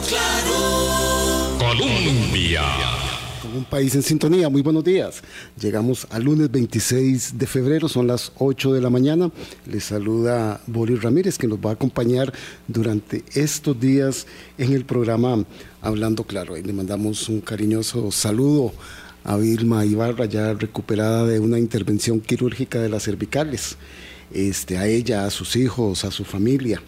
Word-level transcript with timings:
claro. 0.00 1.58
Colombia. 1.58 2.62
Un 3.56 3.64
país 3.64 3.94
en 3.94 4.02
sintonía, 4.02 4.48
muy 4.48 4.60
buenos 4.60 4.84
días. 4.84 5.22
Llegamos 5.58 6.06
al 6.10 6.24
lunes 6.24 6.50
26 6.50 7.38
de 7.38 7.46
febrero, 7.46 7.88
son 7.88 8.06
las 8.06 8.32
8 8.38 8.74
de 8.74 8.80
la 8.80 8.90
mañana. 8.90 9.30
Les 9.64 9.84
saluda 9.84 10.60
Boris 10.66 11.02
Ramírez, 11.02 11.38
que 11.38 11.46
nos 11.46 11.58
va 11.58 11.70
a 11.70 11.74
acompañar 11.74 12.32
durante 12.68 13.24
estos 13.34 13.78
días 13.80 14.26
en 14.58 14.72
el 14.74 14.84
programa 14.84 15.44
Hablando 15.80 16.24
Claro. 16.24 16.56
Y 16.56 16.62
le 16.62 16.72
mandamos 16.72 17.28
un 17.28 17.40
cariñoso 17.40 18.10
saludo 18.12 18.72
a 19.24 19.36
Vilma 19.36 19.84
Ibarra, 19.86 20.26
ya 20.26 20.52
recuperada 20.52 21.24
de 21.26 21.40
una 21.40 21.58
intervención 21.58 22.20
quirúrgica 22.20 22.80
de 22.80 22.88
las 22.88 23.04
cervicales. 23.04 23.76
Este, 24.32 24.76
a 24.76 24.86
ella, 24.86 25.24
a 25.24 25.30
sus 25.30 25.56
hijos, 25.56 26.04
a 26.04 26.10
su 26.10 26.24
familia. 26.24 26.82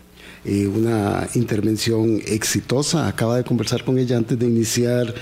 Una 0.45 1.29
intervención 1.35 2.23
exitosa. 2.27 3.09
Acaba 3.09 3.37
de 3.37 3.45
conversar 3.45 3.85
con 3.85 3.99
ella 3.99 4.17
antes 4.17 4.39
de 4.39 4.47
iniciar 4.47 5.15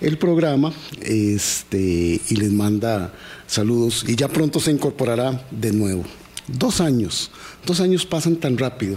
el 0.00 0.18
programa 0.18 0.72
este, 1.00 2.20
y 2.28 2.36
les 2.36 2.50
manda 2.50 3.12
saludos 3.46 4.04
y 4.08 4.16
ya 4.16 4.28
pronto 4.28 4.58
se 4.58 4.72
incorporará 4.72 5.46
de 5.50 5.72
nuevo. 5.72 6.04
Dos 6.48 6.80
años, 6.80 7.30
dos 7.64 7.80
años 7.80 8.04
pasan 8.04 8.36
tan 8.36 8.58
rápido, 8.58 8.96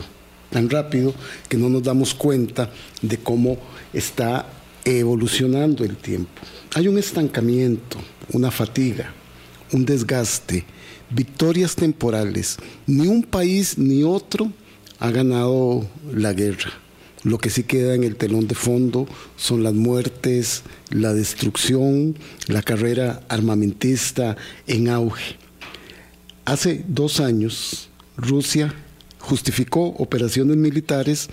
tan 0.50 0.70
rápido 0.70 1.14
que 1.48 1.58
no 1.58 1.70
nos 1.70 1.84
damos 1.84 2.16
cuenta 2.16 2.72
de 3.02 3.18
cómo 3.18 3.58
está 3.94 4.48
evolucionando 4.84 5.84
el 5.84 5.96
tiempo. 5.98 6.42
Hay 6.74 6.88
un 6.88 6.98
estancamiento, 6.98 8.00
una 8.32 8.50
fatiga, 8.50 9.14
un 9.72 9.86
desgaste, 9.86 10.66
victorias 11.10 11.76
temporales. 11.76 12.58
Ni 12.88 13.08
un 13.08 13.22
país 13.22 13.78
ni 13.78 14.04
otro 14.04 14.52
ha 14.99 15.12
ganado 15.12 15.88
la 16.13 16.34
guerra. 16.34 16.72
Lo 17.23 17.40
que 17.40 17.49
sí 17.49 17.63
queda 17.63 17.95
en 17.95 18.04
el 18.04 18.17
telón 18.17 18.48
de 18.48 18.54
fondo 18.54 19.08
son 19.35 19.63
las 19.63 19.73
muertes, 19.73 20.62
la 20.91 21.13
destrucción, 21.13 22.15
la 22.48 22.62
carrera 22.62 23.24
armamentista 23.29 24.37
en 24.68 24.90
auge. 24.90 25.35
Hace 26.46 26.85
dos 26.87 27.20
años, 27.20 27.90
Rusia 28.15 28.74
justificó 29.18 29.87
operaciones 29.87 30.57
militares 30.57 31.30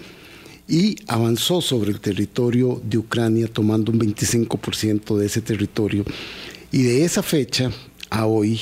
y 0.67 0.97
avanzó 1.07 1.61
sobre 1.61 1.91
el 1.91 2.01
territorio 2.01 2.81
de 2.83 2.97
Ucrania, 2.97 3.47
tomando 3.47 3.93
un 3.93 4.01
25% 4.01 5.19
de 5.19 5.27
ese 5.27 5.43
territorio. 5.43 6.05
Y 6.71 6.85
de 6.85 7.05
esa 7.05 7.23
fecha 7.23 7.71
a 8.09 8.25
hoy, 8.25 8.59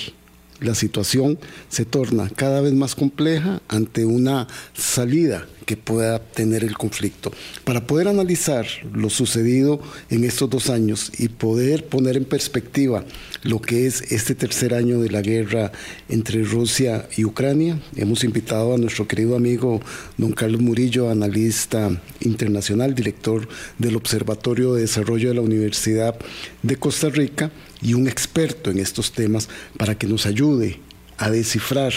la 0.61 0.75
situación 0.75 1.39
se 1.69 1.85
torna 1.85 2.29
cada 2.29 2.61
vez 2.61 2.73
más 2.73 2.95
compleja 2.95 3.61
ante 3.69 4.05
una 4.05 4.47
salida 4.75 5.47
que 5.71 5.77
pueda 5.77 6.19
tener 6.19 6.65
el 6.65 6.77
conflicto. 6.77 7.31
Para 7.65 7.87
poder 7.87 8.09
analizar 8.09 8.67
lo 8.93 9.09
sucedido 9.09 9.81
en 10.09 10.25
estos 10.25 10.51
dos 10.51 10.69
años 10.69 11.13
y 11.17 11.29
poder 11.29 11.87
poner 11.87 12.17
en 12.17 12.25
perspectiva 12.25 13.05
lo 13.45 13.61
que 13.61 13.87
es 13.87 14.11
este 14.11 14.35
tercer 14.35 14.75
año 14.75 15.01
de 15.01 15.11
la 15.11 15.23
guerra 15.23 15.71
entre 16.09 16.43
Rusia 16.43 17.09
y 17.17 17.25
Ucrania, 17.25 17.79
hemos 17.95 18.25
invitado 18.25 18.75
a 18.75 18.79
nuestro 18.79 19.07
querido 19.07 19.37
amigo 19.37 19.81
don 20.19 20.33
Carlos 20.33 20.61
Murillo, 20.61 21.09
analista 21.09 21.91
internacional, 22.21 22.95
director 22.95 23.49
del 23.79 23.95
Observatorio 23.95 24.75
de 24.75 24.83
Desarrollo 24.83 25.29
de 25.29 25.35
la 25.37 25.41
Universidad 25.41 26.17
de 26.65 26.77
Costa 26.77 27.11
Rica, 27.11 27.53
y 27.83 27.95
un 27.95 28.09
experto 28.09 28.71
en 28.71 28.79
estos 28.79 29.13
temas 29.13 29.49
para 29.77 29.97
que 29.97 30.07
nos 30.07 30.27
ayude 30.27 30.81
a 31.19 31.31
descifrar 31.31 31.93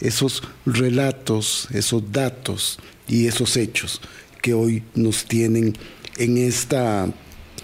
esos 0.00 0.42
relatos, 0.66 1.68
esos 1.72 2.12
datos 2.12 2.78
y 3.08 3.26
esos 3.26 3.56
hechos 3.56 4.00
que 4.40 4.54
hoy 4.54 4.82
nos 4.94 5.24
tienen 5.24 5.76
en 6.18 6.36
esta 6.36 7.08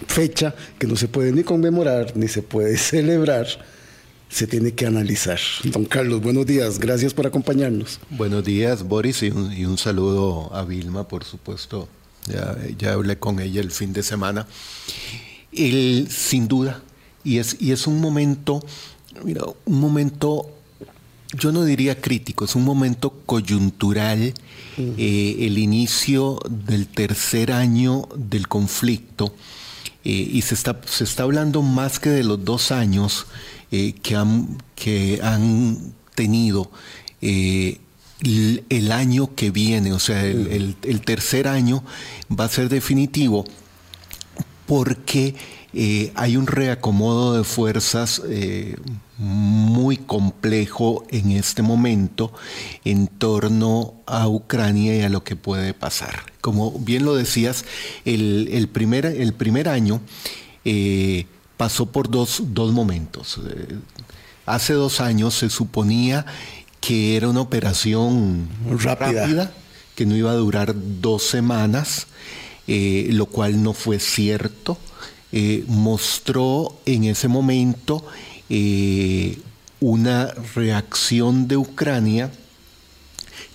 fecha 0.07 0.55
que 0.77 0.87
no 0.87 0.95
se 0.95 1.07
puede 1.07 1.31
ni 1.31 1.43
conmemorar 1.43 2.15
ni 2.15 2.27
se 2.27 2.41
puede 2.41 2.77
celebrar, 2.77 3.47
se 4.29 4.47
tiene 4.47 4.73
que 4.73 4.85
analizar. 4.85 5.39
Don 5.65 5.85
Carlos, 5.85 6.21
buenos 6.21 6.45
días, 6.45 6.79
gracias 6.79 7.13
por 7.13 7.27
acompañarnos. 7.27 7.99
Buenos 8.09 8.43
días, 8.43 8.83
Boris, 8.83 9.23
y 9.23 9.29
un, 9.31 9.77
saludo 9.77 10.53
a 10.53 10.63
Vilma, 10.63 11.07
por 11.07 11.23
supuesto. 11.23 11.89
Ya, 12.27 12.55
ya, 12.77 12.93
hablé 12.93 13.17
con 13.17 13.39
ella 13.39 13.59
el 13.59 13.71
fin 13.71 13.91
de 13.91 14.03
semana. 14.03 14.45
Sin 15.51 16.47
duda, 16.47 16.83
y 17.29 17.37
es, 17.37 17.57
y 17.59 17.71
es 17.71 17.85
un 17.85 18.01
momento, 18.01 18.59
mira, 19.23 19.43
un 19.65 19.79
momento, 19.79 20.49
yo 21.33 21.51
no 21.51 21.63
diría 21.63 22.01
crítico, 22.01 22.45
es 22.45 22.55
un 22.55 22.63
momento 22.63 23.21
coyuntural, 23.27 24.33
eh, 24.79 25.35
el 25.41 25.59
inicio 25.59 26.39
del 26.49 26.87
tercer 26.87 27.51
año 27.51 28.09
del 28.15 28.47
conflicto, 28.47 29.35
eh, 30.03 30.09
y 30.09 30.41
se 30.41 30.55
está, 30.55 30.81
se 30.85 31.03
está 31.03 31.21
hablando 31.21 31.61
más 31.61 31.99
que 31.99 32.09
de 32.09 32.23
los 32.23 32.43
dos 32.43 32.71
años 32.71 33.27
eh, 33.71 33.93
que, 34.01 34.15
han, 34.15 34.57
que 34.75 35.19
han 35.21 35.93
tenido. 36.15 36.71
El, 37.21 38.91
año 38.91 39.35
que 39.35 39.51
viene, 39.51 39.93
o 39.93 39.99
sea, 39.99 40.25
el, 40.25 40.75
el 40.81 41.01
tercer 41.01 41.47
año 41.47 41.83
va 42.27 42.45
a 42.45 42.49
ser 42.49 42.69
definitivo 42.69 43.45
porque 44.65 45.35
eh, 45.73 46.11
hay 46.15 46.35
un 46.35 46.47
reacomodo 46.47 47.37
de 47.37 47.43
fuerzas 47.43 48.23
eh, 48.27 48.75
muy 49.17 49.97
complejo 49.97 51.05
en 51.09 51.31
este 51.31 51.61
momento 51.61 52.33
en 52.85 53.07
torno 53.07 53.93
a 54.07 54.27
Ucrania 54.27 54.95
y 54.95 55.01
a 55.01 55.09
lo 55.09 55.23
que 55.23 55.35
puede 55.35 55.75
pasar. 55.75 56.23
Como 56.41 56.71
bien 56.71 57.05
lo 57.05 57.15
decías, 57.15 57.65
el, 58.03 58.67
primer, 58.71 59.05
el 59.05 59.33
primer, 59.33 59.69
año 59.69 60.01
eh, 60.65 61.27
pasó 61.57 61.85
por 61.87 62.09
dos, 62.09 62.41
momentos. 62.71 63.39
hace 64.47 64.73
dos 64.73 65.01
años 65.01 65.35
se 65.35 65.49
suponía 65.49 66.25
que 66.81 67.15
era 67.15 67.29
una 67.29 67.41
operación 67.41 68.47
rápida, 68.79 69.53
que 69.95 70.05
no 70.05 70.15
iba 70.15 70.31
a 70.31 70.35
durar 70.35 70.73
dos 70.75 71.23
semanas, 71.23 72.07
lo 72.65 73.27
cual 73.27 73.61
no 73.61 73.73
fue 73.73 73.99
cierto. 73.99 74.79
Eh, 75.31 75.63
mostró 75.67 76.75
en 76.85 77.03
ese 77.03 77.27
momento 77.27 78.03
eh, 78.49 79.37
una 79.79 80.33
reacción 80.55 81.47
de 81.47 81.55
Ucrania 81.55 82.31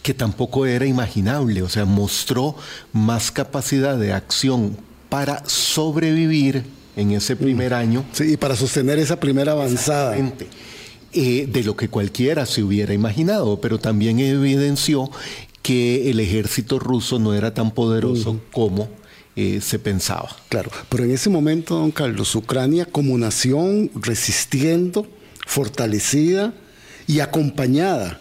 que 0.02 0.14
tampoco 0.14 0.66
era 0.66 0.86
imaginable, 0.86 1.62
o 1.62 1.68
sea, 1.68 1.84
mostró 1.84 2.54
más 2.92 3.32
capacidad 3.32 3.98
de 3.98 4.12
acción 4.12 4.76
para 5.08 5.42
sobrevivir 5.46 6.64
en 6.96 7.12
ese 7.12 7.34
primer 7.34 7.72
mm. 7.72 7.74
año. 7.74 8.04
Sí, 8.12 8.32
y 8.32 8.36
para 8.36 8.54
sostener 8.54 8.98
esa 8.98 9.18
primera 9.18 9.52
avanzada. 9.52 10.16
Eh, 11.16 11.46
de 11.48 11.62
lo 11.62 11.76
que 11.76 11.88
cualquiera 11.88 12.44
se 12.44 12.64
hubiera 12.64 12.92
imaginado, 12.92 13.60
pero 13.60 13.78
también 13.78 14.18
evidenció 14.18 15.08
que 15.62 16.10
el 16.10 16.18
ejército 16.18 16.80
ruso 16.80 17.20
no 17.20 17.34
era 17.34 17.54
tan 17.54 17.70
poderoso 17.70 18.40
como 18.52 18.88
eh, 19.36 19.60
se 19.60 19.78
pensaba. 19.78 20.28
Claro, 20.48 20.70
pero 20.88 21.04
en 21.04 21.10
ese 21.10 21.28
momento, 21.28 21.74
don 21.76 21.90
Carlos, 21.90 22.34
Ucrania 22.34 22.86
como 22.86 23.18
nación 23.18 23.90
resistiendo, 23.94 25.06
fortalecida 25.46 26.54
y 27.08 27.20
acompañada, 27.20 28.20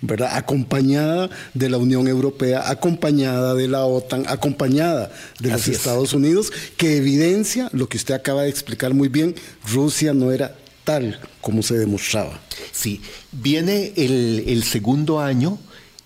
¿verdad? 0.00 0.36
Acompañada 0.36 1.28
de 1.52 1.68
la 1.68 1.76
Unión 1.76 2.08
Europea, 2.08 2.70
acompañada 2.70 3.54
de 3.54 3.68
la 3.68 3.84
OTAN, 3.84 4.24
acompañada 4.26 5.12
de 5.38 5.50
los 5.50 5.68
Estados 5.68 6.14
Unidos, 6.14 6.50
que 6.76 6.96
evidencia 6.96 7.68
lo 7.72 7.88
que 7.88 7.98
usted 7.98 8.14
acaba 8.14 8.42
de 8.42 8.48
explicar 8.48 8.94
muy 8.94 9.08
bien, 9.08 9.34
Rusia 9.70 10.14
no 10.14 10.32
era 10.32 10.56
tal 10.84 11.20
como 11.40 11.62
se 11.62 11.78
demostraba. 11.78 12.40
Sí, 12.72 13.02
viene 13.32 13.92
el, 13.96 14.44
el 14.46 14.64
segundo 14.64 15.20
año 15.20 15.58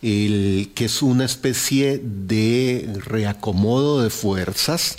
el, 0.03 0.71
que 0.75 0.87
es 0.87 1.03
una 1.03 1.25
especie 1.25 2.01
de 2.03 2.93
reacomodo 3.05 4.03
de 4.03 4.11
fuerzas. 4.11 4.97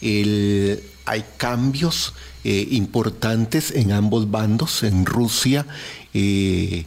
hay 0.00 1.24
cambios 1.36 2.14
eh, 2.44 2.68
importantes 2.70 3.72
en 3.72 3.92
ambos 3.92 4.30
bandos, 4.30 4.82
en 4.82 5.04
Rusia, 5.04 5.66
eh, 6.14 6.86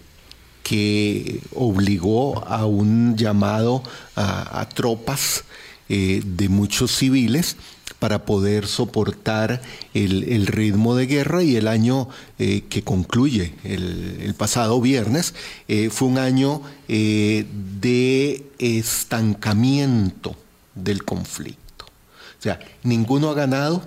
que 0.64 1.42
obligó 1.54 2.48
a 2.48 2.66
un 2.66 3.18
llamado 3.18 3.84
a, 4.16 4.68
tropas 4.74 5.44
eh, 5.90 6.22
de 6.26 6.50
muchos 6.50 6.96
civiles 6.96 7.58
para 8.02 8.26
poder 8.26 8.66
soportar 8.66 9.62
el, 9.94 10.48
ritmo 10.48 10.96
de 10.96 11.06
guerra 11.06 11.44
y 11.44 11.56
el 11.56 11.68
año 11.68 12.10
eh, 12.40 12.64
que 12.68 12.82
concluye 12.82 13.54
el, 13.64 14.34
pasado 14.36 14.82
viernes 14.82 15.36
eh, 15.68 15.92
fue 15.92 16.08
un 16.08 16.18
año 16.18 16.64
eh, 16.88 17.46
de 17.80 18.44
estancamiento 18.58 20.36
del 20.74 21.06
conflicto. 21.06 21.86
O 21.86 22.42
sea, 22.42 22.60
ninguno 22.82 23.30
ha 23.30 23.36
ganado, 23.36 23.84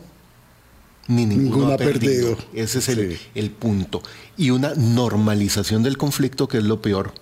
ni 1.09 1.27
ninguno, 1.27 1.73
ha 1.73 1.77
perdido. 1.77 2.39
Ese 2.55 2.79
es 2.79 2.89
el, 2.91 3.19
el 3.35 3.51
punto. 3.51 4.01
Y 4.37 4.51
una 4.51 4.75
normalización 4.77 5.83
del 5.83 5.99
conflicto 5.99 6.47
que 6.47 6.59
es 6.59 6.65
lo 6.65 6.81
peor 6.81 7.15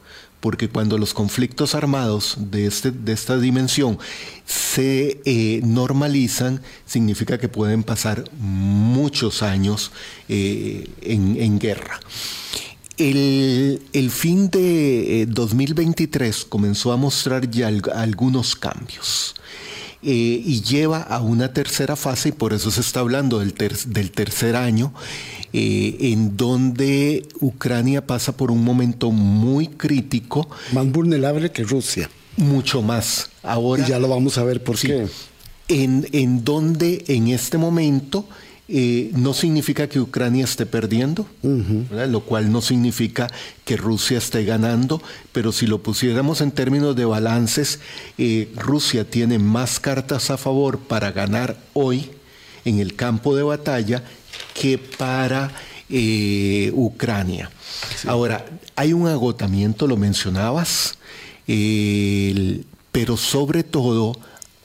porque 0.43 0.69
cuando 0.69 0.99
los 0.99 1.15
conflictos 1.15 1.77
armados 1.77 2.35
de, 2.37 2.67
este, 2.67 2.93
esta 3.06 3.39
dimensión 3.39 3.97
se 4.44 5.21
eh, 5.25 5.61
normalizan, 5.62 6.61
significa 6.85 7.39
que 7.39 7.49
pueden 7.49 7.85
pasar 7.85 8.25
muchos 8.41 9.44
años 9.44 9.93
eh, 10.29 10.91
en, 11.00 11.61
guerra. 11.61 12.00
El, 12.99 14.11
fin 14.11 14.50
de 14.50 15.27
2023 15.29 16.45
comenzó 16.47 16.91
a 16.91 16.97
mostrar 16.97 17.49
ya 17.49 17.69
algunos 17.95 18.56
cambios. 18.56 19.37
Y 20.02 20.60
lleva 20.62 21.00
a 21.00 21.20
una 21.20 21.52
tercera 21.52 21.96
fase 21.96 22.31
y 22.31 22.32
por 22.32 22.52
eso 22.52 22.70
se 22.70 22.81
está 22.81 23.00
hablando 23.00 23.38
del, 23.38 23.54
del 23.54 24.10
tercer 24.10 24.56
año 24.56 24.93
eh, 25.54 25.96
en 26.12 26.37
donde 26.37 27.28
Ucrania 27.40 28.06
pasa 28.06 28.34
por 28.34 28.50
un 28.50 28.64
momento 28.64 29.10
muy 29.10 29.69
crítico. 29.69 30.49
Más 30.72 30.90
vulnerable 30.90 31.52
que 31.52 31.62
Rusia. 31.62 32.08
Mucho 32.38 32.81
más. 32.81 33.28
Ahora. 33.43 33.84
Y 33.84 33.90
ya 33.90 33.99
lo 33.99 34.08
vamos 34.08 34.38
a 34.38 34.44
ver 34.44 34.62
por 34.62 34.78
qué. 34.78 35.08
En, 35.69 36.08
en 36.12 36.43
donde 36.43 37.04
en 37.08 37.28
este 37.28 37.58
momento 37.58 38.26
eh, 38.69 39.11
no 39.14 39.35
significa 39.35 39.88
que 39.88 40.00
Ucrania 40.00 40.44
esté 40.44 40.67
perdiendo, 40.67 41.26
lo 41.43 42.20
cual 42.20 42.53
no 42.53 42.62
significa 42.62 43.29
que 43.64 43.76
Rusia 43.76 44.19
esté 44.19 44.44
ganando, 44.44 45.03
pero 45.32 45.50
si 45.50 45.67
lo 45.67 45.82
pusiéramos 45.82 46.41
en 46.41 46.53
términos 46.53 46.94
de 46.94 47.05
balances, 47.05 47.81
eh, 48.19 48.50
Rusia 48.56 49.05
tiene 49.05 49.38
más 49.38 49.81
cartas 49.81 50.31
a 50.31 50.37
favor 50.37 50.79
para 50.79 51.11
ganar 51.11 51.56
hoy 51.73 52.12
en 52.64 52.79
el 52.79 52.94
campo 52.94 53.35
de 53.35 53.43
batalla 53.43 54.05
que 54.55 54.79
para 54.79 55.50
eh, 55.91 56.70
Ucrania. 56.73 57.50
Ahora, 58.06 58.47
hay 58.76 58.93
un 58.93 59.09
agotamiento, 59.09 59.88
lo 59.88 59.97
mencionabas, 59.97 60.99
pero 62.93 63.17
sobre 63.17 63.64
todo 63.64 64.17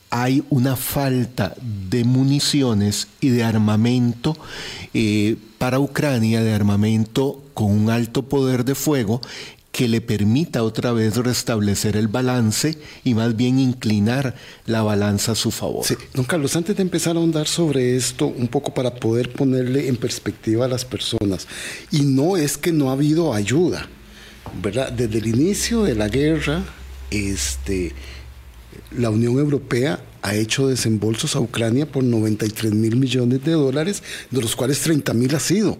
hay 0.09 0.43
una 0.49 0.75
falta 0.75 1.53
de 1.89 2.03
municiones 2.03 3.07
y 3.19 3.29
de 3.29 3.43
armamento 3.43 4.37
eh, 4.93 5.35
para 5.57 5.79
Ucrania, 5.79 6.41
de 6.41 6.53
armamento 6.53 7.43
con 7.53 7.71
un 7.71 7.89
alto 7.89 8.23
poder 8.23 8.63
de 8.63 8.75
fuego 8.75 9.21
que 9.77 9.87
le 9.87 10.01
permita 10.01 10.63
otra 10.63 10.91
vez 10.91 11.17
restablecer 11.17 11.97
el 11.97 12.07
balance 12.07 12.79
y 13.03 13.13
más 13.13 13.35
bien 13.35 13.59
inclinar 13.59 14.33
la 14.65 14.81
balanza 14.81 15.33
a 15.33 15.35
su 15.35 15.51
favor. 15.51 15.85
Sí. 15.85 15.93
Don 16.15 16.25
Carlos, 16.25 16.55
antes 16.55 16.75
de 16.75 16.81
empezar 16.81 17.15
a 17.15 17.19
ahondar 17.19 17.47
sobre 17.47 17.95
esto, 17.95 18.25
un 18.25 18.47
poco 18.47 18.73
para 18.73 18.95
poder 18.95 19.31
ponerle 19.31 19.87
en 19.87 19.97
perspectiva 19.97 20.65
a 20.65 20.67
las 20.67 20.83
personas, 20.83 21.47
y 21.91 22.01
no 22.01 22.37
es 22.37 22.57
que 22.57 22.71
no 22.71 22.89
ha 22.89 22.93
habido 22.93 23.35
ayuda, 23.35 23.87
¿verdad? 24.63 24.91
Desde 24.91 25.19
el 25.19 25.27
inicio 25.27 25.83
de 25.83 25.93
la 25.93 26.07
guerra, 26.07 26.63
este, 27.11 27.93
la 28.91 29.09
Unión 29.09 29.37
Europea 29.37 29.99
ha 30.21 30.35
hecho 30.35 30.67
desembolsos 30.67 31.35
a 31.35 31.39
Ucrania 31.39 31.85
por 31.85 32.03
93 32.03 32.73
mil 32.73 32.95
millones 32.95 33.43
de 33.43 33.51
dólares, 33.51 34.03
de 34.31 34.41
los 34.41 34.55
cuales 34.55 34.79
30 34.81 35.13
mil 35.13 35.35
ha 35.35 35.39
sido 35.39 35.77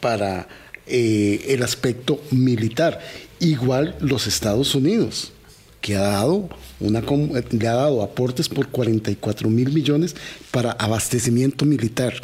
para 0.00 0.48
eh, 0.86 1.44
el 1.48 1.62
aspecto 1.62 2.20
militar. 2.30 3.00
Igual 3.40 3.96
los 4.00 4.26
Estados 4.26 4.74
Unidos, 4.74 5.32
que 5.80 5.96
ha 5.96 6.00
dado, 6.02 6.48
una, 6.80 7.00
le 7.00 7.68
ha 7.68 7.74
dado 7.74 8.02
aportes 8.02 8.48
por 8.48 8.68
44 8.68 9.48
mil 9.50 9.72
millones 9.72 10.16
para 10.50 10.72
abastecimiento 10.72 11.64
militar. 11.64 12.14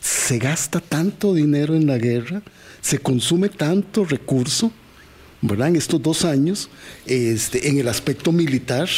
Se 0.00 0.38
gasta 0.38 0.80
tanto 0.80 1.34
dinero 1.34 1.74
en 1.74 1.86
la 1.86 1.98
guerra, 1.98 2.42
se 2.80 2.98
consume 2.98 3.48
tanto 3.48 4.04
recurso, 4.04 4.72
¿verdad? 5.42 5.68
En 5.68 5.76
estos 5.76 6.02
dos 6.02 6.24
años, 6.24 6.70
este, 7.06 7.68
en 7.68 7.78
el 7.78 7.88
aspecto 7.88 8.32
militar. 8.32 8.88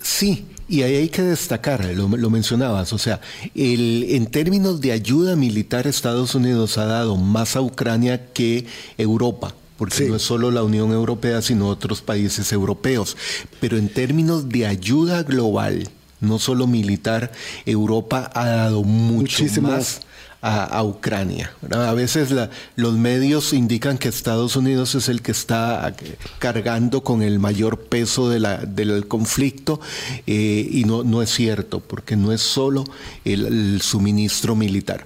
Sí, 0.00 0.46
y 0.68 0.82
ahí 0.82 0.96
hay 0.96 1.08
que 1.08 1.22
destacar, 1.22 1.84
lo, 1.84 2.30
mencionabas, 2.30 2.92
o 2.92 2.98
sea, 2.98 3.20
en 3.54 4.26
términos 4.26 4.80
de 4.80 4.92
ayuda 4.92 5.36
militar, 5.36 5.86
Estados 5.86 6.34
Unidos 6.34 6.78
ha 6.78 6.86
dado 6.86 7.16
más 7.16 7.56
a 7.56 7.60
Ucrania 7.60 8.32
que 8.32 8.66
Europa 8.98 9.54
porque 9.76 10.08
no 10.08 10.16
es 10.16 10.22
solo 10.22 10.50
la 10.50 10.62
Unión 10.62 10.90
Europea, 10.92 11.42
sino 11.42 11.68
otros 11.68 12.00
países 12.00 12.50
europeos. 12.50 13.16
Pero 13.60 13.76
en 13.76 13.90
términos 13.90 14.48
de 14.48 14.66
ayuda 14.66 15.22
global, 15.22 15.90
no 16.20 16.38
solo 16.38 16.66
militar, 16.66 17.32
Europa 17.66 18.30
ha 18.34 18.46
dado 18.46 18.84
mucho 18.84 19.44
más 19.60 20.00
a, 20.46 20.82
Ucrania. 20.84 21.52
A 21.70 21.92
veces 21.92 22.32
los 22.76 22.94
medios 22.94 23.52
indican 23.52 23.98
que 23.98 24.08
Estados 24.08 24.54
Unidos 24.56 24.94
es 24.94 25.08
el 25.08 25.20
que 25.20 25.32
está 25.32 25.94
cargando 26.38 27.02
con 27.02 27.22
el 27.22 27.38
mayor 27.38 27.80
peso 27.80 28.28
del 28.28 29.08
conflicto 29.08 29.80
eh, 30.26 30.68
y 30.70 30.84
no, 30.84 31.02
no 31.02 31.22
es 31.22 31.30
cierto, 31.30 31.80
porque 31.80 32.16
no 32.16 32.32
es 32.32 32.40
solo 32.40 32.84
el, 33.24 33.80
suministro 33.82 34.54
militar. 34.54 35.02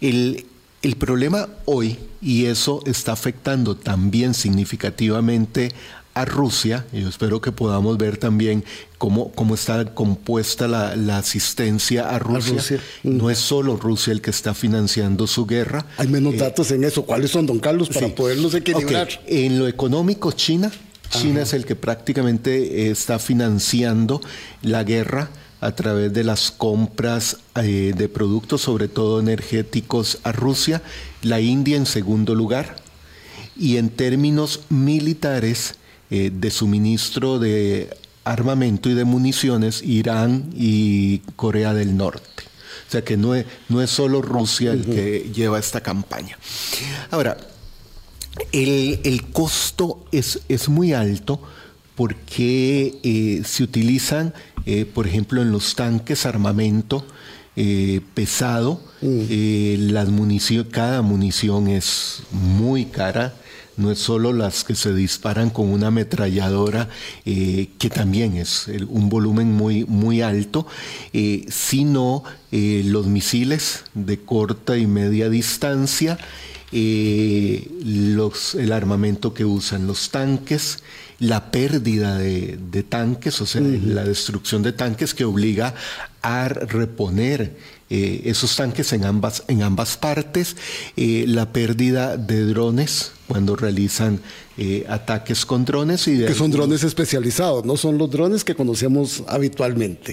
El, 0.00 0.46
el 0.82 0.96
problema 0.96 1.48
hoy, 1.64 1.98
y 2.20 2.46
eso 2.46 2.82
está 2.86 3.12
afectando 3.12 3.76
también 3.76 4.34
significativamente 4.34 5.72
a 6.14 6.24
Rusia, 6.24 6.84
y 6.92 7.00
yo 7.00 7.08
espero 7.08 7.40
que 7.40 7.52
podamos 7.52 7.96
ver 7.96 8.18
también 8.18 8.64
cómo, 8.98 9.32
cómo 9.32 9.54
está 9.54 9.94
compuesta 9.94 10.68
la, 10.68 11.16
asistencia 11.16 12.10
a 12.10 12.18
Rusia. 12.18 12.80
No 13.02 13.30
es 13.30 13.38
solo 13.38 13.76
Rusia 13.76 14.12
el 14.12 14.20
que 14.20 14.30
está 14.30 14.52
financiando 14.54 15.26
su 15.26 15.46
guerra. 15.46 15.86
Hay 15.96 16.08
menos 16.08 16.34
eh, 16.34 16.38
datos 16.38 16.70
en 16.70 16.84
eso. 16.84 17.04
¿Cuáles 17.04 17.30
son, 17.30 17.46
don 17.46 17.58
Carlos, 17.58 17.88
para 17.88 18.08
poderlos 18.08 18.54
equilibrar? 18.54 19.08
En 19.26 19.58
lo 19.58 19.66
económico, 19.68 20.32
China. 20.32 20.70
China 21.10 21.42
es 21.42 21.52
el 21.52 21.64
que 21.64 21.76
prácticamente 21.76 22.90
está 22.90 23.18
financiando 23.18 24.20
la 24.62 24.82
guerra 24.82 25.30
a 25.60 25.72
través 25.72 26.12
de 26.12 26.24
las 26.24 26.50
compras 26.50 27.38
eh, 27.54 27.92
de 27.96 28.08
productos, 28.08 28.62
sobre 28.62 28.88
todo 28.88 29.20
energéticos, 29.20 30.18
a 30.24 30.32
Rusia. 30.32 30.82
La 31.22 31.40
India 31.40 31.76
en 31.76 31.86
segundo 31.86 32.34
lugar. 32.34 32.76
Y 33.56 33.76
en 33.76 33.90
términos 33.90 34.60
militares, 34.70 35.76
eh, 36.14 36.30
de 36.30 36.50
suministro 36.50 37.38
de 37.38 37.88
armamento 38.24 38.90
y 38.90 38.94
de 38.94 39.06
municiones 39.06 39.80
Irán 39.82 40.52
y 40.54 41.20
Corea 41.36 41.72
del 41.72 41.96
Norte. 41.96 42.44
O 42.86 42.90
sea 42.92 43.02
que 43.02 43.16
no 43.16 43.34
es, 43.34 43.46
no 43.70 43.80
es 43.80 43.88
solo 43.88 44.20
Rusia 44.20 44.72
el 44.72 44.84
que 44.84 45.30
lleva 45.34 45.58
esta 45.58 45.80
campaña. 45.80 46.36
Ahora, 47.10 47.38
el, 48.52 49.24
costo 49.32 50.04
es, 50.12 50.40
es, 50.50 50.68
muy 50.68 50.92
alto 50.92 51.40
porque 51.94 52.98
eh, 53.02 53.40
se 53.46 53.62
utilizan, 53.62 54.34
eh, 54.66 54.84
por 54.84 55.06
ejemplo, 55.06 55.40
en 55.40 55.50
los 55.50 55.74
tanques 55.76 56.26
armamento 56.26 57.06
pesado, 58.12 58.82
mm. 59.00 59.92
las 59.92 60.10
munición, 60.10 60.64
cada 60.64 61.00
munición 61.00 61.68
es 61.68 62.22
muy 62.32 62.84
cara 62.84 63.32
no 63.76 63.90
es 63.90 63.98
solo 63.98 64.32
las 64.32 64.64
que 64.64 64.74
se 64.74 64.94
disparan 64.94 65.50
con 65.50 65.68
una 65.68 65.88
ametralladora, 65.88 66.88
eh, 67.24 67.68
que 67.78 67.90
también 67.90 68.36
es 68.36 68.68
un 68.88 69.08
volumen 69.08 69.52
muy, 69.52 69.84
muy 69.84 70.22
alto, 70.22 70.66
eh, 71.12 71.46
sino 71.48 72.24
eh, 72.50 72.82
los 72.84 73.06
misiles 73.06 73.84
de 73.94 74.18
corta 74.18 74.76
y 74.76 74.86
media 74.86 75.28
distancia, 75.28 76.18
los, 76.74 78.54
el 78.54 78.72
armamento 78.72 79.34
que 79.34 79.44
usan 79.44 79.86
los 79.86 80.08
tanques, 80.10 80.78
la 81.18 81.50
pérdida 81.50 82.16
de, 82.16 82.84
tanques, 82.88 83.42
o 83.42 83.46
sea, 83.46 83.60
la 83.60 84.04
destrucción 84.04 84.62
de 84.62 84.72
tanques 84.72 85.12
que 85.12 85.26
obliga 85.26 85.74
a 86.22 86.48
reponer 86.48 87.56
esos 87.92 88.56
tanques 88.56 88.92
en 88.92 89.04
ambas, 89.04 89.44
en 89.48 89.62
ambas 89.62 89.96
partes, 89.96 90.56
la 90.96 91.52
pérdida 91.52 92.16
de 92.16 92.46
drones 92.46 93.12
cuando 93.32 93.56
realizan 93.56 94.20
eh, 94.58 94.84
ataques 94.88 95.46
con 95.46 95.64
drones. 95.64 96.06
Y 96.06 96.18
que 96.18 96.34
son 96.34 96.50
drones 96.50 96.84
especializados, 96.84 97.64
no 97.64 97.78
son 97.78 97.96
los 97.96 98.10
drones 98.10 98.44
que 98.44 98.54
conocemos 98.54 99.22
habitualmente. 99.26 100.12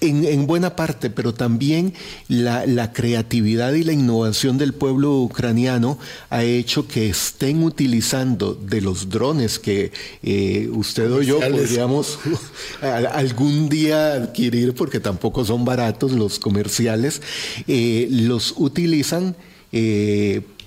Eh, 0.00 0.32
en, 0.32 0.46
buena 0.46 0.76
parte, 0.76 1.10
pero 1.10 1.34
también 1.34 1.94
la, 2.28 2.92
creatividad 2.92 3.72
y 3.74 3.84
la 3.84 3.92
innovación 3.92 4.58
del 4.58 4.72
pueblo 4.72 5.20
ucraniano 5.20 5.98
ha 6.30 6.42
hecho 6.44 6.86
que 6.86 7.08
estén 7.08 7.62
utilizando 7.62 8.54
de 8.54 8.80
los 8.80 9.08
drones 9.08 9.58
que 9.58 9.92
eh, 10.22 10.68
usted 10.72 11.10
o 11.12 11.22
yo 11.22 11.40
podríamos 11.40 12.18
algún 13.12 13.68
día 13.68 14.14
adquirir, 14.14 14.74
porque 14.74 15.00
tampoco 15.00 15.44
son 15.44 15.64
baratos 15.64 16.12
los 16.12 16.38
comerciales, 16.38 17.20
los 17.66 18.54
utilizan 18.56 19.36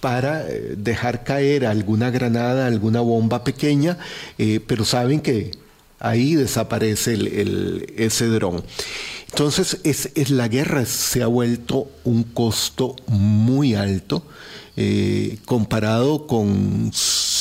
para 0.01 0.49
eh, 0.49 0.73
dejar 0.75 1.23
caer 1.23 1.65
alguna 1.65 2.09
granada, 2.09 2.67
alguna 2.67 2.99
bomba 2.99 3.45
pequeña, 3.45 3.97
eh, 4.37 4.59
pero 4.65 4.83
saben 4.83 5.21
que 5.21 5.51
ahí 5.99 6.35
desaparece 6.35 7.13
el, 7.13 7.93
ese 7.95 8.25
dron. 8.25 8.63
Entonces, 9.41 9.79
es, 9.83 10.29
la 10.29 10.47
guerra 10.47 10.85
se 10.85 11.23
ha 11.23 11.25
vuelto 11.25 11.87
un 12.03 12.21
costo 12.21 12.95
muy 13.07 13.73
alto 13.73 14.23
eh, 14.77 15.39
comparado 15.45 16.27
con 16.27 16.91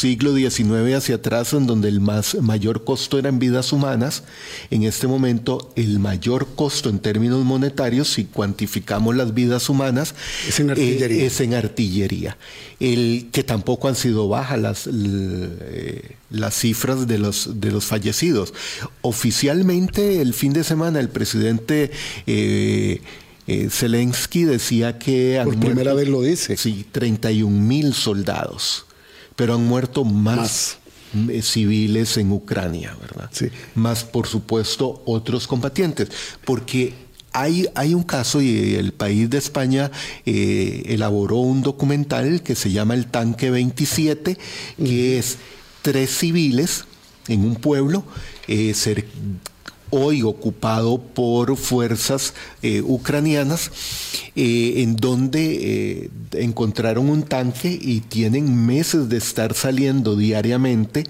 siglo 0.01 0.35
XIX 0.35 0.95
hacia 0.95 1.17
atrás, 1.17 1.53
en 1.53 1.67
donde 1.67 1.89
el 1.89 2.01
más, 2.01 2.35
mayor 2.37 2.85
costo 2.85 3.19
era 3.19 3.29
en 3.29 3.39
vidas 3.39 3.73
humanas, 3.73 4.23
en 4.71 4.85
este 4.85 5.07
momento 5.07 5.73
el 5.77 5.99
mayor 5.99 6.49
costo 6.57 6.89
en 6.89 7.01
términos 7.01 7.45
monetarios, 7.45 8.09
si 8.09 8.25
cuantificamos 8.25 9.15
las 9.15 9.35
vidas 9.35 9.69
humanas, 9.69 10.15
es 10.49 10.59
en 10.59 10.71
artillería. 10.71 11.23
Eh, 11.23 11.27
es 11.27 11.41
en 11.41 11.55
artillería. 11.55 12.39
El, 12.81 13.29
que 13.31 13.45
tampoco 13.45 13.89
han 13.89 13.95
sido 13.95 14.27
bajas 14.29 14.59
las, 14.59 14.89
eh, 14.91 16.17
las 16.31 16.55
cifras 16.55 17.07
de 17.07 17.19
los, 17.19 17.61
de 17.61 17.71
los 17.71 17.85
fallecidos. 17.85 18.55
Oficialmente, 19.03 20.23
el 20.23 20.33
fin 20.35 20.53
de 20.53 20.65
semana, 20.65 21.01
el 21.01 21.11
presidente... 21.11 21.91
Eh, 22.27 23.01
Zelensky 23.69 24.45
decía 24.45 24.97
que... 24.97 25.41
Por 25.43 25.59
primera 25.59 25.93
vez 25.93 26.07
lo 26.07 26.23
dice. 26.23 26.57
Sí, 26.57 26.87
31 26.93 27.51
mil 27.51 27.95
soldados 27.95 28.87
pero 29.41 29.55
han 29.55 29.67
muerto 29.67 30.05
más, 30.05 30.77
eh, 31.31 31.41
civiles 31.41 32.19
en 32.19 32.31
Ucrania, 32.31 32.95
¿verdad? 33.01 33.31
Sí. 33.33 33.47
Más, 33.75 34.05
por 34.05 34.27
supuesto, 34.27 35.03
otros 35.07 35.47
combatientes, 35.47 36.11
porque 36.45 36.93
hay, 37.33 37.67
hay, 37.75 37.95
un 37.95 38.03
caso 38.03 38.43
y 38.43 38.75
el 38.75 38.93
país 38.93 39.31
de 39.31 39.39
España 39.39 39.91
eh, 40.27 40.83
elaboró 40.89 41.37
un 41.37 41.63
documental 41.63 42.43
que 42.43 42.55
se 42.55 42.71
llama 42.71 42.93
El 42.93 43.07
Tanque 43.07 43.51
27, 43.51 44.37
que 44.77 45.19
es 45.19 45.39
tres 45.81 46.11
civiles 46.11 46.85
en 47.27 47.47
un 47.47 47.55
pueblo 47.55 48.05
eh, 48.47 48.75
hoy 49.91 50.23
ocupado 50.23 50.99
por 50.99 51.57
fuerzas 51.57 52.35
eh, 52.63 52.83
ucranianas, 52.83 53.71
eh, 54.37 54.75
en 54.79 54.97
donde 54.97 56.03
eh, 56.03 56.11
encontraron 56.33 57.09
un 57.09 57.23
tanque 57.25 57.79
y 57.81 58.01
tienen 58.01 58.67
meses 58.67 59.09
de 59.09 59.19
estar 59.19 59.55
saliendo 59.55 60.17
diariamente 60.17 61.05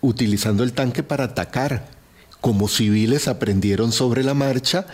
utilizando 0.00 0.64
el 0.64 0.72
tanque 0.72 1.02
para 1.02 1.24
atacar. 1.24 1.90
Como 2.40 2.66
civiles 2.66 3.28
aprendieron 3.28 3.92
sobre 3.92 4.24
la 4.24 4.34
marcha 4.34 4.86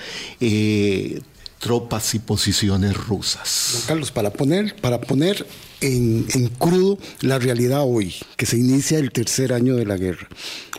tropas 1.59 2.15
y 2.15 2.19
posiciones 2.19 2.97
rusas. 2.97 3.85
Carlos, 3.87 4.11
para 4.11 4.31
poner, 4.31 4.75
para 4.77 5.01
poner 5.01 5.47
en, 5.81 6.25
crudo 6.59 6.99
la 7.21 7.39
realidad 7.39 7.83
hoy, 7.85 8.15
que 8.37 8.47
se 8.47 8.57
inicia 8.57 8.99
el 8.99 9.13
tercer 9.13 9.53
año 9.53 9.77
de 9.77 9.87
la 9.87 9.97
guerra. 9.97 10.29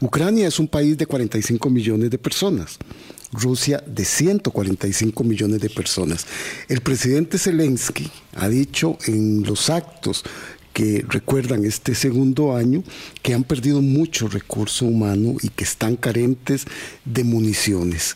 Ucrania 0.02 0.48
es 0.48 0.60
un 0.60 0.68
país 0.68 0.98
de 0.98 1.06
45 1.06 1.70
millones 1.70 2.10
de 2.10 2.18
personas. 2.18 2.78
Rusia 3.32 3.84
de 3.86 4.06
145 4.06 5.24
millones 5.24 5.62
de 5.62 5.70
personas. 5.70 6.26
El 6.68 6.82
presidente 6.82 7.38
Zelensky 7.38 8.10
ha 8.36 8.50
dicho 8.50 8.98
en 9.06 9.44
los 9.44 9.70
actos 9.70 10.24
que 10.74 11.06
recuerdan 11.08 11.66
este 11.66 11.94
segundo 11.94 12.56
año 12.56 12.84
que 13.22 13.34
han 13.34 13.44
perdido 13.44 13.82
mucho 13.82 14.28
recurso 14.28 14.86
humano 14.86 15.36
y 15.42 15.50
que 15.50 15.64
están 15.64 15.96
carentes 15.96 16.66
de 17.06 17.24
municiones. 17.24 18.16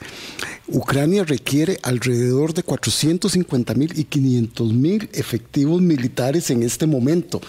Ucrania 0.68 1.24
requiere 1.24 1.78
alrededor 1.84 2.54
de 2.54 2.64
450 2.64 3.74
mil 3.74 4.00
y 4.00 4.06
500 4.06 4.74
mil 4.74 5.10
efectivos 5.14 5.82
militares 5.82 6.50
en 6.50 6.64
este 6.64 6.88
momento. 6.88 7.42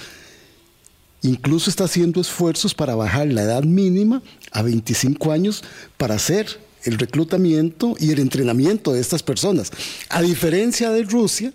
Incluso 1.23 1.71
está 1.71 1.85
haciendo 1.85 2.21
esfuerzos 2.21 2.75
para 2.75 2.94
bajar 2.94 3.28
la 3.28 3.42
edad 3.42 3.62
mínima 3.62 4.23
a 4.50 4.62
25 4.62 5.33
años 5.33 5.62
para 5.97 6.16
hacer 6.16 6.61
el 6.83 6.99
reclutamiento 6.99 7.94
y 7.99 8.11
el 8.11 8.18
entrenamiento 8.18 8.92
de 8.92 9.00
estas 9.00 9.23
personas. 9.23 9.71
A 10.11 10.21
diferencia 10.21 10.90
de 10.90 11.04
Rusia, 11.04 11.52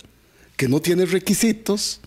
que 0.57 0.67
no 0.67 0.81
tiene 0.81 1.05
requisitos, 1.05 1.99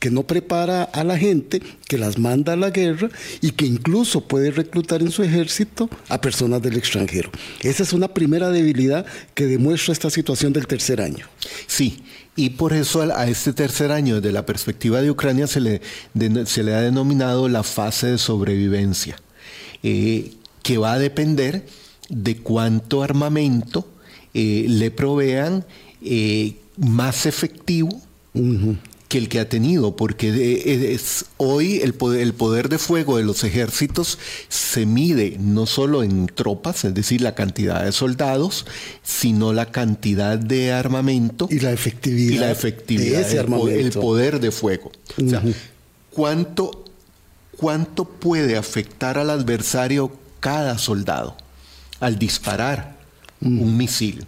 que 0.00 0.10
no 0.10 0.26
prepara 0.26 0.82
a 0.82 1.04
la 1.04 1.16
gente, 1.18 1.62
que 1.86 1.98
las 1.98 2.18
manda 2.18 2.54
a 2.54 2.56
la 2.56 2.70
guerra 2.70 3.10
y 3.42 3.52
que 3.52 3.66
incluso 3.66 4.22
puede 4.22 4.50
reclutar 4.50 5.02
en 5.02 5.10
su 5.10 5.22
ejército 5.22 5.90
a 6.08 6.20
personas 6.20 6.62
del 6.62 6.78
extranjero. 6.78 7.30
Esa 7.60 7.82
es 7.82 7.92
una 7.92 8.08
primera 8.08 8.48
debilidad 8.48 9.04
que 9.34 9.46
demuestra 9.46 9.92
esta 9.92 10.08
situación 10.08 10.54
del 10.54 10.66
tercer 10.66 11.02
año. 11.02 11.26
Sí, 11.66 12.02
y 12.34 12.50
por 12.50 12.72
eso 12.72 13.02
a 13.02 13.28
este 13.28 13.52
tercer 13.52 13.92
año, 13.92 14.16
desde 14.16 14.32
la 14.32 14.46
perspectiva 14.46 15.02
de 15.02 15.10
Ucrania, 15.10 15.46
se 15.46 15.60
le, 15.60 15.82
se 16.46 16.62
le 16.62 16.74
ha 16.74 16.80
denominado 16.80 17.48
la 17.50 17.62
fase 17.62 18.06
de 18.06 18.18
sobrevivencia, 18.18 19.20
eh, 19.82 20.32
que 20.62 20.78
va 20.78 20.94
a 20.94 20.98
depender 20.98 21.66
de 22.08 22.38
cuánto 22.38 23.02
armamento 23.02 23.86
eh, 24.32 24.64
le 24.66 24.90
provean 24.90 25.66
eh, 26.02 26.56
más 26.78 27.26
efectivo 27.26 28.00
que 29.10 29.18
el 29.18 29.28
que 29.28 29.40
ha 29.40 29.48
tenido, 29.48 29.96
porque 29.96 30.94
es, 30.94 31.24
hoy 31.36 31.80
el 31.82 31.94
poder, 31.94 32.20
el 32.20 32.32
poder 32.32 32.68
de 32.68 32.78
fuego 32.78 33.16
de 33.16 33.24
los 33.24 33.42
ejércitos 33.42 34.20
se 34.48 34.86
mide 34.86 35.36
no 35.40 35.66
solo 35.66 36.04
en 36.04 36.26
tropas, 36.26 36.84
es 36.84 36.94
decir, 36.94 37.20
la 37.20 37.34
cantidad 37.34 37.84
de 37.84 37.90
soldados, 37.90 38.66
sino 39.02 39.52
la 39.52 39.72
cantidad 39.72 40.38
de 40.38 40.72
armamento 40.72 41.48
y 41.50 41.58
la 41.58 41.72
efectividad, 41.72 42.34
y 42.36 42.38
la 42.38 42.50
efectividad 42.52 43.18
de 43.18 43.26
ese 43.26 43.40
armamento. 43.40 43.80
El, 43.80 43.90
poder 43.90 44.38
de 44.38 44.52
fuego. 44.52 44.92
O 45.20 45.28
sea, 45.28 45.42
¿cuánto, 46.10 46.84
¿cuánto 47.56 48.04
puede 48.04 48.56
afectar 48.56 49.18
al 49.18 49.30
adversario 49.30 50.12
cada 50.38 50.78
soldado 50.78 51.36
al 51.98 52.16
disparar 52.16 52.96
un 53.40 53.76
misil? 53.76 54.24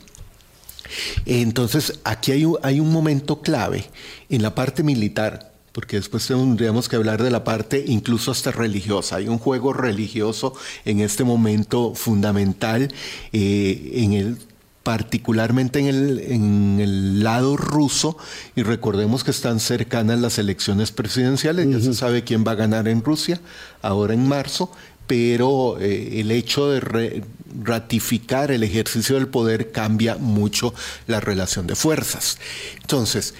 Entonces, 1.26 2.00
aquí 2.04 2.32
hay 2.32 2.44
un, 2.44 2.58
hay 2.62 2.80
un 2.80 2.90
momento 2.90 3.40
clave 3.40 3.84
en 4.28 4.42
la 4.42 4.54
parte 4.54 4.82
militar, 4.82 5.52
porque 5.72 5.96
después 5.96 6.26
tendríamos 6.26 6.88
que 6.88 6.96
hablar 6.96 7.22
de 7.22 7.30
la 7.30 7.44
parte 7.44 7.82
incluso 7.86 8.30
hasta 8.30 8.50
religiosa. 8.50 9.16
Hay 9.16 9.28
un 9.28 9.38
juego 9.38 9.72
religioso 9.72 10.54
en 10.84 11.00
este 11.00 11.24
momento 11.24 11.94
fundamental, 11.94 12.92
eh, 13.32 13.90
en 13.94 14.12
el, 14.12 14.38
particularmente 14.82 15.78
en 15.78 15.86
el, 15.86 16.18
en 16.18 16.78
el 16.80 17.22
lado 17.22 17.56
ruso, 17.56 18.16
y 18.56 18.62
recordemos 18.62 19.24
que 19.24 19.30
están 19.30 19.60
cercanas 19.60 20.20
las 20.20 20.38
elecciones 20.38 20.92
presidenciales, 20.92 21.68
ya 21.70 21.80
se 21.80 21.94
sabe 21.94 22.24
quién 22.24 22.44
va 22.46 22.52
a 22.52 22.56
ganar 22.56 22.88
en 22.88 23.02
Rusia, 23.02 23.40
ahora 23.80 24.12
en 24.12 24.26
marzo, 24.26 24.72
pero 25.12 25.78
eh, 25.78 26.20
el 26.20 26.30
hecho 26.30 26.70
de 26.70 27.22
ratificar 27.62 28.50
el 28.50 28.62
ejercicio 28.62 29.16
del 29.16 29.28
poder 29.28 29.70
cambia 29.70 30.16
mucho 30.16 30.72
la 31.06 31.20
relación 31.20 31.66
de 31.66 31.74
fuerzas. 31.74 32.38
Entonces, 32.80 33.34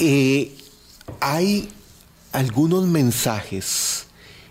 eh, 0.00 0.50
hay 1.20 1.68
algunos 2.32 2.88
mensajes 2.88 4.06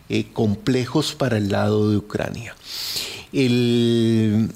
eh, 0.08 0.28
complejos 0.32 1.14
para 1.14 1.36
el 1.36 1.50
lado 1.50 1.92
de 1.92 1.98
Ucrania. 1.98 2.56
en 3.34 4.54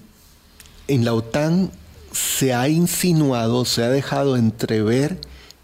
la 0.87 1.13
OTAN 1.13 1.69
se 2.13 2.53
ha 2.53 2.69
insinuado, 2.69 3.65
se 3.65 3.83
ha 3.83 3.89
dejado 3.89 4.37
entrever 4.37 5.19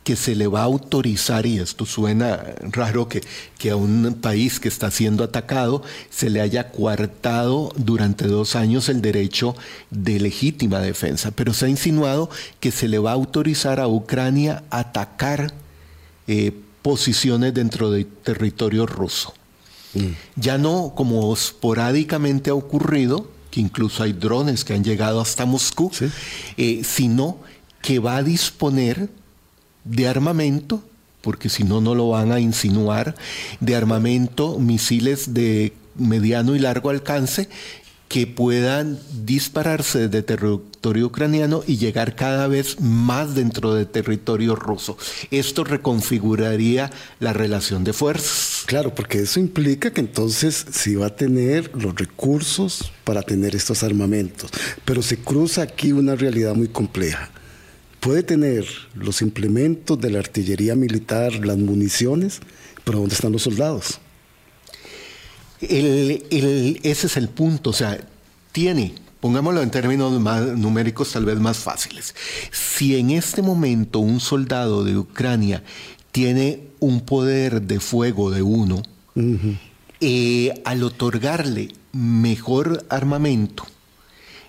que 0.09 0.15
se 0.15 0.35
le 0.35 0.47
va 0.47 0.61
a 0.61 0.63
autorizar, 0.63 1.45
y 1.45 1.59
esto 1.59 1.85
suena 1.85 2.43
raro, 2.63 3.07
que, 3.07 3.21
que 3.59 3.69
a 3.69 3.75
un 3.75 4.17
país 4.19 4.59
que 4.59 4.67
está 4.67 4.89
siendo 4.89 5.23
atacado 5.23 5.83
se 6.09 6.31
le 6.31 6.41
haya 6.41 6.71
coartado 6.71 7.71
durante 7.75 8.25
dos 8.25 8.55
años 8.55 8.89
el 8.89 9.03
derecho 9.03 9.55
de 9.91 10.19
legítima 10.19 10.79
defensa, 10.79 11.29
pero 11.29 11.53
se 11.53 11.67
ha 11.67 11.69
insinuado 11.69 12.31
que 12.59 12.71
se 12.71 12.87
le 12.87 12.97
va 12.97 13.11
a 13.11 13.13
autorizar 13.13 13.79
a 13.79 13.87
Ucrania 13.87 14.63
atacar 14.71 15.53
eh, 16.25 16.53
posiciones 16.81 17.53
dentro 17.53 17.91
del 17.91 18.07
territorio 18.07 18.87
ruso. 18.87 19.35
Mm. 19.93 20.07
Ya 20.37 20.57
no 20.57 20.93
como 20.95 21.31
esporádicamente 21.31 22.49
ha 22.49 22.55
ocurrido, 22.55 23.29
que 23.51 23.59
incluso 23.59 24.01
hay 24.01 24.13
drones 24.13 24.65
que 24.65 24.73
han 24.73 24.83
llegado 24.83 25.21
hasta 25.21 25.45
Moscú, 25.45 25.91
eh, 26.57 26.81
sino 26.83 27.37
que 27.83 27.99
va 27.99 28.17
a 28.17 28.23
disponer 28.23 29.18
de 29.89 30.07
armamento, 30.07 30.83
porque 31.21 31.49
si 31.49 31.63
no, 31.63 31.81
no 31.81 31.95
lo 31.95 32.09
van 32.09 32.31
a 32.31 32.39
insinuar, 32.39 33.15
de 33.59 33.75
armamento, 33.75 34.57
misiles 34.59 35.33
de 35.33 35.73
mediano 35.95 36.55
y 36.55 36.59
largo 36.59 36.89
alcance 36.89 37.49
que 38.07 38.25
puedan 38.25 38.97
dispararse 39.23 40.07
desde 40.07 40.23
territorio 40.23 41.05
ucraniano 41.05 41.63
y 41.67 41.77
llegar 41.77 42.15
cada 42.15 42.47
vez 42.47 42.81
más 42.81 43.35
dentro 43.35 43.75
del 43.75 43.85
territorio 43.85 44.55
ruso. 44.55 44.97
Esto 45.29 45.63
reconfiguraría 45.63 46.89
la 47.19 47.33
relación 47.33 47.83
de 47.83 47.93
fuerzas. 47.93 48.63
Claro, 48.65 48.95
porque 48.95 49.19
eso 49.19 49.39
implica 49.39 49.91
que 49.91 50.01
entonces 50.01 50.65
sí 50.71 50.95
va 50.95 51.07
a 51.07 51.15
tener 51.15 51.71
los 51.75 51.93
recursos 51.95 52.91
para 53.03 53.21
tener 53.21 53.55
estos 53.55 53.83
armamentos, 53.83 54.49
pero 54.85 55.03
se 55.03 55.17
cruza 55.17 55.61
aquí 55.61 55.91
una 55.91 56.15
realidad 56.15 56.55
muy 56.55 56.67
compleja 56.67 57.29
puede 57.99 58.23
tener 58.23 58.65
los 58.95 59.21
implementos 59.21 59.99
de 59.99 60.09
la 60.09 60.19
artillería 60.19 60.75
militar, 60.75 61.33
las 61.45 61.57
municiones, 61.57 62.39
pero 62.83 62.99
¿dónde 62.99 63.15
están 63.15 63.31
los 63.31 63.43
soldados? 63.43 63.99
ese 65.61 67.07
es 67.07 67.17
el 67.17 67.27
punto, 67.27 67.71
o 67.71 67.73
sea, 67.73 67.99
tiene, 68.53 68.95
pongámoslo 69.19 69.61
en 69.61 69.71
términos 69.71 70.17
más 70.19 70.41
numéricos 70.57 71.11
tal 71.11 71.25
vez 71.25 71.37
más 71.37 71.57
fáciles, 71.57 72.15
si 72.49 72.95
en 72.95 73.09
este 73.09 73.41
momento 73.41 73.99
un 73.99 74.21
soldado 74.21 74.85
de 74.85 74.97
Ucrania 74.97 75.63
tiene 76.13 76.61
un 76.79 77.01
poder 77.01 77.61
de 77.61 77.81
fuego 77.81 78.31
de 78.31 78.41
uno, 78.41 78.81
eh, 79.99 80.61
al 80.63 80.81
otorgarle 80.83 81.73
mejor 81.91 82.85
armamento, 82.89 83.65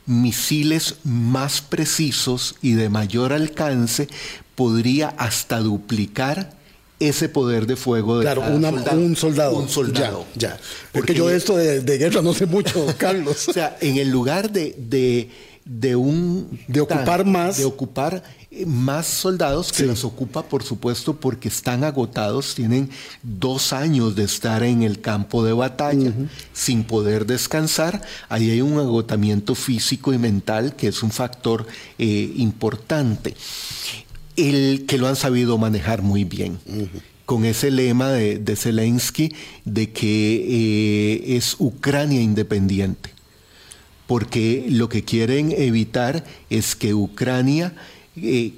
misiles 0.06 0.96
más 1.04 1.60
precisos 1.60 2.56
y 2.62 2.72
de 2.72 2.88
mayor 2.88 3.32
alcance, 3.32 4.08
podría 4.54 5.08
hasta 5.08 5.60
duplicar 5.60 6.58
ese 7.00 7.30
poder 7.30 7.66
de 7.66 7.76
fuego 7.76 8.18
de 8.18 8.24
claro, 8.24 8.42
un 8.42 9.16
soldado. 9.16 9.56
Un 9.56 9.68
soldado. 9.68 10.26
Ya, 10.36 10.58
Porque 10.92 11.14
yo 11.14 11.28
de 11.28 11.36
esto 11.36 11.56
de, 11.56 11.98
guerra 11.98 12.20
no 12.20 12.34
sé 12.34 12.46
mucho, 12.46 12.86
Carlos. 12.98 13.48
o 13.48 13.52
sea, 13.52 13.76
en 13.80 13.96
el 13.96 14.10
lugar 14.10 14.50
de, 14.52 14.74
de, 14.76 15.30
un... 15.96 16.60
De 16.66 16.80
ocupar 16.80 17.24
más. 17.24 17.58
De 17.58 17.64
ocupar 17.64 18.22
eh, 18.50 18.66
más 18.66 19.06
soldados 19.06 19.72
que 19.72 19.84
los 19.84 20.04
ocupa, 20.04 20.42
por 20.42 20.62
supuesto, 20.62 21.20
porque 21.20 21.48
están 21.48 21.84
agotados, 21.84 22.54
tienen 22.54 22.90
dos 23.22 23.72
años 23.72 24.16
de 24.16 24.24
estar 24.24 24.62
en 24.62 24.82
el 24.82 25.00
campo 25.00 25.44
de 25.44 25.52
batalla 25.52 26.12
sin 26.52 26.84
poder 26.84 27.26
descansar. 27.26 28.02
Ahí 28.28 28.50
hay 28.50 28.60
un 28.60 28.78
agotamiento 28.78 29.54
físico 29.54 30.12
y 30.12 30.18
mental 30.18 30.74
que 30.74 30.88
es 30.88 31.02
un 31.02 31.10
factor 31.10 31.66
eh, 31.98 32.32
importante 32.36 33.36
el 34.36 34.86
que 34.86 34.98
lo 34.98 35.08
han 35.08 35.16
sabido 35.16 35.58
manejar 35.58 36.02
muy 36.02 36.24
bien. 36.24 36.58
Con 37.24 37.44
ese 37.44 37.70
lema 37.70 38.10
de, 38.10 38.56
Zelensky 38.56 39.32
de 39.64 39.90
que 39.90 40.46
eh, 40.48 41.36
es 41.36 41.56
Ucrania 41.58 42.20
independiente. 42.20 43.10
Porque 44.10 44.66
lo 44.68 44.88
que 44.88 45.04
quieren 45.04 45.52
evitar 45.52 46.24
es 46.50 46.74
que 46.74 46.94
Ucrania 46.94 47.74
eh, 48.16 48.54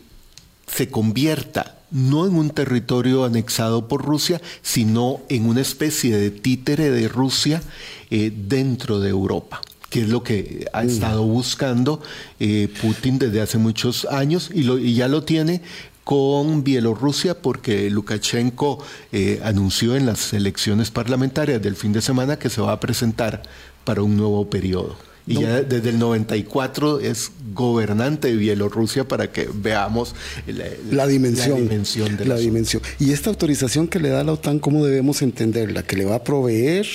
se 0.67 0.89
convierta 0.89 1.77
no 1.91 2.25
en 2.27 2.37
un 2.37 2.49
territorio 2.49 3.27
anexado 3.27 3.87
por 3.87 4.03
Rusia, 4.03 4.41
sino 4.63 5.21
en 5.29 5.45
una 5.45 5.61
especie 5.61 6.17
de 6.17 6.31
títere 6.31 6.91
de 6.91 7.07
Rusia 7.07 7.63
eh, 8.11 8.33
dentro 8.35 8.99
de 8.99 9.11
Europa 9.11 9.61
que 9.91 10.01
es 10.01 10.09
lo 10.09 10.23
que 10.23 10.65
ha 10.73 10.85
estado 10.85 11.23
buscando 11.23 12.01
eh, 12.41 12.73
Putin 12.81 13.19
desde 13.19 13.43
hace 13.43 13.59
muchos 13.59 14.07
años 14.07 14.51
y, 14.55 14.63
lo, 14.63 14.79
y 14.79 14.95
ya 14.95 15.07
lo 15.07 15.23
tiene 15.23 15.61
con 16.03 16.65
Bielorrusia 16.65 17.35
porque 17.43 17.91
Lukashenko 17.91 18.83
eh, 19.13 19.43
anunció 19.45 19.95
en 19.95 20.07
las 20.07 20.33
elecciones 20.33 20.91
parlamentarias 20.91 21.61
del 21.61 21.77
fin 21.77 21.93
de 21.93 22.01
semana 22.01 22.39
que 22.39 22.49
se 22.49 22.63
va 22.63 22.73
a 22.73 22.81
presentar 22.81 23.43
para 23.85 24.03
un 24.03 24.17
nuevo 24.17 24.49
periodo. 24.49 25.12
Y 25.27 25.41
ya 25.41 25.63
desde 25.63 25.91
el 25.91 25.99
94 25.99 27.01
es 27.01 27.31
gobernante 27.55 28.29
de 28.29 28.37
Bielorrusia 28.37 29.07
para 29.07 29.31
que 29.31 29.49
veamos 29.53 30.15
la, 30.47 31.07
dimensión, 31.07 31.51
la 31.51 31.57
dimensión 31.61 32.17
de 32.17 32.25
la 32.25 32.37
dimensión. 32.37 32.83
Y 32.99 33.13
esta 33.13 33.31
autorización 33.31 33.87
que 33.87 34.01
le 34.01 34.09
da 34.09 34.25
la 34.25 34.33
OTAN, 34.33 34.59
¿cómo 34.59 34.85
debemos 34.85 35.23
entenderla? 35.23 35.85
¿Que 35.85 35.97
le 35.97 36.05
va 36.05 36.17
a 36.17 36.25
proveer 36.25 36.87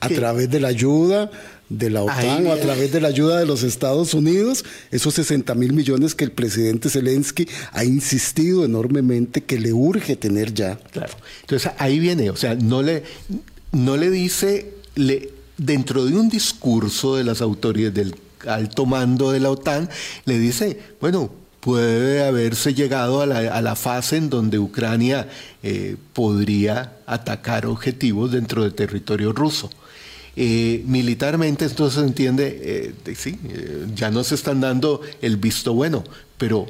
a 0.00 0.08
través 0.08 0.50
de 0.50 0.60
la 0.60 0.68
ayuda? 0.68 1.30
de 1.68 1.90
la 1.90 2.02
OTAN 2.02 2.46
o 2.46 2.52
a 2.52 2.56
través 2.56 2.92
de 2.92 3.00
la 3.00 3.08
ayuda 3.08 3.38
de 3.38 3.46
los 3.46 3.62
Estados 3.62 4.12
Unidos, 4.14 4.64
esos 4.90 5.14
60 5.14 5.54
mil 5.54 5.72
millones 5.72 6.14
que 6.14 6.24
el 6.24 6.30
presidente 6.30 6.90
Zelensky 6.90 7.48
ha 7.72 7.84
insistido 7.84 8.64
enormemente 8.64 9.42
que 9.42 9.58
le 9.58 9.72
urge 9.72 10.14
tener 10.16 10.52
ya. 10.52 10.76
Claro. 10.92 11.14
Entonces 11.40 11.72
ahí 11.78 11.98
viene, 11.98 12.30
o 12.30 12.36
sea, 12.36 12.54
no 12.54 12.82
le, 12.82 13.02
no 13.72 13.96
le 13.96 14.10
dice, 14.10 14.74
le, 14.94 15.30
dentro 15.56 16.04
de 16.04 16.16
un 16.16 16.28
discurso 16.28 17.16
de 17.16 17.24
las 17.24 17.40
autoridades 17.40 17.94
del 17.94 18.16
alto 18.46 18.86
mando 18.86 19.30
de 19.30 19.40
la 19.40 19.50
OTAN, 19.50 19.88
le 20.24 20.38
dice, 20.38 20.78
bueno, 21.00 21.30
puede 21.60 22.22
haberse 22.22 22.74
llegado 22.74 23.22
a 23.22 23.26
la, 23.26 23.74
fase 23.74 24.18
en 24.18 24.28
donde 24.28 24.58
Ucrania 24.58 25.28
eh, 25.62 25.96
podría 26.12 26.98
atacar 27.06 27.64
objetivos 27.64 28.32
dentro 28.32 28.62
del 28.62 28.74
territorio 28.74 29.32
ruso. 29.32 29.70
Eh, 30.36 30.82
militarmente 30.86 31.64
entonces 31.64 32.00
se 32.00 32.06
entiende, 32.06 32.92
eh, 33.06 33.14
sí, 33.14 33.38
ya 33.94 34.10
no 34.10 34.24
se 34.24 34.34
están 34.34 34.60
dando 34.60 35.00
el 35.22 35.36
visto 35.36 35.72
bueno, 35.72 36.04
pero 36.36 36.66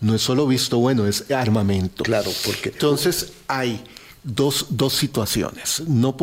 no 0.00 0.14
es 0.14 0.22
solo 0.22 0.46
visto 0.46 0.78
bueno, 0.78 1.06
es 1.06 1.30
armamento. 1.30 2.04
Claro, 2.04 2.30
porque... 2.44 2.70
Entonces 2.70 3.32
hay 3.46 3.82
dos, 4.22 4.66
dos 4.70 4.94
situaciones. 4.94 5.82
No, 5.86 6.16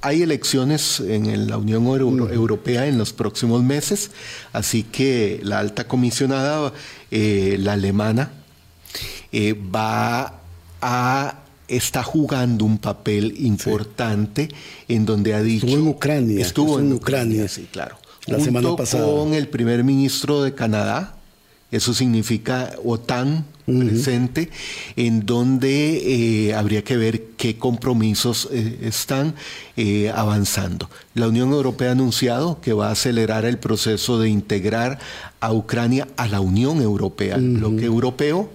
hay 0.00 0.22
elecciones 0.22 1.00
en 1.00 1.48
la 1.48 1.58
Unión 1.58 1.86
Europea 1.86 2.86
en 2.86 2.98
los 2.98 3.12
próximos 3.12 3.62
meses, 3.62 4.10
así 4.52 4.82
que 4.82 5.40
la 5.42 5.58
alta 5.58 5.88
comisionada, 5.88 6.72
la 7.10 7.72
alemana, 7.72 8.32
va 9.74 10.40
a 10.80 11.44
está 11.68 12.02
jugando 12.02 12.64
un 12.64 12.78
papel 12.78 13.34
importante 13.38 14.48
en 14.88 15.06
donde 15.06 15.34
ha 15.34 15.42
dicho... 15.42 15.66
Estuvo 15.66 15.78
en 15.78 15.88
Ucrania. 15.88 16.40
Estuvo 16.40 16.78
en, 16.78 16.92
Ucrania, 16.92 17.48
sí, 17.48 17.68
claro. 17.70 17.96
La 18.26 18.40
semana 18.40 18.74
pasada. 18.76 19.04
con 19.06 19.34
el 19.34 19.48
primer 19.48 19.84
ministro 19.84 20.42
de 20.42 20.54
Canadá, 20.54 21.16
eso 21.70 21.92
significa 21.92 22.74
OTAN 22.84 23.44
presente, 23.66 24.50
en 24.96 25.26
donde 25.26 26.48
eh, 26.48 26.54
habría 26.54 26.82
que 26.84 26.96
ver 26.96 27.22
qué 27.36 27.56
compromisos 27.56 28.48
eh, 28.52 28.78
están 28.82 29.34
eh, 29.76 30.12
avanzando. 30.14 30.90
La 31.14 31.28
Unión 31.28 31.52
Europea 31.52 31.90
ha 31.90 31.92
anunciado 31.92 32.60
que 32.60 32.72
va 32.72 32.88
a 32.88 32.92
acelerar 32.92 33.44
el 33.44 33.58
proceso 33.58 34.18
de 34.18 34.28
integrar 34.28 34.98
a 35.40 35.52
Ucrania 35.52 36.08
a 36.16 36.28
la 36.28 36.40
Unión 36.40 36.80
Europea, 36.82 37.36
lo 37.38 37.76
que 37.76 37.84
europeo 37.84 38.50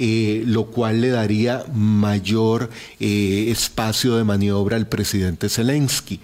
eh, 0.00 0.44
lo 0.46 0.66
cual 0.66 1.00
le 1.00 1.08
daría 1.08 1.64
mayor 1.74 2.70
eh, 3.00 3.46
espacio 3.50 4.16
de 4.16 4.22
maniobra 4.22 4.76
al 4.76 4.86
presidente 4.86 5.48
Zelensky. 5.48 6.20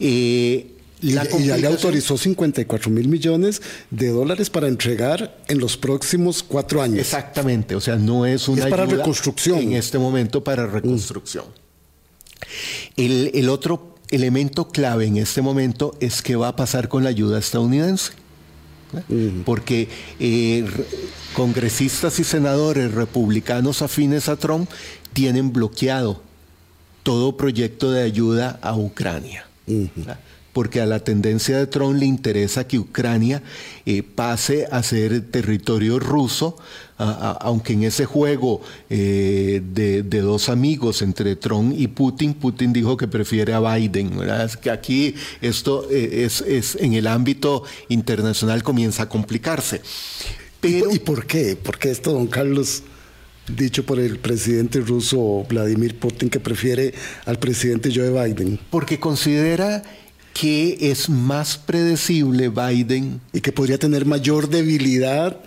Eh, 0.00 0.72
y, 1.06 1.44
ya 1.44 1.56
le 1.56 1.66
autorizó 1.66 2.18
54 2.18 2.90
mil 2.90 3.08
millones 3.08 3.62
de 3.90 4.08
dólares 4.08 4.50
para 4.50 4.68
entregar 4.68 5.38
en 5.48 5.58
los 5.58 5.76
próximos 5.76 6.42
cuatro 6.42 6.82
años. 6.82 6.98
Exactamente, 6.98 7.74
o 7.74 7.80
sea, 7.80 7.96
no 7.96 8.26
es 8.26 8.48
una 8.48 8.64
es 8.64 8.70
para 8.70 8.86
reconstrucción. 8.86 9.58
En 9.58 9.72
este 9.74 9.98
momento 9.98 10.42
para 10.42 10.66
reconstrucción. 10.66 11.44
El, 12.96 13.30
el 13.34 13.48
otro 13.48 13.94
elemento 14.10 14.68
clave 14.68 15.06
en 15.06 15.16
este 15.16 15.42
momento 15.42 15.96
es 16.00 16.22
qué 16.22 16.36
va 16.36 16.48
a 16.48 16.56
pasar 16.56 16.88
con 16.88 17.04
la 17.04 17.10
ayuda 17.10 17.38
estadounidense 17.38 18.12
porque 19.44 19.88
eh, 20.20 20.64
congresistas 21.34 22.18
y 22.18 22.24
senadores 22.24 22.92
republicanos 22.92 23.82
afines 23.82 24.28
a 24.28 24.36
Trump 24.36 24.70
tienen 25.12 25.52
bloqueado 25.52 26.22
todo 27.02 27.36
proyecto 27.36 27.90
de 27.90 28.02
ayuda 28.02 28.58
a 28.62 28.76
Ucrania 28.76 29.46
porque 30.56 30.80
a 30.80 30.86
la 30.86 31.00
tendencia 31.00 31.58
de 31.58 31.66
Trump 31.66 31.98
le 31.98 32.06
interesa 32.06 32.66
que 32.66 32.78
Ucrania 32.78 33.42
eh, 33.84 34.02
pase 34.02 34.66
a 34.72 34.82
ser 34.82 35.30
territorio 35.30 35.98
ruso, 35.98 36.56
aunque 36.96 37.74
en 37.74 37.82
ese 37.82 38.06
juego 38.06 38.62
eh, 38.88 39.60
de, 39.62 40.02
dos 40.02 40.48
amigos 40.48 41.02
entre 41.02 41.36
Trump 41.36 41.74
y 41.76 41.88
Putin, 41.88 42.32
Putin 42.32 42.72
dijo 42.72 42.96
que 42.96 43.06
prefiere 43.06 43.52
a 43.52 43.60
Biden. 43.60 44.18
Es 44.22 44.56
que 44.56 44.70
aquí 44.70 45.14
esto 45.42 45.86
eh, 45.90 46.24
es, 46.24 46.74
en 46.80 46.94
el 46.94 47.06
ámbito 47.06 47.64
internacional 47.90 48.62
comienza 48.62 49.02
a 49.02 49.08
complicarse. 49.10 49.82
Pero, 50.62 50.90
¿Y 50.90 51.00
por 51.00 51.26
qué? 51.26 51.54
¿Por 51.56 51.76
qué 51.78 51.90
esto, 51.90 52.12
don 52.14 52.28
Carlos? 52.28 52.82
dicho 53.48 53.86
por 53.86 54.00
el 54.00 54.18
presidente 54.18 54.80
ruso 54.80 55.46
Vladimir 55.48 55.96
Putin 56.00 56.28
que 56.28 56.40
prefiere 56.40 56.92
al 57.26 57.38
presidente 57.38 57.92
Joe 57.94 58.10
Biden? 58.10 58.58
Porque 58.70 58.98
considera 58.98 59.84
que 60.38 60.76
es 60.90 61.08
más 61.08 61.56
predecible 61.56 62.50
Biden. 62.50 63.22
Y 63.32 63.40
que 63.40 63.52
podría 63.52 63.78
tener 63.78 64.04
mayor 64.04 64.50
debilidad. 64.50 65.38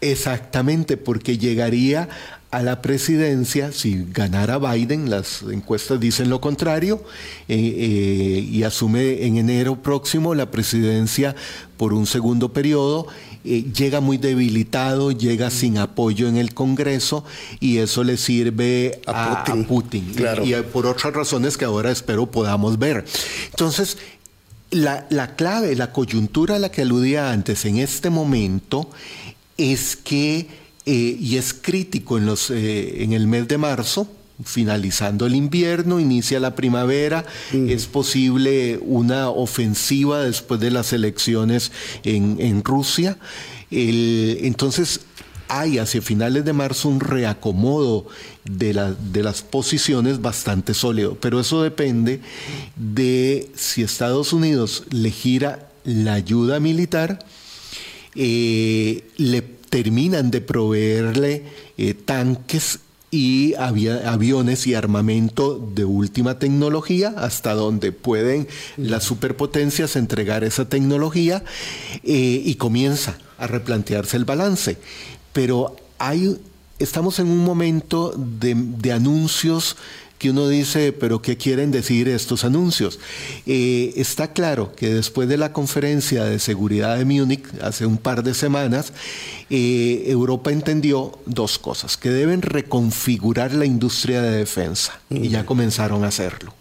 Exactamente, 0.00 0.96
porque 0.96 1.36
llegaría 1.36 2.08
a 2.50 2.62
la 2.62 2.80
presidencia, 2.80 3.72
si 3.72 4.06
ganara 4.12 4.58
Biden, 4.58 5.10
las 5.10 5.42
encuestas 5.42 5.98
dicen 5.98 6.30
lo 6.30 6.40
contrario, 6.40 7.02
eh, 7.48 7.56
eh, 7.56 8.48
y 8.48 8.62
asume 8.62 9.26
en 9.26 9.38
enero 9.38 9.76
próximo 9.82 10.34
la 10.36 10.50
presidencia 10.50 11.34
por 11.76 11.92
un 11.92 12.06
segundo 12.06 12.52
periodo, 12.52 13.08
eh, 13.44 13.64
llega 13.76 14.00
muy 14.00 14.18
debilitado, 14.18 15.10
llega 15.10 15.50
sin 15.50 15.78
apoyo 15.78 16.28
en 16.28 16.36
el 16.36 16.54
Congreso 16.54 17.24
y 17.60 17.78
eso 17.78 18.04
le 18.04 18.16
sirve 18.16 19.00
a, 19.06 19.44
Putin, 19.68 20.14
y, 20.44 20.54
por 20.72 20.86
otras 20.86 21.12
razones 21.12 21.58
que 21.58 21.64
ahora 21.64 21.90
espero 21.90 22.30
podamos 22.30 22.78
ver. 22.78 23.04
Entonces, 23.50 23.98
la, 24.74 25.36
clave, 25.36 25.76
la 25.76 25.92
coyuntura 25.92 26.56
a 26.56 26.58
la 26.58 26.70
que 26.70 26.82
aludía 26.82 27.30
antes 27.30 27.64
en 27.64 27.78
este 27.78 28.10
momento 28.10 28.90
es 29.56 29.96
que, 29.96 30.48
eh, 30.86 31.16
y 31.20 31.36
es 31.36 31.54
crítico 31.54 32.18
en, 32.18 32.26
los, 32.26 32.50
eh, 32.50 33.02
en 33.02 33.12
el 33.12 33.26
mes 33.26 33.48
de 33.48 33.58
marzo, 33.58 34.08
finalizando 34.44 35.26
el 35.26 35.36
invierno, 35.36 36.00
inicia 36.00 36.40
la 36.40 36.56
primavera, 36.56 37.24
es 37.52 37.86
posible 37.86 38.80
una 38.82 39.30
ofensiva 39.30 40.24
después 40.24 40.58
de 40.58 40.72
las 40.72 40.92
elecciones 40.92 41.70
en, 42.02 42.64
Rusia. 42.64 43.16
entonces, 43.70 45.02
hay 45.48 45.78
hacia 45.78 46.02
finales 46.02 46.44
de 46.44 46.52
marzo 46.52 46.88
un 46.88 47.00
reacomodo 47.00 48.06
de, 48.44 48.94
de 49.12 49.22
las 49.22 49.42
posiciones 49.42 50.20
bastante 50.20 50.74
sólido, 50.74 51.16
pero 51.20 51.40
eso 51.40 51.62
depende 51.62 52.20
de 52.76 53.50
si 53.54 53.82
Estados 53.82 54.32
Unidos 54.32 54.84
le 54.90 55.10
gira 55.10 55.68
la 55.84 56.14
ayuda 56.14 56.60
militar, 56.60 57.24
eh, 58.14 59.04
le 59.16 59.42
terminan 59.42 60.30
de 60.30 60.40
proveerle 60.40 61.42
eh, 61.76 61.94
tanques 61.94 62.80
y 63.10 63.54
aviones 63.54 64.66
y 64.66 64.74
armamento 64.74 65.70
de 65.72 65.84
última 65.84 66.40
tecnología, 66.40 67.14
hasta 67.16 67.54
donde 67.54 67.92
pueden 67.92 68.48
las 68.76 69.04
superpotencias 69.04 69.94
entregar 69.94 70.42
esa 70.42 70.68
tecnología 70.68 71.44
eh, 72.02 72.42
y 72.44 72.56
comienza 72.56 73.16
a 73.38 73.46
replantearse 73.46 74.16
el 74.16 74.24
balance. 74.24 74.78
Pero 75.34 75.76
hay, 75.98 76.40
estamos 76.78 77.18
en 77.18 77.26
un 77.26 77.44
momento 77.44 78.14
de, 78.16 78.54
de 78.56 78.92
anuncios 78.92 79.76
que 80.24 80.30
uno 80.30 80.48
dice, 80.48 80.92
pero 80.92 81.20
¿qué 81.20 81.36
quieren 81.36 81.70
decir 81.70 82.08
estos 82.08 82.44
anuncios? 82.44 82.98
Eh, 83.44 83.92
está 83.96 84.32
claro 84.32 84.72
que 84.74 84.94
después 84.94 85.28
de 85.28 85.36
la 85.36 85.52
conferencia 85.52 86.24
de 86.24 86.38
seguridad 86.38 86.96
de 86.96 87.04
Múnich, 87.04 87.44
hace 87.60 87.84
un 87.84 87.98
par 87.98 88.22
de 88.22 88.32
semanas, 88.32 88.94
eh, 89.50 90.04
Europa 90.06 90.50
entendió 90.50 91.18
dos 91.26 91.58
cosas, 91.58 91.98
que 91.98 92.08
deben 92.08 92.40
reconfigurar 92.40 93.52
la 93.52 93.66
industria 93.66 94.22
de 94.22 94.38
defensa, 94.38 94.98
y 95.10 95.28
ya 95.28 95.44
comenzaron 95.44 96.04
a 96.04 96.08
hacerlo. 96.08 96.52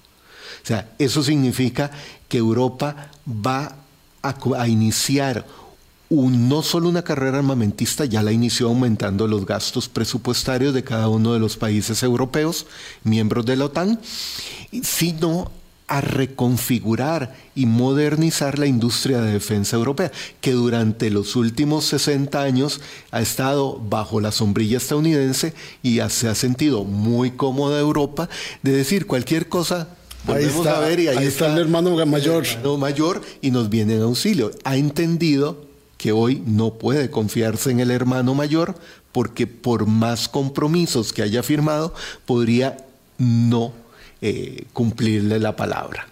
O 0.63 0.65
sea, 0.65 0.89
eso 0.99 1.23
significa 1.23 1.89
que 2.27 2.39
Europa 2.39 3.12
va 3.25 3.77
a, 4.21 4.36
a 4.57 4.67
iniciar 4.67 5.45
no 6.13 6.62
solo 6.62 6.89
una 6.89 7.04
carrera 7.04 7.39
armamentista, 7.39 8.06
ya 8.06 8.21
la 8.21 8.32
inició 8.32 8.67
aumentando 8.67 9.28
los 9.28 9.45
gastos 9.45 9.89
presupuestarios 9.89 10.73
de 10.73 10.84
cada 10.84 11.10
uno 11.10 11.34
de 11.34 11.39
los 11.39 11.58
países 11.58 12.04
europeos, 12.04 12.67
miembros 13.04 13.45
de 13.45 13.56
la 13.56 13.65
OTAN, 13.65 13.99
sino 14.84 15.52
a 15.88 16.02
reconfigurar 16.02 17.36
y 17.56 17.65
modernizar 17.65 18.58
la 18.58 18.67
industria 18.67 19.21
de 19.21 19.34
defensa 19.34 19.76
europea, 19.76 20.12
que 20.39 20.52
durante 20.52 21.10
los 21.10 21.36
últimos 21.36 21.86
60 21.86 22.41
años 22.41 22.82
ha 23.12 23.21
estado 23.21 23.80
bajo 23.80 24.21
la 24.21 24.32
sombrilla 24.32 24.78
estadounidense 24.78 25.54
y 25.82 25.99
se 26.10 26.30
ha 26.30 26.36
sentido 26.36 26.84
muy 26.84 27.32
cómoda 27.32 27.80
Europa 27.80 28.30
de 28.62 28.71
decir 28.71 29.08
cualquier 29.08 29.49
cosa. 29.49 29.89
Ahí 30.28 30.45
está, 30.45 30.78
a 30.78 30.80
ver 30.80 30.99
y 30.99 31.10
ahí, 31.10 31.26
está, 31.26 31.52
el 31.52 31.60
hermano 31.60 31.91
mayor. 32.06 32.45
El 32.45 32.52
hermano 32.52 32.78
mayor 32.78 33.21
y 33.41 33.52
nos 33.52 33.69
viene 33.69 33.95
en 33.95 34.04
auxilio. 34.04 34.52
Ha 34.63 34.78
entendido 34.78 35.72
que 36.03 36.11
hoy 36.11 36.43
no 36.45 36.73
puede 36.73 37.09
confiarse 37.09 37.71
en 37.71 37.79
el 37.79 37.89
hermano 37.89 38.35
mayor 38.35 38.75
porque 39.13 39.47
por 39.47 39.85
más 39.85 40.27
compromisos 40.27 41.13
que 41.13 41.21
haya 41.21 41.41
firmado, 41.43 41.93
podría 42.25 42.75
no 43.17 43.71
eh, 44.21 44.65
cumplirle 44.73 45.39
la 45.39 45.55
palabra. 45.55 46.09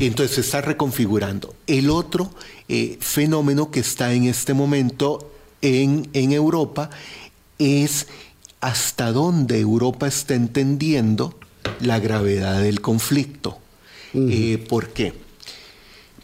Entonces 0.00 0.34
se 0.34 0.40
está 0.40 0.60
reconfigurando. 0.60 1.54
El 1.68 1.90
otro 1.90 2.34
eh, 2.68 2.98
fenómeno 3.00 3.70
que 3.70 3.78
está 3.78 4.12
en 4.12 4.24
este 4.24 4.54
momento 4.54 5.30
en, 5.60 6.10
Europa 6.12 6.90
es 7.60 8.08
hasta 8.60 9.12
dónde 9.12 9.60
Europa 9.60 10.08
está 10.08 10.34
entendiendo 10.34 11.38
la 11.80 12.00
gravedad 12.00 12.60
del 12.60 12.80
conflicto. 12.80 13.58
Eh, 14.14 14.58
¿Por 14.68 14.88
qué? 14.88 15.21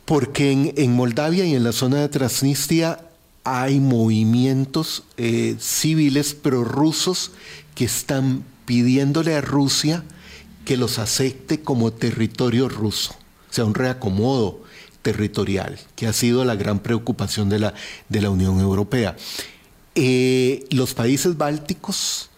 Porque 0.09 0.73
en, 0.75 0.97
Moldavia 0.97 1.44
y 1.44 1.55
en 1.55 1.64
la 1.64 1.73
zona 1.73 1.99
de 1.99 2.09
Transnistria 2.09 2.99
hay 3.44 3.79
movimientos 3.79 5.05
eh, 5.18 5.57
civiles 5.61 6.33
prorrusos 6.33 7.33
que 7.75 7.85
están 7.85 8.42
pidiéndole 8.64 9.35
a 9.35 9.42
Rusia 9.42 10.03
que 10.64 10.79
los 10.79 10.99
acepte 10.99 11.61
como 11.61 11.92
territorio 11.92 12.71
ruso, 12.71 13.16
o 13.51 13.53
sea, 13.53 13.66
un 13.66 13.75
reacomodo 13.75 14.62
territorial, 15.03 15.79
que 15.94 16.07
ha 16.07 16.14
sido 16.14 16.42
la 16.47 16.55
gran 16.55 16.79
preocupación 16.79 17.51
de 17.51 17.59
la, 17.59 17.75
de 18.09 18.23
la 18.23 18.31
Unión 18.31 18.61
Europea. 18.61 19.14
Eh, 19.94 20.64
los 20.71 20.94
países 20.94 21.37
bálticos 21.37 22.31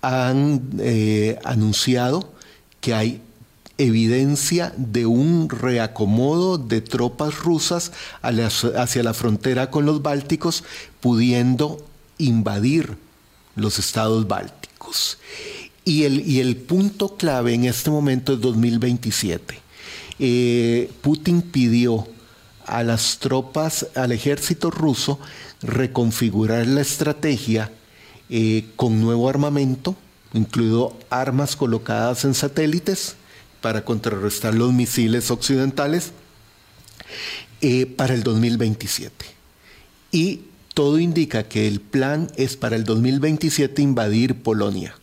han 0.00 0.62
eh, 0.78 1.40
anunciado 1.42 2.32
que 2.80 2.94
hay 2.94 3.20
evidencia 3.80 4.72
de 4.76 5.06
un 5.06 5.48
reacomodo 5.48 6.58
de 6.58 6.80
tropas 6.80 7.38
rusas 7.38 7.92
hacia 8.22 9.02
la 9.02 9.14
frontera 9.14 9.70
con 9.70 9.86
los 9.86 10.02
bálticos, 10.02 10.64
pudiendo 11.00 11.84
invadir 12.18 12.96
los 13.56 13.78
estados 13.78 14.28
bálticos. 14.28 15.18
Y 15.84 16.04
el, 16.04 16.28
y 16.28 16.40
el 16.40 16.56
punto 16.56 17.16
clave 17.16 17.54
en 17.54 17.64
este 17.64 17.90
momento 17.90 18.34
es 18.34 18.40
2027. 18.40 19.58
Eh, 20.18 20.90
Putin 21.00 21.40
pidió 21.40 22.06
a 22.66 22.82
las 22.82 23.18
tropas, 23.18 23.86
al 23.94 24.12
ejército 24.12 24.70
ruso, 24.70 25.18
reconfigurar 25.62 26.66
la 26.66 26.82
estrategia 26.82 27.72
eh, 28.28 28.66
con 28.76 29.00
nuevo 29.00 29.28
armamento, 29.28 29.96
incluido 30.34 30.96
armas 31.08 31.56
colocadas 31.56 32.24
en 32.24 32.34
satélites, 32.34 33.16
para 33.60 33.84
contrarrestar 33.84 34.54
los 34.54 34.72
misiles 34.72 35.30
occidentales 35.30 36.12
eh, 37.60 37.86
para 37.86 38.14
el 38.14 38.22
2027. 38.22 39.26
Y 40.12 40.42
todo 40.74 40.98
indica 40.98 41.44
que 41.44 41.68
el 41.68 41.80
plan 41.80 42.30
es 42.36 42.56
para 42.56 42.76
el 42.76 42.84
2027 42.84 43.82
invadir 43.82 44.36
Polonia. 44.36 44.94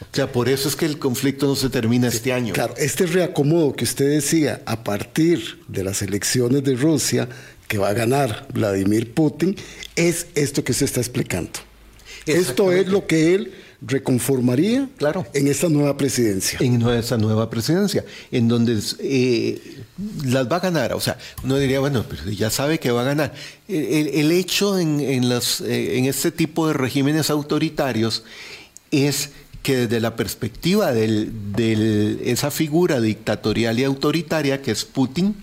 O 0.00 0.16
sea, 0.16 0.32
por 0.32 0.48
eso 0.48 0.68
es 0.68 0.76
que 0.76 0.86
el 0.86 0.98
conflicto 0.98 1.46
no 1.46 1.54
se 1.54 1.68
termina 1.68 2.08
este 2.08 2.32
año. 2.32 2.54
Claro, 2.54 2.74
este 2.78 3.06
reacomodo 3.06 3.74
que 3.74 3.84
usted 3.84 4.08
decía 4.08 4.62
a 4.64 4.82
partir 4.82 5.60
de 5.68 5.84
las 5.84 6.02
elecciones 6.02 6.64
de 6.64 6.74
Rusia 6.74 7.28
que 7.68 7.78
va 7.78 7.90
a 7.90 7.92
ganar 7.92 8.48
Vladimir 8.52 9.12
Putin 9.12 9.54
es 9.94 10.26
esto 10.34 10.64
que 10.64 10.72
se 10.72 10.86
está 10.86 11.00
explicando. 11.00 11.52
Esto 12.26 12.72
es 12.72 12.88
lo 12.88 13.06
que 13.06 13.34
él 13.34 13.52
reconformaría 13.82 14.88
claro. 14.96 15.26
en 15.32 15.48
esta 15.48 15.68
nueva 15.68 15.96
presidencia. 15.96 16.58
En 16.60 16.82
esa 16.82 17.16
nueva 17.16 17.48
presidencia, 17.48 18.04
en 18.30 18.48
donde 18.48 18.80
eh, 19.00 19.82
las 20.24 20.50
va 20.50 20.56
a 20.56 20.60
ganar. 20.60 20.92
O 20.92 21.00
sea, 21.00 21.18
uno 21.42 21.56
diría, 21.56 21.80
bueno, 21.80 22.04
pero 22.08 22.30
ya 22.30 22.50
sabe 22.50 22.78
que 22.78 22.90
va 22.90 23.02
a 23.02 23.04
ganar. 23.04 23.32
El, 23.68 24.32
hecho 24.32 24.78
en, 24.78 25.00
en, 25.00 25.24
eh, 25.32 25.98
en 25.98 26.04
este 26.04 26.30
tipo 26.30 26.66
de 26.66 26.74
regímenes 26.74 27.30
autoritarios 27.30 28.24
es 28.90 29.30
que 29.62 29.76
desde 29.76 30.00
la 30.00 30.16
perspectiva 30.16 30.92
de 30.92 32.18
esa 32.24 32.50
figura 32.50 33.00
dictatorial 33.00 33.78
y 33.78 33.84
autoritaria 33.84 34.62
que 34.62 34.70
es 34.70 34.84
Putin, 34.84 35.36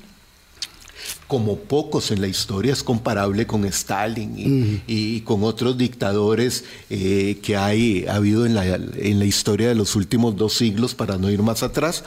como 1.28 1.58
pocos 1.58 2.12
en 2.12 2.22
la 2.22 2.28
historia, 2.28 2.72
es 2.72 2.84
comparable 2.84 3.46
con 3.46 3.66
Stalin 3.66 4.82
y, 4.88 5.22
con 5.22 5.44
otros 5.44 5.78
dictadores 5.78 6.64
eh, 6.90 7.40
que 7.44 7.58
hay, 7.58 8.06
ha 8.08 8.16
habido 8.16 8.46
en 8.46 8.56
la, 8.56 8.66
en 8.66 9.20
la, 9.20 9.26
historia 9.26 9.68
de 9.68 9.76
los 9.76 9.96
últimos 9.96 10.38
dos 10.38 10.54
siglos, 10.54 10.96
para 10.96 11.18
no 11.18 11.30
ir 11.30 11.42
más 11.42 11.64
atrás. 11.64 12.04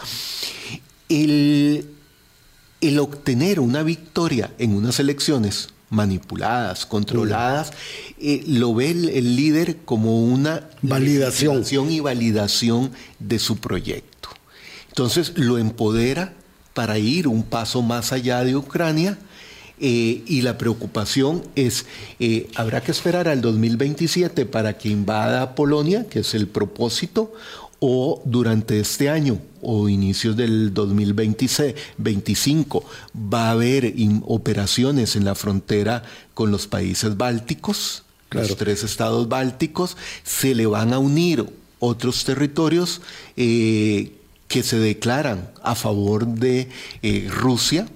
El, 1.08 1.86
el 2.80 2.98
obtener 2.98 3.60
una 3.60 3.82
victoria 3.82 4.52
en 4.58 4.74
unas 4.74 4.98
elecciones 5.00 5.68
manipuladas, 5.90 6.86
controladas, 6.86 7.72
eh, 8.18 8.42
lo 8.46 8.74
ve 8.74 8.90
el, 8.90 9.36
líder 9.36 9.78
como 9.84 10.24
una 10.24 10.70
validación 10.82 11.90
y 11.90 12.00
validación 12.00 12.92
de 13.18 13.38
su 13.38 13.58
proyecto. 13.58 14.30
Entonces 14.88 15.32
lo 15.36 15.58
empodera 15.58 16.34
para 16.80 16.98
ir 16.98 17.28
un 17.28 17.42
paso 17.42 17.82
más 17.82 18.10
allá 18.10 18.42
de 18.42 18.56
Ucrania. 18.56 19.18
Eh, 19.82 20.22
y 20.26 20.40
la 20.40 20.56
preocupación 20.56 21.42
es, 21.54 21.84
eh, 22.18 22.48
habrá 22.54 22.80
que 22.80 22.90
esperar 22.90 23.28
al 23.28 23.42
2027 23.42 24.46
para 24.46 24.78
que 24.78 24.88
invada 24.88 25.54
Polonia, 25.54 26.06
que 26.08 26.20
es 26.20 26.32
el 26.32 26.48
propósito, 26.48 27.34
o 27.80 28.22
durante 28.24 28.80
este 28.80 29.10
año 29.10 29.42
o 29.60 29.90
inicios 29.90 30.38
del 30.38 30.72
2025 30.72 32.84
va 33.14 33.48
a 33.48 33.50
haber 33.50 33.92
operaciones 34.24 35.16
en 35.16 35.26
la 35.26 35.34
frontera 35.34 36.02
con 36.32 36.50
los 36.50 36.66
países 36.66 37.18
bálticos, 37.18 38.04
los 38.30 38.56
tres 38.56 38.84
estados 38.84 39.28
bálticos, 39.28 39.98
se 40.24 40.54
le 40.54 40.64
van 40.64 40.94
a 40.94 40.98
unir 40.98 41.44
otros 41.78 42.24
territorios 42.24 43.02
eh, 43.36 44.12
que 44.50 44.64
se 44.64 44.80
declaran 44.80 45.48
a 45.62 45.76
favor 45.76 46.26
de 46.26 46.66
eh, 47.02 47.28
Rusia, 47.30 47.86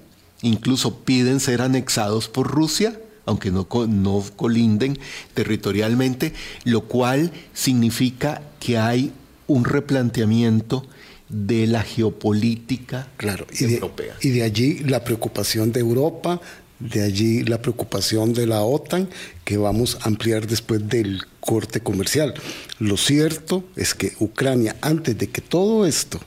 incluso 0.41 1.01
piden 1.01 1.41
ser 1.41 1.61
anexados 1.61 2.29
por 2.29 2.47
Rusia, 2.47 2.97
aunque 3.25 3.51
no, 3.51 3.67
no 3.89 4.23
colinden 4.37 4.97
territorialmente, 5.33 6.33
lo 6.63 6.85
cual 6.85 7.33
significa 7.53 8.41
que 8.61 8.77
hay 8.77 9.11
un 9.47 9.65
replanteamiento 9.65 10.87
de 11.27 11.67
la 11.67 11.83
geopolítica 11.83 13.09
claro, 13.17 13.45
y 13.51 13.65
europea. 13.65 14.15
y 14.21 14.29
de 14.29 14.43
allí 14.43 14.79
la 14.79 15.03
preocupación 15.03 15.71
de 15.73 15.81
Europa 15.81 16.39
De 16.79 17.01
allí 17.01 17.43
la 17.43 17.61
preocupación 17.61 18.33
de 18.33 18.47
la 18.47 18.61
OTAN 18.61 19.09
que 19.43 19.57
vamos 19.57 19.97
a 20.01 20.07
ampliar 20.07 20.45
después 20.45 20.87
del 20.87 21.21
corte 21.39 21.79
comercial. 21.79 22.33
Lo 22.79 22.95
cierto 22.97 23.63
es 23.75 23.93
que 23.93 24.13
Ucrania, 24.19 24.75
antes 24.81 25.17
de 25.17 25.27
que 25.29 25.41
todo 25.41 25.85
esto 25.85 26.19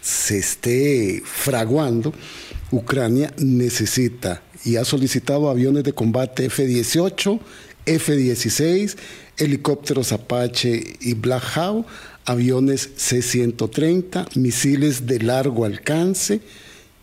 se 0.00 0.38
esté 0.38 1.22
fraguando, 1.24 2.12
Ucrania 2.70 3.32
necesita 3.38 4.42
y 4.64 4.76
ha 4.76 4.84
solicitado 4.84 5.48
aviones 5.48 5.84
de 5.84 5.92
combate 5.92 6.46
F-18, 6.46 7.40
F-16, 7.86 8.96
helicópteros 9.38 10.12
Apache 10.12 10.96
y 11.00 11.14
Black 11.14 11.44
Hawk, 11.56 11.86
aviones 12.24 12.90
C-130, 12.96 14.36
misiles 14.36 15.06
de 15.06 15.20
largo 15.20 15.64
alcance, 15.64 16.40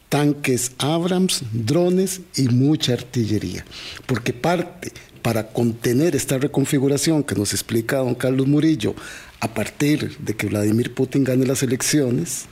tanques 0.09 0.73
Abrams, 0.77 1.43
drones 1.51 2.21
y 2.35 2.49
mucha 2.49 2.93
artillería. 2.93 3.65
Porque 4.05 4.33
parte 4.33 4.91
para 5.23 5.47
contener 5.47 6.15
esta 6.15 6.37
reconfiguración 6.37 7.23
que 7.23 7.33
nos 7.33 7.53
explica 7.53 7.97
don 7.97 8.13
Carlos 8.13 8.47
Murillo, 8.47 8.93
a 9.39 9.51
partir 9.51 10.15
de 10.19 10.35
que 10.35 10.47
Vladimir 10.47 10.93
Putin 10.93 11.23
gane 11.23 11.47
las 11.47 11.63
elecciones, 11.63 12.45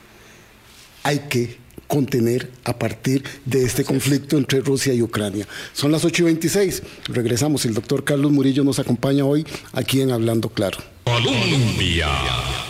hay 1.04 1.20
que 1.30 1.56
contener 1.86 2.50
a 2.64 2.76
partir 2.78 3.22
de 3.44 3.62
este 3.62 3.84
conflicto 3.84 4.36
entre 4.36 4.60
Rusia 4.60 4.92
y 4.94 5.02
Ucrania. 5.02 5.46
Son 5.72 5.92
las 5.92 6.04
8 6.04 6.22
y 6.22 6.24
26. 6.26 6.82
Regresamos. 7.08 7.64
El 7.66 7.74
doctor 7.74 8.02
Carlos 8.04 8.32
Murillo 8.32 8.64
nos 8.64 8.78
acompaña 8.78 9.24
hoy 9.24 9.46
aquí 9.72 10.00
en 10.00 10.10
Hablando 10.10 10.48
Claro. 10.48 10.78
Colombia. 11.04 12.08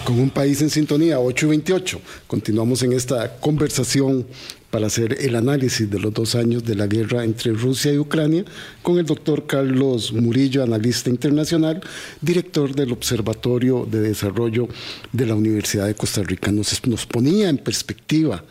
Con 0.04 0.18
un 0.18 0.28
país 0.30 0.60
en 0.60 0.68
sintonía, 0.68 1.20
8 1.20 1.46
y 1.46 1.48
28. 1.50 2.00
Continuamos 2.26 2.82
en 2.82 2.92
esta 2.92 3.36
conversación 3.38 4.26
para 4.74 4.88
hacer 4.88 5.18
el 5.20 5.36
análisis 5.36 5.88
de 5.88 6.00
los 6.00 6.12
dos 6.12 6.34
años 6.34 6.64
de 6.64 6.74
la 6.74 6.88
guerra 6.88 7.22
entre 7.22 7.52
Rusia 7.52 7.92
y 7.92 7.98
Ucrania 7.98 8.44
con 8.82 8.98
el 8.98 9.06
doctor 9.06 9.46
Carlos 9.46 10.12
Murillo, 10.12 10.64
analista 10.64 11.10
internacional, 11.10 11.80
director 12.20 12.74
del 12.74 12.90
Observatorio 12.90 13.86
de 13.88 14.00
Desarrollo 14.00 14.66
de 15.12 15.26
la 15.26 15.36
Universidad 15.36 15.86
de 15.86 15.94
Costa 15.94 16.24
Rica. 16.24 16.50
Nos, 16.50 16.84
nos 16.88 17.06
ponía 17.06 17.50
en 17.50 17.58
perspectiva 17.58 18.42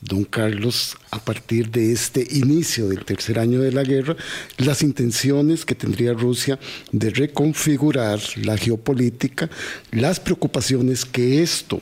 don 0.00 0.22
Carlos, 0.22 0.96
a 1.10 1.18
partir 1.18 1.68
de 1.72 1.90
este 1.90 2.24
inicio 2.30 2.88
del 2.88 3.04
tercer 3.04 3.40
año 3.40 3.60
de 3.60 3.72
la 3.72 3.82
guerra, 3.82 4.14
las 4.58 4.80
intenciones 4.80 5.64
que 5.64 5.74
tendría 5.74 6.12
Rusia 6.12 6.56
de 6.92 7.10
reconfigurar 7.10 8.20
la 8.36 8.56
geopolítica, 8.56 9.50
las 9.90 10.20
preocupaciones 10.20 11.04
que 11.04 11.42
esto 11.42 11.80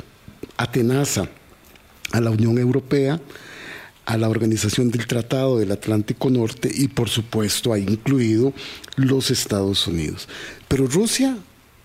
atenaza 0.57 1.29
a 2.13 2.21
la 2.23 2.31
Unión 2.31 2.57
Europea, 2.57 3.21
a 4.05 4.17
la 4.17 4.29
Organización 4.29 4.91
del 4.91 5.07
Tratado 5.07 5.59
del 5.59 5.73
Atlántico 5.73 6.31
Norte 6.31 6.71
y 6.73 6.89
por 6.89 7.09
supuesto 7.09 7.73
ha 7.73 7.79
incluido 7.79 8.53
los 8.97 9.31
Estados 9.31 9.87
Unidos. 9.87 10.29
Pero 10.69 10.87
Rusia 10.87 11.37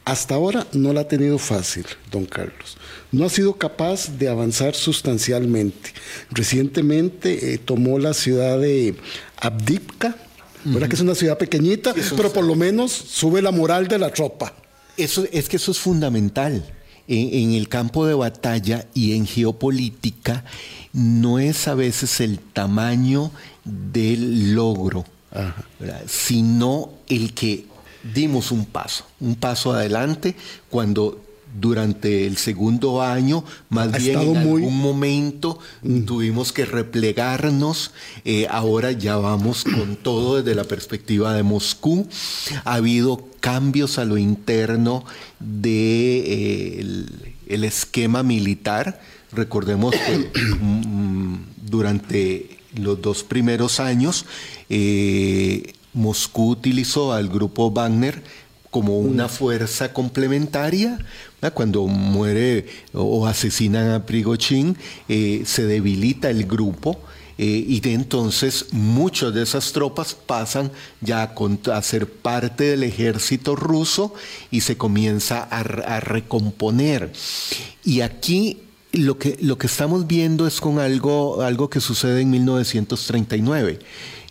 hasta 0.05 0.35
ahora 0.35 0.65
no 0.71 0.93
la 0.93 1.01
ha 1.01 1.07
tenido 1.09 1.37
fácil, 1.37 1.85
don 2.11 2.25
Carlos. 2.25 2.77
No 3.11 3.25
ha 3.25 3.29
sido 3.29 3.57
capaz 3.57 4.17
de 4.17 4.29
avanzar 4.29 4.73
sustancialmente. 4.73 5.91
Recientemente 6.31 7.53
eh, 7.53 7.57
tomó 7.57 7.99
la 7.99 8.13
ciudad 8.13 8.57
de 8.57 8.95
Abdivka, 9.35 10.15
que 10.63 10.95
es 10.95 11.01
una 11.01 11.13
ciudad 11.13 11.37
pequeñita, 11.37 11.93
pero 12.15 12.31
por 12.31 12.45
lo 12.45 12.55
menos 12.55 12.91
sube 12.93 13.41
la 13.41 13.51
moral 13.51 13.89
de 13.89 13.99
la 13.99 14.09
tropa. 14.09 14.53
Eso, 14.95 15.25
es 15.31 15.49
que 15.49 15.57
eso 15.57 15.71
es 15.71 15.77
fundamental. 15.77 16.63
En, 17.07 17.53
el 17.53 17.69
campo 17.69 18.05
de 18.05 18.13
batalla 18.13 18.85
y 18.93 19.13
en 19.13 19.25
geopolítica 19.25 20.43
no 20.91 21.39
es 21.39 21.67
a 21.67 21.75
veces 21.75 22.19
el 22.19 22.39
tamaño 22.39 23.31
del 23.63 24.53
logro, 24.53 25.05
sino 26.05 26.89
el 27.07 27.33
que 27.33 27.65
dimos 28.13 28.51
un 28.51 28.65
paso, 28.65 29.05
un 29.19 29.35
paso 29.35 29.73
adelante 29.73 30.35
cuando 30.69 31.21
durante 31.59 32.27
el 32.27 32.37
segundo 32.37 33.01
año, 33.01 33.43
más 33.69 33.91
bien 33.97 34.19
en 34.19 34.37
algún 34.37 34.77
momento 34.77 35.59
mm. 35.81 36.01
tuvimos 36.01 36.53
que 36.53 36.65
replegarnos, 36.65 37.91
eh, 38.25 38.47
ahora 38.49 38.91
ya 38.91 39.17
vamos 39.17 39.63
con 39.63 39.95
todo 39.95 40.37
desde 40.41 40.55
la 40.55 40.63
perspectiva 40.63 41.33
de 41.33 41.43
Moscú. 41.43 42.07
Ha 42.63 42.75
habido 42.75 43.27
cambios 43.39 43.97
a 43.97 44.05
lo 44.05 44.17
interno 44.17 45.03
del 45.39 45.61
de, 45.61 46.23
eh, 46.27 47.05
el 47.47 47.63
esquema 47.63 48.23
militar. 48.23 49.01
Recordemos 49.31 49.95
que 49.95 50.31
mm, 50.61 51.37
durante 51.65 52.57
los 52.75 53.01
dos 53.01 53.23
primeros 53.23 53.79
años 53.79 54.25
eh, 54.69 55.73
Moscú 55.93 56.51
utilizó 56.51 57.13
al 57.13 57.29
grupo 57.29 57.71
Wagner 57.71 58.21
como 58.69 58.99
una 58.99 59.25
mm. 59.25 59.29
fuerza 59.29 59.93
complementaria. 59.93 60.99
Cuando 61.53 61.85
muere 61.87 62.65
o 62.93 63.27
asesinan 63.27 63.91
a 63.91 64.05
Prigozhin, 64.05 64.75
eh, 65.07 65.43
se 65.45 65.65
debilita 65.65 66.29
el 66.29 66.45
grupo. 66.45 66.99
Eh, 67.39 67.63
y 67.67 67.79
de 67.81 67.93
entonces 67.93 68.69
muchas 68.71 69.31
de 69.31 69.43
esas 69.43 69.71
tropas 69.71 70.15
pasan 70.15 70.71
ya 71.01 71.35
a, 71.71 71.81
ser 71.83 72.11
parte 72.11 72.63
del 72.63 72.81
ejército 72.81 73.55
ruso 73.55 74.15
y 74.49 74.61
se 74.61 74.75
comienza 74.75 75.47
a, 75.51 75.59
a 75.59 75.99
recomponer. 75.99 77.11
Y 77.85 78.01
aquí 78.01 78.61
lo 78.91 79.19
que, 79.19 79.37
lo 79.39 79.59
que 79.59 79.67
estamos 79.67 80.07
viendo 80.07 80.47
es 80.47 80.59
con 80.59 80.79
algo, 80.79 81.43
algo 81.43 81.69
que 81.69 81.79
sucede 81.79 82.21
en 82.21 82.31
1939 82.31 83.79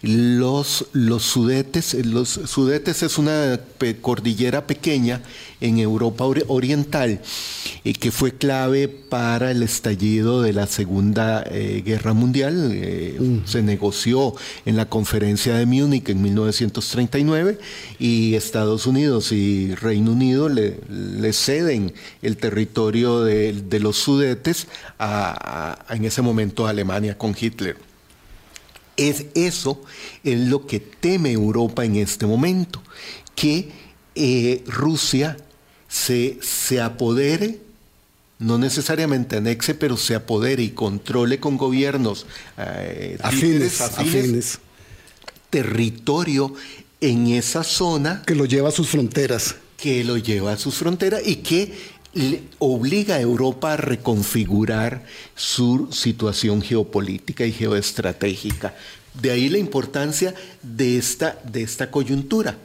los, 0.06 0.86
los 0.92 1.22
Sudetes. 1.24 1.94
Los 2.06 2.28
Sudetes 2.28 3.02
es 3.02 3.18
una 3.18 3.60
cordillera 4.00 4.66
pequeña 4.66 5.20
en 5.60 5.78
Europa 5.78 6.24
Oriental 6.48 7.20
eh, 7.84 7.92
que 7.94 8.10
fue 8.10 8.32
clave 8.32 8.88
para 8.88 9.50
el 9.50 9.62
estallido 9.62 10.42
de 10.42 10.52
la 10.52 10.66
Segunda 10.66 11.44
eh, 11.50 11.82
Guerra 11.84 12.12
Mundial. 12.12 12.70
Eh, 12.72 13.16
mm. 13.18 13.46
Se 13.46 13.62
negoció 13.62 14.34
en 14.64 14.76
la 14.76 14.86
conferencia 14.86 15.56
de 15.56 15.66
Múnich 15.66 16.08
en 16.08 16.22
1939 16.22 17.58
y 17.98 18.34
Estados 18.34 18.86
Unidos 18.86 19.32
y 19.32 19.74
Reino 19.74 20.12
Unido 20.12 20.48
le, 20.48 21.32
ceden 21.32 21.92
el 22.22 22.36
territorio 22.36 23.24
de, 23.24 23.80
los 23.80 23.96
Sudetes 23.96 24.68
en 25.90 26.04
ese 26.04 26.22
momento 26.22 26.66
a 26.66 26.70
Alemania 26.70 27.18
con 27.18 27.34
Hitler. 27.38 27.76
Es 28.96 29.26
eso 29.34 29.82
es 30.24 30.38
lo 30.48 30.66
que 30.66 30.80
teme 30.80 31.32
Europa 31.32 31.84
en 31.84 31.96
este 31.96 32.26
momento, 32.26 32.82
que 33.34 33.70
eh, 34.14 34.62
Rusia 34.66 35.36
se, 35.88 36.38
se 36.40 36.80
apodere 36.80 37.66
no 38.38 38.58
necesariamente 38.58 39.36
anexe, 39.36 39.74
pero 39.74 39.96
se 39.96 40.14
apodere 40.14 40.62
y 40.62 40.70
controle 40.70 41.40
con 41.40 41.56
gobiernos 41.56 42.26
eh, 42.58 43.16
afines, 43.22 43.80
afines, 43.80 44.58
territorio 45.48 46.52
en 47.00 47.28
esa 47.28 47.64
zona. 47.64 48.22
Que 48.26 48.34
lo 48.34 48.44
lleva 48.44 48.68
a 48.68 48.72
sus 48.72 48.88
fronteras. 48.88 49.56
Que 49.78 50.04
lo 50.04 50.18
lleva 50.18 50.52
a 50.52 50.56
sus 50.58 50.74
fronteras 50.74 51.22
y 51.24 51.36
que 51.36 51.72
obliga 52.58 53.16
a 53.16 53.20
Europa 53.20 53.72
a 53.72 53.76
reconfigurar 53.76 55.04
su 55.34 55.88
situación 55.92 56.62
geopolítica 56.62 57.44
y 57.44 57.52
geoestratégica. 57.52 58.74
De 59.14 59.30
ahí 59.30 59.48
la 59.48 59.58
importancia 59.58 60.34
de 60.62 60.98
esta, 60.98 61.38
de 61.44 61.62
esta 61.62 61.90
coyuntura, 61.90 62.56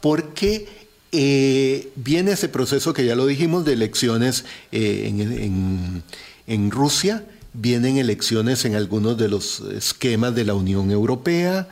porque 0.00 0.68
eh, 1.12 1.90
viene 1.96 2.32
ese 2.32 2.48
proceso 2.48 2.92
que 2.92 3.06
ya 3.06 3.14
lo 3.14 3.26
dijimos 3.26 3.64
de 3.64 3.72
elecciones 3.72 4.44
eh, 4.72 5.04
en, 5.06 6.02
en 6.46 6.70
Rusia, 6.70 7.24
vienen 7.54 7.96
elecciones 7.96 8.64
en 8.64 8.74
algunos 8.74 9.16
de 9.16 9.28
los 9.28 9.60
esquemas 9.60 10.34
de 10.34 10.44
la 10.44 10.54
Unión 10.54 10.90
Europea, 10.90 11.68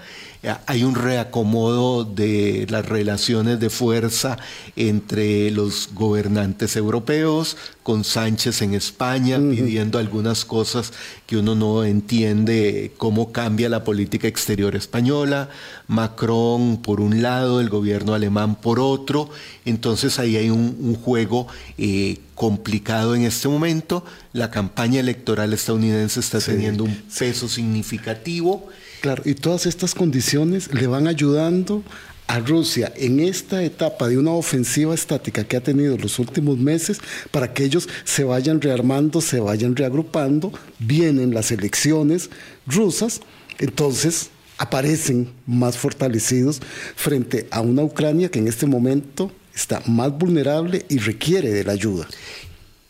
hay 0.67 0.85
un 0.85 0.95
reacomodo 0.95 2.05
de 2.05 2.67
las 2.69 2.87
relaciones 2.87 3.61
de 3.61 3.71
fuerza 3.71 4.39
entre 4.77 5.51
los 5.51 5.91
gobernantes 5.95 6.77
europeos, 6.77 7.57
con 7.83 8.03
Sánchez 8.03 8.63
en 8.63 8.73
España 8.75 9.39
pidiendo 9.39 9.99
algunas 9.99 10.47
cosas 10.47 10.93
que 11.27 11.37
uno 11.37 11.55
no 11.55 11.85
entiende 11.85 12.93
cómo 12.97 13.31
cambia 13.31 13.69
la 13.69 13.85
política 13.85 14.27
exterior 14.27 14.75
española, 14.75 15.51
Macron 15.87 16.79
por 16.79 17.01
un 17.01 17.21
lado, 17.21 17.61
el 17.61 17.69
gobierno 17.69 18.15
alemán 18.15 18.57
por 18.57 18.81
otro, 18.81 19.29
entonces 19.67 20.19
ahí 20.19 20.37
hay 20.37 20.49
un, 20.49 20.95
juego 20.95 21.47
eh, 21.77 22.21
complicado 22.35 23.15
en 23.15 23.23
este 23.23 23.49
momento, 23.49 24.05
la 24.33 24.51
campaña 24.51 25.01
electoral 25.01 25.53
estadounidense 25.53 26.21
está 26.21 26.41
teniendo 26.41 26.85
un 26.85 27.03
peso 27.19 27.49
significativo. 27.49 28.69
Claro, 29.05 29.23
y 29.27 29.35
todas 29.35 29.67
estas 29.67 29.95
condiciones 29.95 30.73
le 30.73 30.87
van 30.87 31.07
ayudando 31.07 31.83
a 32.27 32.39
Rusia 32.39 32.91
en 32.97 33.21
esta 33.21 33.63
etapa 33.63 34.09
de 34.09 34.17
una 34.17 34.31
ofensiva 34.31 34.95
estática 34.95 35.45
que 35.45 35.59
ha 35.59 35.63
tenido 35.63 35.99
los 35.99 36.19
últimos 36.19 36.57
meses 36.57 37.03
para 37.31 37.53
que 37.53 37.65
ellos 37.65 37.87
se 38.05 38.25
vayan 38.25 38.63
rearmando, 38.63 39.21
se 39.21 39.41
vayan 39.41 39.77
reagrupando, 39.77 40.55
vienen 40.79 41.35
las 41.35 41.53
elecciones 41.53 42.31
rusas, 42.67 43.21
entonces 43.59 44.31
aparecen 44.57 45.29
más 45.47 45.77
fortalecidos 45.77 46.63
frente 46.97 47.47
a 47.51 47.61
una 47.61 47.83
Ucrania 47.83 48.31
que 48.31 48.39
en 48.39 48.49
este 48.49 48.65
momento 48.65 49.31
está 49.55 49.83
más 49.85 50.17
vulnerable 50.17 50.87
y 50.89 50.97
requiere 50.97 51.51
de 51.51 51.63
la 51.63 51.73
ayuda. 51.73 52.09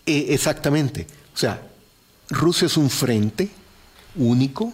Eh, 0.07 0.27
exactamente. 0.29 1.09
O 1.35 1.37
sea, 1.37 1.61
Rusia 2.31 2.67
es 2.67 2.77
un 2.77 2.89
frente 2.89 3.49
único, 4.15 4.73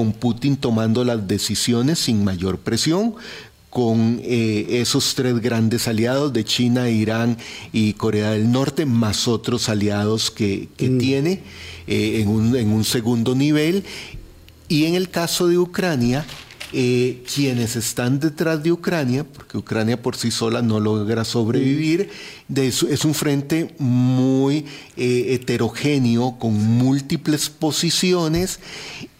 con 0.00 0.12
Putin 0.12 0.56
tomando 0.56 1.04
las 1.04 1.28
decisiones 1.28 1.98
sin 1.98 2.24
mayor 2.24 2.56
presión, 2.56 3.16
con 3.68 4.18
eh, 4.24 4.66
esos 4.80 5.14
tres 5.14 5.38
grandes 5.40 5.88
aliados 5.88 6.32
de 6.32 6.42
China, 6.42 6.88
Irán 6.88 7.36
y 7.70 7.92
Corea 7.92 8.30
del 8.30 8.50
Norte, 8.50 8.86
más 8.86 9.28
otros 9.28 9.68
aliados 9.68 10.30
que, 10.30 10.70
mm. 10.78 10.96
tiene 10.96 11.42
eh, 11.86 12.22
en, 12.22 12.28
un, 12.28 12.56
en 12.56 12.72
un 12.72 12.84
segundo 12.84 13.34
nivel. 13.34 13.84
Y 14.68 14.86
en 14.86 14.94
el 14.94 15.10
caso 15.10 15.48
de 15.48 15.58
Ucrania, 15.58 16.24
eh, 16.72 17.24
quienes 17.34 17.74
están 17.74 18.20
detrás 18.20 18.62
de 18.62 18.70
Ucrania, 18.70 19.24
porque 19.24 19.58
Ucrania 19.58 20.00
por 20.00 20.16
sí 20.16 20.30
sola 20.30 20.62
no 20.62 20.78
logra 20.78 21.24
sobrevivir, 21.24 22.10
de 22.46 22.68
es 22.68 23.04
un 23.04 23.14
frente 23.14 23.74
muy 23.78 24.66
eh, 24.96 25.34
heterogéneo, 25.34 26.38
con 26.38 26.54
múltiples 26.54 27.50
posiciones 27.50 28.60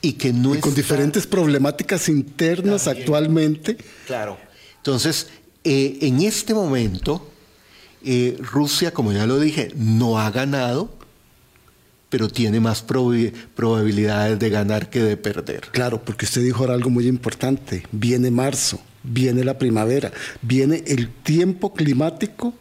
y 0.00 0.12
que 0.12 0.32
no 0.32 0.54
y 0.54 0.60
Con 0.60 0.74
diferentes 0.74 1.26
problemáticas 1.26 2.08
internas 2.08 2.86
actualmente. 2.86 3.76
Claro. 4.06 4.38
Entonces, 4.76 5.28
eh, 5.64 5.98
en 6.02 6.22
este 6.22 6.54
momento, 6.54 7.26
Rusia, 8.38 8.94
como 8.94 9.12
ya 9.12 9.26
lo 9.26 9.40
dije, 9.40 9.72
no 9.76 10.18
ha 10.18 10.30
ganado 10.30 10.99
pero 12.10 12.28
tiene 12.28 12.60
más 12.60 12.82
probabilidades 12.82 14.38
de 14.38 14.50
ganar 14.50 14.90
que 14.90 15.00
de 15.00 15.16
perder. 15.16 15.68
Claro, 15.72 16.02
porque 16.04 16.26
usted 16.26 16.42
dijo 16.42 16.60
ahora 16.60 16.74
algo 16.74 16.90
muy 16.90 17.06
importante. 17.06 17.84
Viene 17.92 18.30
marzo, 18.30 18.80
viene 19.02 19.44
la 19.44 19.56
primavera, 19.58 20.12
viene 20.42 20.82
el 20.86 21.08
tiempo 21.08 21.72
climático 21.72 22.52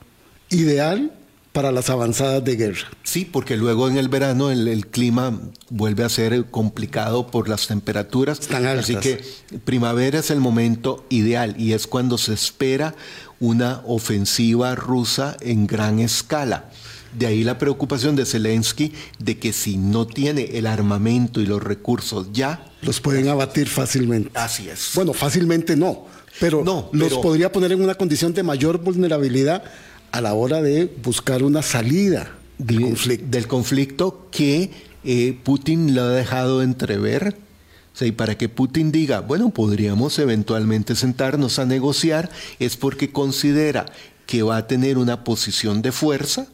ideal 0.50 1.12
para 1.52 1.72
las 1.72 1.90
avanzadas 1.90 2.44
de 2.44 2.56
guerra. 2.56 2.88
Sí, 3.04 3.26
porque 3.26 3.58
luego 3.58 3.90
en 3.90 3.98
el 3.98 4.08
verano 4.08 4.52
el, 4.52 4.88
clima 4.88 5.40
vuelve 5.70 6.04
a 6.04 6.10
ser 6.10 6.46
complicado 6.52 7.28
por 7.28 7.50
las 7.50 7.68
temperaturas. 7.68 8.40
Están 8.40 8.68
altas. 8.68 8.86
Así 8.86 8.96
que 8.98 9.24
primavera 9.66 10.20
es 10.20 10.30
el 10.30 10.40
momento 10.40 11.06
ideal 11.10 11.56
y 11.58 11.74
es 11.74 11.88
cuando 11.88 12.18
se 12.18 12.34
espera 12.34 12.94
una 13.40 13.82
ofensiva 13.86 14.76
rusa 14.76 15.38
en 15.42 15.66
gran 15.66 16.00
escala. 16.00 16.70
De 17.18 17.26
ahí 17.26 17.44
la 17.44 17.58
preocupación 17.58 18.16
de 18.16 18.26
Zelensky 18.26 18.94
de 19.18 19.38
que 19.38 19.54
si 19.54 19.78
no 19.78 20.06
tiene 20.06 20.58
el 20.58 20.68
armamento 20.68 21.42
y 21.42 21.46
los 21.46 21.62
recursos 21.62 22.28
ya... 22.34 22.66
Los 22.82 23.02
pueden 23.02 23.28
abatir 23.28 23.68
fácilmente. 23.68 24.32
Así 24.36 24.70
es. 24.70 24.92
Bueno, 24.96 25.14
fácilmente 25.14 25.76
no, 25.76 26.06
pero 26.40 26.64
no, 26.64 26.90
los 26.94 27.14
podría 27.18 27.52
poner 27.52 27.72
en 27.72 27.82
una 27.82 27.96
condición 27.96 28.34
de 28.34 28.44
mayor 28.44 28.80
vulnerabilidad 28.80 29.64
a 30.12 30.22
la 30.22 30.34
hora 30.34 30.62
de 30.62 30.86
buscar 31.04 31.44
una 31.44 31.62
salida 31.62 32.32
del 32.58 32.82
conflicto. 32.82 33.26
Del 33.30 33.48
conflicto 33.48 34.28
que 34.32 34.72
eh, 35.04 35.38
Putin 35.44 35.96
lo 35.96 36.04
ha 36.04 36.10
dejado 36.10 36.62
entrever. 36.62 37.36
y 38.00 38.12
para 38.12 38.38
que 38.38 38.48
Putin 38.48 38.92
diga, 38.92 39.20
bueno, 39.20 39.50
podríamos 39.50 40.18
eventualmente 40.20 40.96
sentarnos 40.96 41.60
a 41.60 41.66
negociar, 41.66 42.30
es 42.60 42.78
porque 42.78 43.12
considera 43.12 43.86
que 44.26 44.44
va 44.44 44.58
a 44.58 44.68
tener 44.68 44.98
una 44.98 45.24
posición 45.24 45.82
de 45.82 45.92
fuerza, 45.92 46.48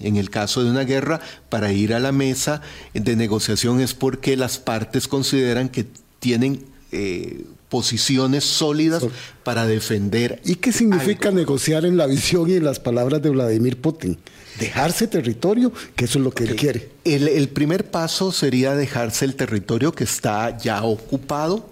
en 0.00 0.16
el 0.16 0.30
caso 0.30 0.62
de 0.62 0.70
una 0.70 0.84
guerra, 0.84 1.20
para 1.48 1.72
ir 1.72 1.94
a 1.94 2.00
la 2.00 2.12
mesa 2.12 2.62
de 2.94 3.16
negociación 3.16 3.80
es 3.80 3.94
porque 3.94 4.36
las 4.36 4.58
partes 4.58 5.08
consideran 5.08 5.68
que 5.68 5.86
tienen 6.20 6.64
eh, 6.92 7.44
posiciones 7.68 8.44
sólidas 8.44 9.04
para 9.42 9.66
defender. 9.66 10.40
¿Y 10.44 10.56
qué 10.56 10.72
significa 10.72 11.30
negociar 11.30 11.84
en 11.84 11.96
la 11.96 12.06
visión 12.06 12.48
y 12.48 12.54
en 12.54 12.64
las 12.64 12.80
palabras 12.80 13.22
de 13.22 13.30
Vladimir 13.30 13.80
Putin? 13.80 14.18
Dejarse 14.58 15.06
territorio, 15.06 15.72
que 15.94 16.06
eso 16.06 16.18
es 16.18 16.24
lo 16.24 16.32
que 16.32 16.44
él 16.44 16.56
quiere. 16.56 16.90
El, 17.04 17.48
primer 17.48 17.90
paso 17.90 18.32
sería 18.32 18.74
dejarse 18.74 19.24
el 19.24 19.36
territorio 19.36 19.92
que 19.92 20.04
está 20.04 20.56
ya 20.58 20.82
ocupado. 20.82 21.70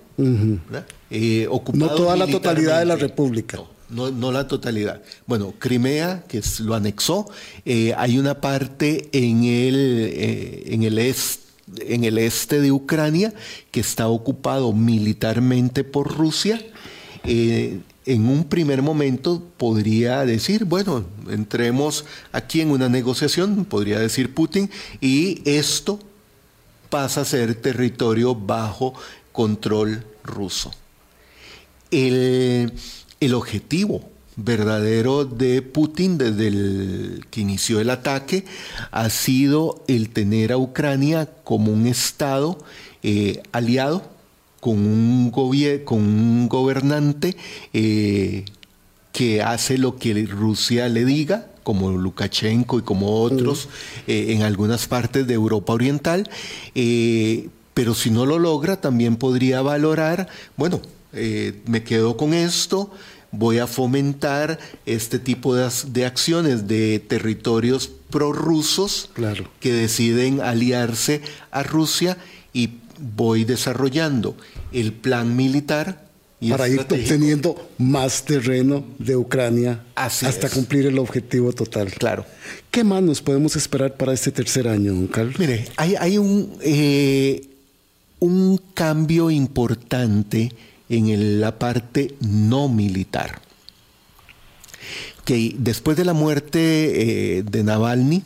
Eh, 1.10 1.46
ocupado 1.50 1.86
no 1.86 1.94
toda 1.94 2.16
la 2.16 2.26
totalidad 2.26 2.78
de 2.78 2.86
la 2.86 2.96
República 2.96 3.58
no, 3.58 3.68
la 3.88 4.48
totalidad. 4.48 5.02
Bueno, 5.26 5.54
Crimea, 5.58 6.24
que 6.28 6.42
lo 6.60 6.74
anexó, 6.74 7.28
eh, 7.64 7.94
hay 7.96 8.18
una 8.18 8.40
parte 8.40 9.08
en 9.12 9.44
el, 9.44 10.10
eh, 10.12 10.62
en 10.74 10.82
el 12.04 12.18
este 12.18 12.60
de 12.60 12.72
Ucrania 12.72 13.32
que 13.70 13.80
está 13.80 14.08
ocupado 14.08 14.72
militarmente 14.72 15.84
por 15.84 16.16
Rusia. 16.16 16.60
Eh, 17.24 17.80
en 18.06 18.28
un 18.28 18.44
primer 18.44 18.82
momento 18.82 19.42
podría 19.56 20.24
decir, 20.24 20.64
bueno, 20.64 21.04
entremos 21.28 22.04
aquí 22.30 22.60
en 22.60 22.70
una 22.70 22.88
negociación, 22.88 23.64
podría 23.64 23.98
decir 23.98 24.32
Putin, 24.32 24.70
y 25.00 25.42
esto 25.44 25.98
pasa 26.88 27.22
a 27.22 27.24
ser 27.24 27.56
territorio 27.56 28.34
bajo 28.34 28.94
control 29.32 30.04
ruso. 30.22 30.70
El, 31.90 32.72
el 33.20 33.34
objetivo 33.34 34.02
verdadero 34.36 35.24
de 35.24 35.62
Putin 35.62 36.18
desde 36.18 36.48
el 36.48 37.26
que 37.30 37.40
inició 37.40 37.80
el 37.80 37.88
ataque 37.90 38.44
ha 38.90 39.08
sido 39.08 39.82
el 39.88 40.10
tener 40.10 40.52
a 40.52 40.58
Ucrania 40.58 41.26
como 41.42 41.72
un 41.72 41.86
Estado 41.86 42.58
eh, 43.02 43.42
aliado 43.52 44.02
con 44.60 44.86
un, 44.86 45.30
con 45.84 45.98
un 45.98 46.48
gobernante 46.48 47.36
eh, 47.72 48.44
que 49.12 49.42
hace 49.42 49.78
lo 49.78 49.96
que 49.96 50.26
Rusia 50.26 50.88
le 50.88 51.06
diga, 51.06 51.46
como 51.62 51.90
Lukashenko 51.92 52.78
y 52.78 52.82
como 52.82 53.22
otros 53.22 53.68
eh, 54.06 54.26
en 54.30 54.42
algunas 54.42 54.86
partes 54.86 55.26
de 55.26 55.34
Europa 55.34 55.72
Oriental, 55.72 56.28
pero 57.74 57.94
si 57.94 58.10
no 58.10 58.26
lo 58.26 58.38
logra 58.38 58.80
también 58.80 59.16
podría 59.16 59.62
valorar, 59.62 60.28
bueno, 60.56 60.80
eh, 61.16 61.54
me 61.66 61.82
quedo 61.82 62.16
con 62.16 62.34
esto, 62.34 62.90
voy 63.32 63.58
a 63.58 63.66
fomentar 63.66 64.58
este 64.86 65.18
tipo 65.18 65.54
de, 65.54 66.04
acciones 66.04 66.66
de 66.66 67.00
territorios 67.00 67.90
prorrusos 68.10 69.10
claro. 69.14 69.48
que 69.60 69.72
deciden 69.72 70.40
aliarse 70.40 71.20
a 71.50 71.62
Rusia 71.62 72.16
y 72.52 72.78
voy 72.98 73.44
desarrollando 73.44 74.36
el 74.72 74.92
plan 74.92 75.36
militar. 75.36 76.06
para 76.48 76.68
ir 76.68 76.80
obteniendo 76.80 77.70
más 77.78 78.24
terreno 78.24 78.84
de 78.98 79.16
Ucrania 79.16 79.82
hasta 79.94 80.48
cumplir 80.48 80.86
el 80.86 80.98
objetivo 80.98 81.52
total. 81.52 81.90
Claro. 81.92 82.24
¿Qué 82.70 82.84
más 82.84 83.02
nos 83.02 83.22
podemos 83.22 83.56
esperar 83.56 83.96
para 83.96 84.12
este 84.12 84.30
tercer 84.30 84.68
año, 84.68 84.92
don 84.92 85.06
Carlos? 85.06 85.38
Mire, 85.38 85.66
hay, 85.76 86.18
un, 86.18 86.58
eh, 86.62 87.48
un 88.20 88.60
cambio 88.74 89.30
importante 89.30 90.52
en 90.88 91.40
la 91.40 91.58
parte 91.58 92.14
no 92.20 92.68
militar. 92.68 93.40
Que 95.24 95.54
después 95.58 95.96
de 95.96 96.04
la 96.04 96.12
muerte 96.12 97.38
eh, 97.38 97.42
de 97.42 97.64
Navalny, 97.64 98.22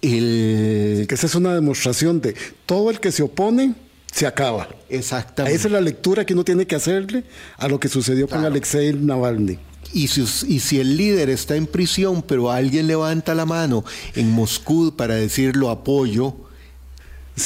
que 0.00 1.06
esa 1.08 1.26
es 1.26 1.34
una 1.34 1.54
demostración 1.54 2.20
de 2.20 2.34
todo 2.66 2.90
el 2.90 3.00
que 3.00 3.12
se 3.12 3.22
opone 3.22 3.74
se 4.12 4.26
acaba. 4.26 4.68
Exactamente. 4.88 5.56
Esa 5.56 5.68
es 5.68 5.72
la 5.72 5.80
lectura 5.80 6.24
que 6.24 6.34
uno 6.34 6.44
tiene 6.44 6.66
que 6.66 6.76
hacerle 6.76 7.24
a 7.56 7.68
lo 7.68 7.78
que 7.78 7.88
sucedió 7.88 8.28
con 8.28 8.44
Alexei 8.44 8.92
Navalny. 8.92 9.58
Y 9.92 10.08
si, 10.08 10.22
y 10.46 10.60
si, 10.60 10.78
el 10.78 10.96
líder 10.96 11.30
está 11.30 11.56
en 11.56 11.66
prisión, 11.66 12.22
pero 12.22 12.50
alguien 12.50 12.86
levanta 12.86 13.34
la 13.34 13.46
mano 13.46 13.84
en 14.14 14.30
Moscú 14.30 14.94
para 14.96 15.14
decir 15.14 15.56
lo 15.56 15.70
apoyo, 15.70 16.36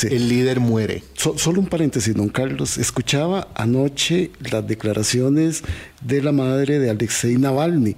el 0.03 0.29
líder 0.29 0.59
muere. 0.59 1.05
solo 1.15 1.61
un 1.61 1.67
paréntesis, 1.67 2.15
don 2.15 2.29
Carlos. 2.29 2.79
Escuchaba 2.79 3.49
anoche 3.55 4.33
las 4.51 4.67
declaraciones 4.67 5.63
de 6.03 6.23
la 6.23 6.33
madre 6.33 6.81
de 6.81 6.91
Alexei 6.91 7.37
Navalny, 7.37 7.95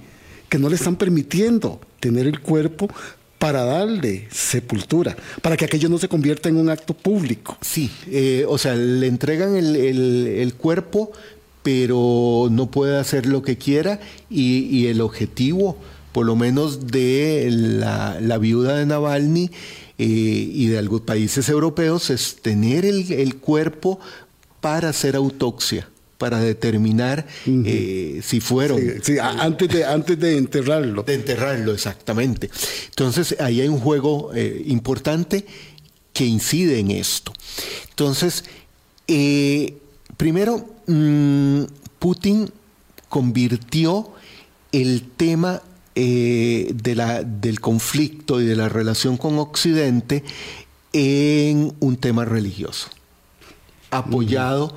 que 0.49 0.59
no 0.59 0.69
le 0.69 0.75
están 0.75 0.95
permitiendo 0.95 1.81
tener 1.99 2.27
el 2.27 2.39
cuerpo 2.39 2.87
para 3.39 3.63
darle 3.63 4.27
sepultura, 4.31 5.15
para 5.41 5.57
que 5.57 5.65
aquello 5.65 5.89
no 5.89 5.97
se 5.97 6.07
convierta 6.07 6.49
en 6.49 6.57
un 6.57 6.69
acto 6.69 6.93
público. 6.93 7.57
Sí, 7.61 7.91
eh, 8.07 8.45
o 8.47 8.57
sea, 8.57 8.75
le 8.75 9.07
entregan 9.07 9.55
el, 9.55 10.53
cuerpo, 10.57 11.11
pero 11.63 12.47
no 12.51 12.71
puede 12.71 12.97
hacer 12.97 13.25
lo 13.25 13.41
que 13.41 13.57
quiera 13.57 13.99
y, 14.29 14.87
el 14.87 15.01
objetivo, 15.01 15.77
por 16.11 16.25
lo 16.25 16.35
menos 16.35 16.87
de 16.87 17.47
la, 17.51 18.19
la 18.19 18.37
viuda 18.37 18.77
de 18.77 18.85
Navalny, 18.85 19.51
eh, 19.99 20.03
y 20.05 20.67
de 20.67 20.77
algunos 20.77 21.05
países 21.05 21.49
europeos 21.49 22.11
es 22.11 22.35
tener 22.41 22.85
el, 22.85 23.35
cuerpo 23.37 23.99
para 24.61 24.89
hacer 24.89 25.15
autopsia 25.15 25.89
para 26.19 26.39
determinar 26.39 27.27
eh, 27.45 28.21
si 28.23 28.39
fueron. 28.39 28.79
Sí, 29.03 29.17
antes, 29.19 29.69
de, 29.69 29.85
antes 29.85 30.19
de 30.19 30.37
enterrarlo. 30.37 31.03
De 31.03 31.13
enterrarlo, 31.13 31.73
exactamente. 31.73 32.49
Entonces, 32.89 33.35
ahí 33.39 33.61
hay 33.61 33.67
un 33.67 33.79
juego 33.79 34.31
eh, 34.33 34.63
importante 34.65 35.45
que 36.13 36.25
incide 36.25 36.79
en 36.79 36.89
esto. 36.89 37.33
Entonces, 37.89 38.45
primero, 40.17 40.65
mm, 40.87 41.63
Putin 41.99 42.49
convirtió 43.09 44.11
el 44.71 45.03
tema 45.15 45.61
eh, 45.99 46.69
de 46.75 46.93
la, 46.93 47.23
del 47.23 47.59
conflicto 47.59 48.39
y 48.39 48.45
de 48.45 48.55
la 48.55 48.69
relación 48.69 49.17
con 49.17 49.39
Occidente 49.39 50.23
en 50.93 51.73
un 51.79 51.97
tema 51.97 52.23
religioso, 52.23 52.89
apoyado 53.89 54.75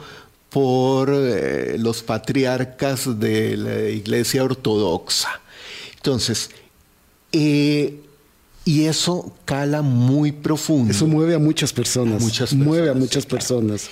por 0.48 1.10
eh, 1.12 1.76
los 1.78 2.02
patriarcas 2.02 3.20
de 3.20 3.54
la 3.58 3.90
Iglesia 3.90 4.42
Ortodoxa. 4.42 5.42
Entonces, 5.96 6.48
eh, 7.32 8.00
y 8.64 8.84
eso 8.84 9.30
cala 9.44 9.82
muy 9.82 10.32
profundo. 10.32 10.90
Eso 10.90 11.06
mueve 11.06 11.34
a 11.34 11.38
muchas 11.38 11.74
personas. 11.74 12.22
muchas 12.22 12.54
mueve 12.54 12.88
a 12.88 12.94
muchas 12.94 13.26
personas. 13.26 13.90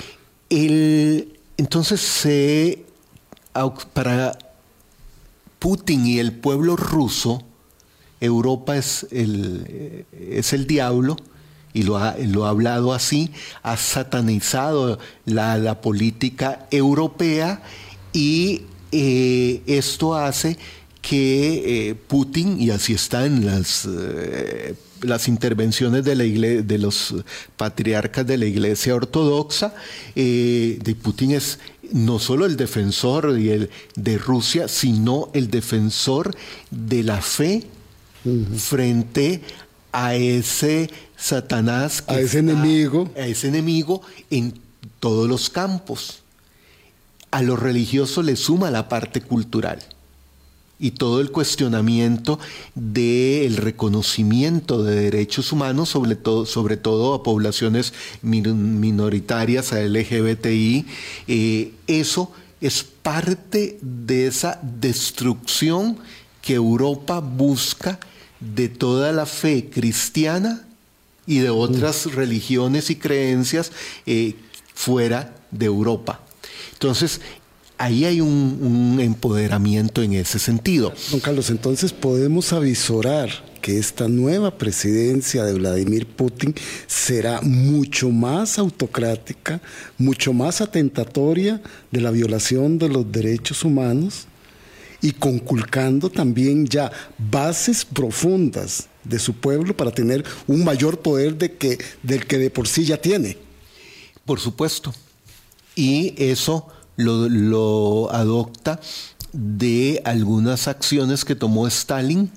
entonces, 0.49 2.01
se, 2.01 2.87
para 3.93 4.39
Putin 5.59 6.07
y 6.07 6.19
el 6.19 6.33
pueblo 6.33 6.77
ruso, 6.77 7.43
Europa 8.21 8.77
es 8.77 9.07
el, 9.11 10.05
es 10.13 10.53
el 10.53 10.67
diablo 10.67 11.17
y 11.73 11.83
lo 11.83 11.97
ha, 11.99 12.17
lo 12.19 12.47
ha 12.47 12.51
hablado 12.51 12.93
así, 12.93 13.31
ha 13.63 13.77
satanizado 13.77 14.99
la, 15.25 15.81
política 15.81 16.67
europea 16.71 17.63
y 18.13 18.63
eh, 18.91 19.63
esto 19.67 20.15
hace 20.17 20.57
que 21.01 21.91
eh, 21.91 21.95
Putin, 21.95 22.61
y 22.61 22.71
así 22.71 22.95
está 22.95 23.27
en 23.27 23.47
las, 23.47 23.87
eh, 23.89 24.75
las 25.03 25.29
intervenciones 25.29 26.05
de, 26.05 26.17
la 26.17 26.25
de 26.25 26.79
los 26.79 27.15
patriarcas 27.57 28.27
de 28.27 28.39
la 28.39 28.47
Iglesia 28.47 28.95
Ortodoxa, 28.95 29.75
de 30.15 30.97
Putin 31.01 31.33
es 31.33 31.61
no 31.93 32.19
solo 32.19 32.47
el 32.47 32.57
defensor 32.57 33.33
de, 33.33 33.55
el, 33.55 33.71
de 33.95 34.19
Rusia, 34.19 34.69
sino 34.69 35.31
el 35.33 35.51
defensor 35.51 36.35
de 36.71 37.03
la 37.03 37.21
fe 37.21 37.65
frente 38.57 39.43
a 39.93 40.15
ese 40.15 40.91
Satanás, 41.17 42.05
a 42.07 42.21
ese 42.21 42.39
enemigo, 42.39 43.11
a 43.17 43.27
ese 43.27 43.49
enemigo 43.49 44.03
en 44.31 44.61
todos 45.01 45.29
los 45.29 45.51
campos. 45.51 46.23
A 47.31 47.43
lo 47.43 47.57
religioso 47.57 48.23
le 48.23 48.37
suma 48.37 48.71
la 48.71 48.89
parte 48.89 49.21
cultural 49.21 49.79
y 50.81 50.93
todo 50.93 51.21
el 51.21 51.31
cuestionamiento 51.31 52.39
del 52.75 53.57
reconocimiento 53.57 54.85
de 54.85 54.95
derechos 54.95 55.53
humanos, 55.53 55.89
sobre 55.89 56.15
todo, 56.15 56.47
sobre 56.47 56.77
todo 56.77 57.15
a 57.15 57.23
poblaciones 57.23 57.93
minoritarias, 58.23 59.73
a 59.73 59.81
LGBTI, 59.81 60.87
eh, 61.27 61.73
eso 61.87 62.33
es 62.61 62.85
parte 62.85 63.79
de 63.81 64.27
esa 64.27 64.61
destrucción 64.63 65.99
que 66.43 66.55
Europa 66.55 67.21
busca 67.21 67.99
de 68.41 68.69
toda 68.69 69.13
la 69.13 69.27
fe 69.27 69.69
cristiana 69.71 70.65
y 71.27 71.39
de 71.39 71.51
otras 71.51 72.07
mm. 72.07 72.11
religiones 72.11 72.91
y 72.91 72.97
creencias 72.97 73.73
eh, 74.07 74.35
fuera 74.75 75.35
de 75.51 75.67
Europa. 75.67 76.21
Entonces, 76.73 77.21
ahí 77.79 78.05
hay 78.05 78.21
un, 78.21 78.99
empoderamiento 79.01 80.03
en 80.03 80.15
ese 80.15 80.39
sentido. 80.39 80.93
Don 81.11 81.21
Carlos, 81.21 81.51
entonces 81.51 81.93
podemos 81.93 82.53
avisorar 82.53 83.31
que 83.63 83.79
esta 83.79 84.09
nueva 84.09 84.59
presidencia 84.59 85.45
de 85.45 85.55
Vladimir 85.55 86.07
Putin 86.07 86.55
será 86.87 87.41
mucho 87.43 88.11
más 88.11 88.59
autocrática, 88.59 89.61
mucho 89.97 90.33
más 90.33 90.61
atentatoria 90.61 91.63
de 91.91 92.01
la 92.01 92.11
violación 92.11 92.79
de 92.79 92.89
los 92.89 93.11
derechos 93.11 93.65
humanos 93.65 94.27
y 95.01 95.13
conculcando 95.13 96.11
también 96.11 96.67
ya 96.67 96.91
bases 97.19 97.85
profundas 97.85 98.89
de 99.05 99.19
su 99.19 99.35
pueblo 99.35 99.77
para 99.77 99.93
tener 99.93 100.25
un 100.47 100.65
mayor 100.65 101.01
poder 101.01 101.37
de 101.37 101.53
que, 101.53 101.79
del 102.03 102.27
que 102.27 102.39
de 102.39 102.51
por 102.51 102.67
sí 102.67 102.85
ya 102.85 102.97
tiene. 102.97 103.39
Por 104.25 104.41
supuesto. 104.41 104.93
Y 105.75 106.15
eso 106.17 106.67
lo, 106.99 108.13
adopta 108.13 108.81
de 109.33 110.03
algunas 110.05 110.69
acciones 110.69 111.25
que 111.25 111.35
tomó 111.35 111.67
Stalin 111.67 112.31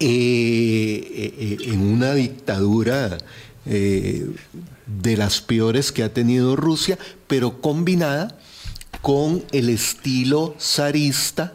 eh, 0.00 1.32
eh, 1.38 1.56
en 1.66 1.80
una 1.80 2.14
dictadura 2.14 3.18
eh, 3.66 4.26
de 4.86 5.16
las 5.16 5.40
peores 5.40 5.92
que 5.92 6.02
ha 6.02 6.12
tenido 6.12 6.56
Rusia, 6.56 6.98
pero 7.26 7.60
combinada 7.60 8.36
con 9.00 9.44
el 9.52 9.68
estilo 9.68 10.56
zarista 10.58 11.54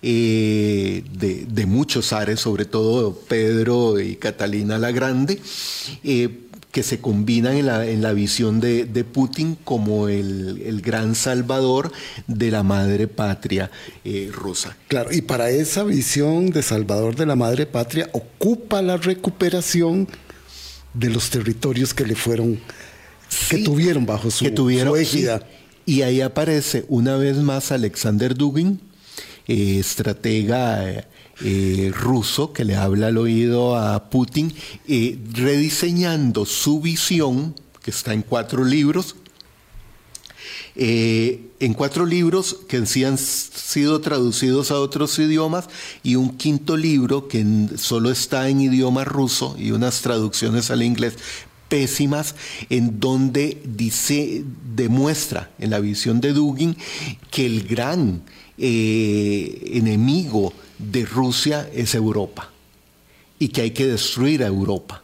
de, 0.00 1.64
muchos 1.66 2.08
zares, 2.08 2.40
sobre 2.40 2.66
todo 2.66 3.14
Pedro 3.14 3.98
y 3.98 4.16
Catalina 4.16 4.78
la 4.78 4.92
Grande, 4.92 5.40
que 6.78 6.84
se 6.84 7.00
combinan 7.00 7.56
en 7.56 8.02
la, 8.02 8.12
visión 8.12 8.60
de, 8.60 9.04
Putin 9.12 9.58
como 9.64 10.08
el, 10.08 10.80
gran 10.80 11.16
salvador 11.16 11.90
de 12.28 12.52
la 12.52 12.62
madre 12.62 13.08
patria 13.08 13.68
eh, 14.04 14.30
rusa. 14.32 14.76
Claro, 14.86 15.12
y 15.12 15.22
para 15.22 15.50
esa 15.50 15.82
visión 15.82 16.50
de 16.50 16.62
salvador 16.62 17.16
de 17.16 17.26
la 17.26 17.34
madre 17.34 17.66
patria 17.66 18.08
ocupa 18.12 18.80
la 18.80 18.96
recuperación 18.96 20.06
de 20.94 21.10
los 21.10 21.30
territorios 21.30 21.92
que 21.92 22.06
le 22.06 22.14
fueron, 22.14 22.60
que 23.50 23.58
tuvieron 23.58 24.06
bajo 24.06 24.30
su, 24.30 24.46
égida. 24.94 25.44
Y 25.84 26.02
ahí 26.02 26.20
aparece 26.20 26.84
una 26.86 27.16
vez 27.16 27.38
más 27.38 27.72
Alexander 27.72 28.36
Dugin, 28.36 28.80
eh, 29.48 29.80
estratega 29.80 31.08
eh, 31.40 31.92
ruso 31.94 32.52
que 32.52 32.64
le 32.64 32.74
habla 32.74 33.06
al 33.06 33.16
oído 33.16 33.76
a 33.76 34.10
Putin, 34.10 34.52
eh, 34.88 35.16
rediseñando 35.30 36.44
su 36.44 36.80
visión, 36.80 37.54
que 37.80 37.92
está 37.92 38.12
en 38.12 38.22
cuatro 38.22 38.64
libros, 38.64 39.14
eh, 40.74 41.42
en 41.60 41.74
cuatro 41.74 42.06
libros 42.06 42.56
que 42.66 42.84
sí 42.86 43.04
han 43.04 43.18
sido 43.18 44.00
traducidos 44.00 44.72
a 44.72 44.80
otros 44.80 45.16
idiomas 45.20 45.68
y 46.02 46.16
un 46.16 46.36
quinto 46.36 46.76
libro 46.76 47.28
que 47.28 47.46
solo 47.76 48.10
está 48.10 48.48
en 48.48 48.60
idioma 48.60 49.04
ruso 49.04 49.54
y 49.56 49.70
unas 49.70 50.02
traducciones 50.02 50.72
al 50.72 50.82
inglés 50.82 51.14
pésimas 51.68 52.34
en 52.68 52.98
donde 52.98 53.62
dice, 53.64 54.42
demuestra 54.74 55.52
en 55.60 55.70
la 55.70 55.78
visión 55.78 56.20
de 56.20 56.32
Dugin 56.32 56.76
que 57.30 57.46
el 57.46 57.62
gran 57.68 58.22
enemigo 58.56 60.52
de 60.78 61.04
Rusia 61.04 61.68
es 61.74 61.94
Europa 61.94 62.50
y 63.38 63.48
que 63.48 63.62
hay 63.62 63.70
que 63.70 63.86
destruir 63.86 64.42
a 64.42 64.46
Europa. 64.46 65.02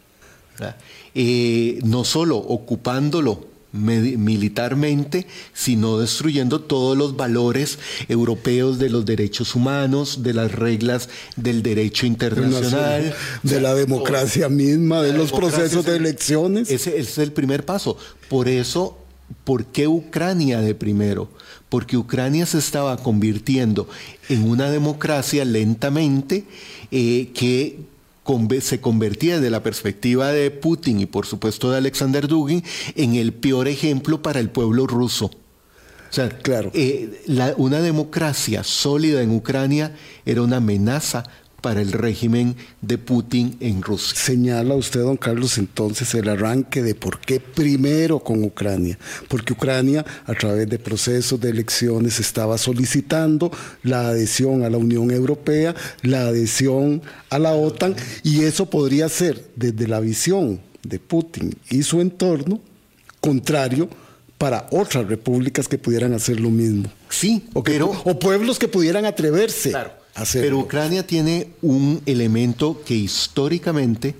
Eh, 1.13 1.79
no 1.83 2.03
solo 2.03 2.37
ocupándolo 2.37 3.55
militarmente, 3.75 5.27
sino 5.53 5.99
destruyendo 5.99 6.61
todos 6.61 6.97
los 6.97 7.17
valores 7.17 7.77
europeos 8.07 8.79
de 8.79 8.89
los 8.89 9.05
derechos 9.05 9.53
humanos, 9.55 10.23
de 10.23 10.33
las 10.33 10.51
reglas 10.51 11.09
del 11.35 11.61
derecho 11.61 12.05
internacional. 12.05 13.13
De 13.43 13.59
la 13.59 13.75
democracia 13.75 14.49
misma, 14.49 15.01
de 15.01 15.13
los 15.13 15.31
procesos 15.31 15.85
de 15.85 15.97
elecciones. 15.97 16.71
ese 16.71 16.97
es 16.97 17.17
el 17.17 17.33
primer 17.33 17.65
paso. 17.65 17.97
Por 18.29 18.47
eso, 18.47 18.97
¿por 19.43 19.65
qué 19.65 19.87
Ucrania 19.87 20.61
de 20.61 20.73
primero? 20.73 21.29
Porque 21.75 21.97
Ucrania 21.97 22.45
se 22.45 22.57
estaba 22.57 22.95
convirtiendo 22.95 23.85
en 24.29 24.49
una 24.49 24.71
democracia 24.71 25.43
lentamente 25.43 26.45
eh, 26.89 27.31
que 27.33 27.79
se 28.61 28.79
convertía 28.79 29.35
desde 29.35 29.49
la 29.49 29.61
perspectiva 29.61 30.31
de 30.31 30.51
Putin 30.51 31.01
y 31.01 31.05
por 31.05 31.25
supuesto 31.25 31.69
de 31.69 31.79
Alexander 31.79 32.29
Dugin 32.29 32.63
en 32.95 33.15
el 33.15 33.33
peor 33.33 33.67
ejemplo 33.67 34.21
para 34.21 34.39
el 34.39 34.49
pueblo 34.51 34.87
ruso. 34.87 35.25
O 35.25 35.31
sea, 36.11 36.29
claro. 36.29 36.71
Eh, 36.73 37.25
una 37.57 37.81
democracia 37.81 38.63
sólida 38.63 39.21
en 39.21 39.35
Ucrania 39.35 39.97
era 40.25 40.43
una 40.43 40.57
amenaza 40.57 41.25
para 41.65 41.81
el 41.81 41.93
régimen 41.93 42.55
de 42.83 42.99
Putin 42.99 43.57
en 43.59 43.81
Rusia. 43.81 44.15
Señala 44.15 44.75
usted, 44.75 44.99
don 44.99 45.17
Carlos, 45.17 45.57
entonces 45.57 46.13
el 46.13 46.29
arranque 46.29 46.83
de 46.83 46.93
por 46.93 47.19
qué 47.19 47.39
primero 47.39 48.19
con 48.19 48.43
Ucrania. 48.43 48.99
Porque 49.27 49.53
Ucrania, 49.53 50.05
a 50.27 50.35
través 50.35 50.69
de 50.69 50.77
procesos 50.77 51.41
de 51.41 51.49
elecciones, 51.49 52.19
estaba 52.19 52.59
solicitando 52.59 53.49
la 53.81 54.09
adhesión 54.09 54.61
a 54.63 54.69
la 54.69 54.77
Unión 54.77 55.09
Europea, 55.09 55.73
la 56.03 56.27
adhesión 56.27 57.01
a 57.31 57.39
la 57.39 57.55
OTAN, 57.55 57.95
y 58.21 58.43
eso 58.43 58.69
podría 58.69 59.09
ser, 59.09 59.43
desde 59.55 59.87
la 59.87 59.99
visión 60.01 60.61
de 60.83 60.99
Putin 60.99 61.55
y 61.71 61.81
su 61.81 61.99
entorno, 61.99 62.61
contrario 63.19 63.89
para 64.37 64.67
otras 64.69 65.07
repúblicas 65.07 65.67
que 65.67 65.79
pudieran 65.79 66.13
hacer 66.13 66.39
lo 66.39 66.51
mismo. 66.51 66.91
Sí, 67.09 67.47
o, 67.53 67.63
o 68.03 68.19
pueblos 68.19 68.59
que 68.59 68.67
pudieran 68.67 69.05
atreverse. 69.05 69.71
Claro 69.71 70.04
pero 70.33 70.59
Ucrania 70.59 71.05
tiene 71.05 71.49
un 71.61 72.01
elemento 72.05 72.81
que 72.85 72.95
históricamente 72.95 74.15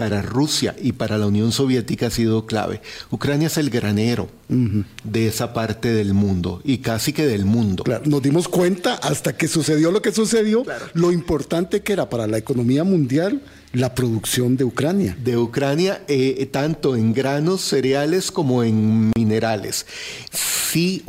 para 0.00 0.22
Rusia 0.22 0.74
y 0.80 0.92
para 0.92 1.18
la 1.18 1.26
Unión 1.26 1.52
Soviética 1.52 2.06
ha 2.06 2.10
sido 2.10 2.46
clave. 2.46 2.80
Ucrania 3.10 3.48
es 3.48 3.58
el 3.58 3.68
granero 3.68 4.30
de 4.48 5.26
esa 5.26 5.52
parte 5.52 5.92
del 5.92 6.14
mundo 6.14 6.62
y 6.64 6.78
casi 6.78 7.12
que 7.12 7.26
del 7.26 7.44
mundo. 7.44 7.84
Claro, 7.84 8.04
nos 8.06 8.22
dimos 8.22 8.48
cuenta 8.48 8.94
hasta 8.94 9.36
que 9.36 9.46
sucedió 9.46 9.90
lo 9.90 10.00
que 10.00 10.12
sucedió, 10.12 10.64
lo 10.94 11.12
importante 11.12 11.82
que 11.82 11.92
era 11.92 12.08
para 12.08 12.26
la 12.26 12.38
economía 12.38 12.82
mundial 12.82 13.42
la 13.72 13.94
producción 13.94 14.56
de 14.56 14.64
Ucrania. 14.64 15.16
De 15.22 15.36
Ucrania, 15.36 16.02
eh, 16.08 16.48
tanto 16.50 16.96
en 16.96 17.12
granos, 17.12 17.60
cereales 17.60 18.32
como 18.32 18.64
en 18.64 19.12
minerales. 19.16 19.86
Si, 20.32 21.04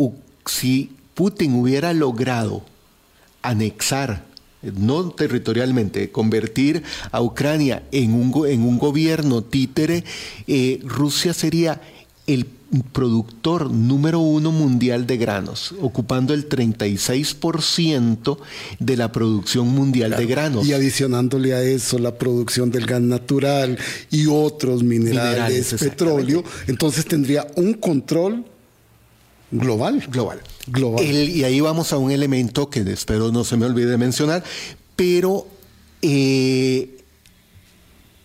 si 0.46 0.92
Putin 1.14 1.56
hubiera 1.56 1.94
logrado 1.94 2.66
anexar 3.42 4.31
no 4.62 5.10
territorialmente, 5.12 6.12
convertir 6.12 6.84
a 7.12 7.22
Ucrania 7.22 7.84
en 7.92 8.14
un, 8.14 8.48
en 8.48 8.62
un 8.64 8.78
gobierno 8.78 9.44
títere, 9.44 10.04
eh, 10.48 10.80
Rusia 10.84 11.34
sería 11.34 11.82
el 12.28 12.46
productor 12.94 13.70
número 13.70 14.20
uno 14.20 14.52
mundial 14.52 15.06
de 15.06 15.18
granos, 15.18 15.76
ocupando 15.82 16.34
el 16.34 16.48
36% 16.48 18.38
de 18.80 18.98
la 18.98 19.12
producción 19.12 19.68
mundial 19.68 20.16
de 20.16 20.26
granos. 20.26 20.66
Y 20.66 20.74
adicionándole 20.74 21.54
a 21.54 21.62
eso 21.62 22.00
la 22.00 22.18
producción 22.18 22.72
del 22.72 22.86
gas 22.86 23.02
natural 23.02 23.78
y 24.10 24.28
otros 24.28 24.84
minerales, 24.84 25.76
petróleo, 25.78 26.44
entonces 26.68 27.06
tendría 27.06 27.46
un 27.56 27.74
control 27.74 28.46
global. 29.52 30.06
Global. 30.10 30.40
Global. 30.68 31.04
y 31.04 31.44
ahí 31.44 31.60
vamos 31.60 31.94
a 31.94 31.98
un 31.98 32.12
elemento 32.12 32.70
que 32.70 32.80
espero 32.82 33.32
no 33.32 33.44
se 33.44 33.58
me 33.58 33.66
olvide 33.66 33.98
mencionar, 33.98 34.44
pero 34.96 35.48
eh, 36.02 36.98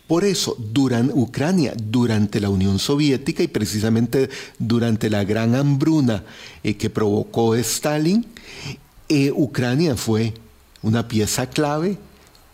por 0.06 0.24
eso, 0.24 0.56
durante 0.58 1.12
Ucrania, 1.14 1.74
durante 1.76 2.40
la 2.40 2.48
Unión 2.48 2.78
Soviética 2.78 3.42
y 3.42 3.48
precisamente 3.48 4.30
durante 4.58 5.10
la 5.10 5.24
gran 5.24 5.54
hambruna 5.54 6.24
eh, 6.62 6.76
que 6.76 6.90
provocó 6.90 7.54
Stalin, 7.56 8.24
eh, 9.08 9.32
Ucrania 9.34 9.96
fue 9.96 10.34
una 10.82 11.08
pieza 11.08 11.50
clave 11.50 11.98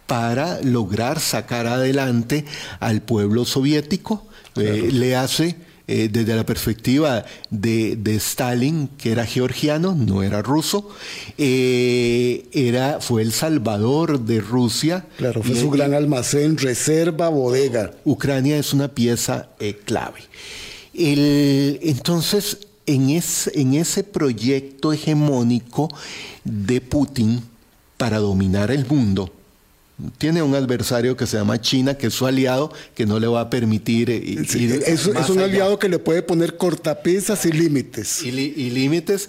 para 0.06 0.60
lograr 0.62 1.20
sacar 1.20 1.66
adelante 1.66 2.44
al 2.80 3.02
pueblo 3.02 3.44
soviético. 3.44 4.26
le 4.54 5.16
hace 5.16 5.56
eh, 5.88 6.08
desde 6.10 6.36
la 6.36 6.46
perspectiva 6.46 7.24
de, 7.50 7.98
Stalin, 8.16 8.88
que 8.96 9.10
era 9.10 9.26
georgiano, 9.26 9.96
no 9.96 10.22
era 10.22 10.40
ruso, 10.40 10.88
eh, 11.36 12.46
era, 12.52 13.00
fue 13.00 13.22
el 13.22 13.32
salvador 13.32 14.20
de 14.20 14.40
Rusia. 14.40 15.04
Claro, 15.16 15.42
fue 15.42 15.56
su 15.56 15.70
gran 15.70 15.92
almacén, 15.92 16.56
reserva, 16.56 17.28
bodega. 17.30 17.92
Ucrania 18.04 18.58
es 18.58 18.72
una 18.72 18.88
pieza 18.88 19.48
eh, 19.58 19.80
clave. 19.84 20.20
entonces, 20.94 22.58
en, 22.86 23.10
en 23.10 23.74
ese 23.74 24.04
proyecto 24.04 24.92
hegemónico 24.92 25.88
de 26.44 26.80
Putin 26.80 27.42
para 27.96 28.18
dominar 28.18 28.70
el 28.70 28.86
mundo, 28.86 29.32
tiene 30.18 30.42
un 30.42 30.54
adversario 30.54 31.16
que 31.16 31.26
se 31.26 31.36
llama 31.36 31.60
China, 31.60 31.96
que 31.96 32.08
es 32.08 32.14
su 32.14 32.26
aliado, 32.26 32.72
que 32.94 33.06
no 33.06 33.20
le 33.20 33.26
va 33.26 33.42
a 33.42 33.50
permitir 33.50 34.10
eh, 34.10 34.44
es, 34.86 35.06
un 35.06 35.40
aliado 35.40 35.78
que 35.78 35.88
le 35.88 35.98
puede 35.98 36.22
poner 36.22 36.56
cortapisas 36.56 37.44
y 37.46 37.52
límites. 37.52 38.22
Y, 38.22 38.30
límites. 38.70 39.28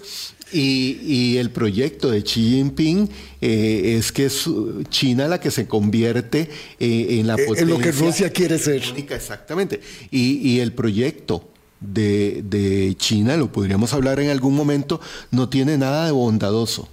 Y, 0.51 1.37
el 1.37 1.49
proyecto 1.49 2.11
de 2.11 2.23
Xi 2.23 2.51
Jinping 2.51 3.09
eh, 3.41 3.95
es 3.97 4.11
que 4.11 4.25
es 4.25 4.47
China 4.89 5.27
la 5.27 5.39
que 5.39 5.51
se 5.51 5.67
convierte 5.67 6.49
eh, 6.79 7.19
en 7.19 7.27
la 7.27 7.35
potencia. 7.35 7.61
En 7.61 7.69
lo 7.69 7.79
que 7.79 7.91
Rusia 7.91 8.29
quiere 8.31 8.57
ser. 8.57 8.83
Exactamente. 8.95 9.81
Y, 10.11 10.59
el 10.59 10.71
proyecto 10.71 11.47
de, 11.81 12.43
de, 12.47 12.95
China, 12.97 13.35
lo 13.35 13.51
podríamos 13.51 13.93
hablar 13.93 14.19
en 14.19 14.29
algún 14.29 14.55
momento, 14.55 15.01
no 15.31 15.49
tiene 15.49 15.77
nada 15.77 16.05
de 16.05 16.11
bondadoso. 16.11 16.87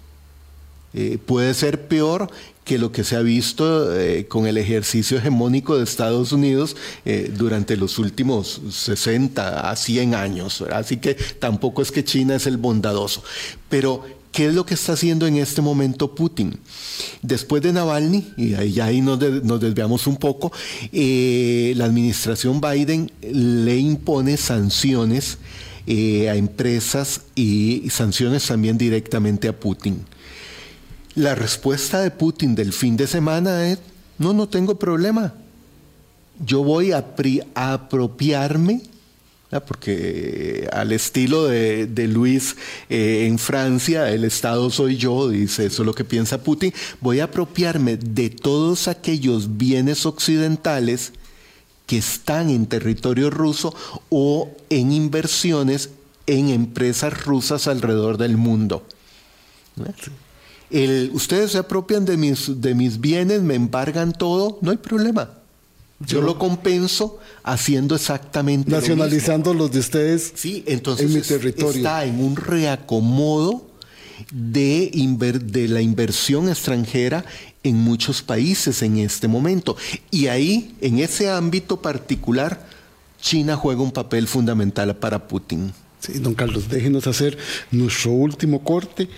puede 1.27 1.55
ser 1.55 1.87
peor 1.87 2.31
que 2.71 2.79
lo 2.79 2.93
que 2.93 3.03
se 3.03 3.16
ha 3.16 3.21
visto 3.23 3.99
eh, 3.99 4.27
con 4.29 4.47
el 4.47 4.57
ejercicio 4.57 5.18
hegemónico 5.18 5.77
de 5.77 5.83
Estados 5.83 6.31
Unidos 6.31 6.77
eh, 7.05 7.29
durante 7.37 7.77
los 7.77 7.99
últimos 7.99 8.61
60 8.71 9.68
a 9.68 9.75
100 9.75 10.14
años. 10.14 10.62
Así 10.73 10.99
que 10.99 11.14
tampoco 11.14 11.83
es 11.83 11.91
que 11.91 12.05
China 12.05 12.37
es 12.37 12.47
el 12.47 12.59
bondadoso. 12.59 13.25
Pero, 13.68 14.05
¿qué 14.31 14.47
es 14.47 14.55
lo 14.55 14.66
que 14.66 14.75
está 14.75 14.93
haciendo 14.93 15.27
en 15.27 15.39
este 15.39 15.61
momento 15.61 16.14
Putin? 16.14 16.61
Después 17.23 17.61
de 17.61 17.73
Navalny, 17.73 18.35
y 18.37 18.55
ahí, 18.55 18.79
ahí 18.79 19.01
nos, 19.01 19.18
desviamos 19.18 20.07
un 20.07 20.18
poco, 20.18 20.53
eh, 20.93 21.73
la 21.75 21.87
administración 21.87 22.61
Biden 22.61 23.11
le 23.21 23.79
impone 23.79 24.37
sanciones 24.37 25.39
a 25.89 26.37
empresas 26.37 27.23
y 27.35 27.91
sanciones 27.91 28.47
también 28.47 28.79
directamente 28.79 29.49
a 29.49 29.59
Putin. 29.59 30.05
La 31.21 31.35
respuesta 31.35 32.01
de 32.01 32.11
Putin 32.11 32.55
del 32.55 32.73
fin 32.73 32.97
de 32.97 33.07
semana 33.07 33.68
es, 33.68 33.79
no, 34.16 34.33
no 34.33 34.49
tengo 34.49 34.79
problema. 34.79 35.35
Yo 36.43 36.64
voy 36.64 36.93
a, 36.93 37.05
apropiarme, 37.55 38.81
porque 39.66 40.66
al 40.73 40.93
estilo 40.93 41.45
de, 41.45 42.09
Luis 42.09 42.57
eh, 42.89 43.27
en 43.27 43.39
Francia, 43.39 44.09
el 44.09 44.25
Estado 44.25 44.71
soy 44.71 44.97
yo, 44.97 45.29
dice 45.29 45.66
eso 45.66 45.83
es 45.83 45.87
lo 45.87 45.93
que 45.93 46.07
piensa 46.07 46.43
Putin, 46.43 46.73
voy 47.03 47.21
a 47.21 47.25
apropiarme 47.25 47.99
de 47.99 48.31
todos 48.31 48.89
aquellos 48.89 49.59
bienes 49.59 50.07
occidentales 50.07 51.12
que 51.87 51.99
están 51.99 52.49
en 52.49 52.64
territorio 52.64 53.29
ruso 53.29 53.75
o 54.09 54.51
en 54.71 54.91
inversiones 54.91 55.91
en 56.27 56.49
empresas 56.49 57.25
rusas 57.27 57.66
alrededor 57.66 58.16
del 58.16 58.39
mundo 58.39 58.87
ustedes 61.12 61.53
se 61.53 61.59
apropian 61.59 62.05
de 62.05 62.16
mis, 62.16 62.61
de 62.61 62.75
mis 62.75 63.01
bienes, 63.01 63.43
me 63.43 63.55
embargan 63.55 64.12
todo, 64.12 64.59
no 64.61 64.71
hay 64.71 64.77
problema. 64.77 65.31
Yo, 66.07 66.23
lo 66.23 66.39
compenso 66.39 67.18
haciendo 67.43 67.95
exactamente 67.95 68.71
nacionalizando 68.71 69.53
los 69.53 69.71
de 69.71 69.81
ustedes 69.81 70.33
sí, 70.35 70.64
entonces 70.66 71.07
en 71.07 71.14
mi 71.14 71.21
territorio. 71.21 71.77
Está 71.77 72.07
en 72.07 72.25
un 72.25 72.37
reacomodo 72.37 73.66
de, 74.33 74.91
de 75.45 75.68
la 75.68 75.83
inversión 75.83 76.49
extranjera 76.49 77.25
en 77.62 77.77
muchos 77.77 78.23
países 78.23 78.81
en 78.81 78.99
este 78.99 79.29
momento. 79.29 79.77
Y 80.11 80.29
ahí, 80.29 80.75
en 80.81 81.01
ese 81.01 81.29
ámbito 81.29 81.83
particular, 81.83 82.66
China 83.21 83.57
juega 83.57 83.83
un 83.83 83.93
papel 83.93 84.27
fundamental 84.27 84.97
para 84.97 85.29
Putin. 85.29 85.73
Sí, 86.01 86.18
don 86.18 86.35
Carlos, 86.35 86.71
déjenos 86.71 87.07
hacer 87.07 87.37
nuestro 87.71 88.12
último 88.12 88.64
corte 88.64 89.11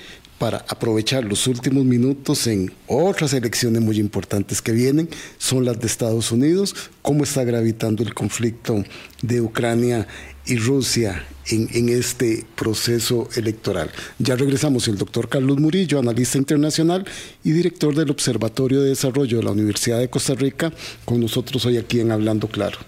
para 0.43 0.64
aprovechar 0.66 1.22
los 1.22 1.47
últimos 1.47 1.84
minutos 1.84 2.49
en 2.49 2.72
otras 2.88 3.32
elecciones 3.32 3.80
muy 3.80 4.01
importantes 4.01 4.61
que 4.61 4.72
vienen, 4.72 5.09
son 5.38 5.64
las 5.64 5.78
de 5.78 5.86
Estados 5.86 6.32
Unidos, 6.32 6.74
cómo 7.01 7.22
está 7.22 7.45
gravitando 7.45 8.03
el 8.03 8.12
conflicto 8.12 8.82
de 9.22 9.40
Ucrania 9.40 10.09
y 10.45 10.57
Rusia 10.57 11.24
en, 11.47 11.88
este 11.90 12.45
proceso 12.57 13.28
electoral. 13.36 13.93
Ya 14.18 14.34
regresamos 14.34 14.88
el 14.88 14.99
doctor 14.99 15.28
Carlos 15.28 15.61
Murillo, 15.61 16.01
analista 16.01 16.38
internacional 16.38 17.05
y 17.45 17.53
director 17.53 17.95
del 17.95 18.11
Observatorio 18.11 18.82
de 18.82 18.88
Desarrollo 18.88 19.36
de 19.36 19.45
la 19.45 19.53
Universidad 19.53 20.01
de 20.01 20.11
Costa 20.11 20.34
Rica, 20.34 20.72
con 21.05 21.20
nosotros 21.20 21.64
hoy 21.66 21.76
aquí 21.76 22.01
en 22.01 22.11
Hablando 22.11 22.49
Claro. 22.49 22.78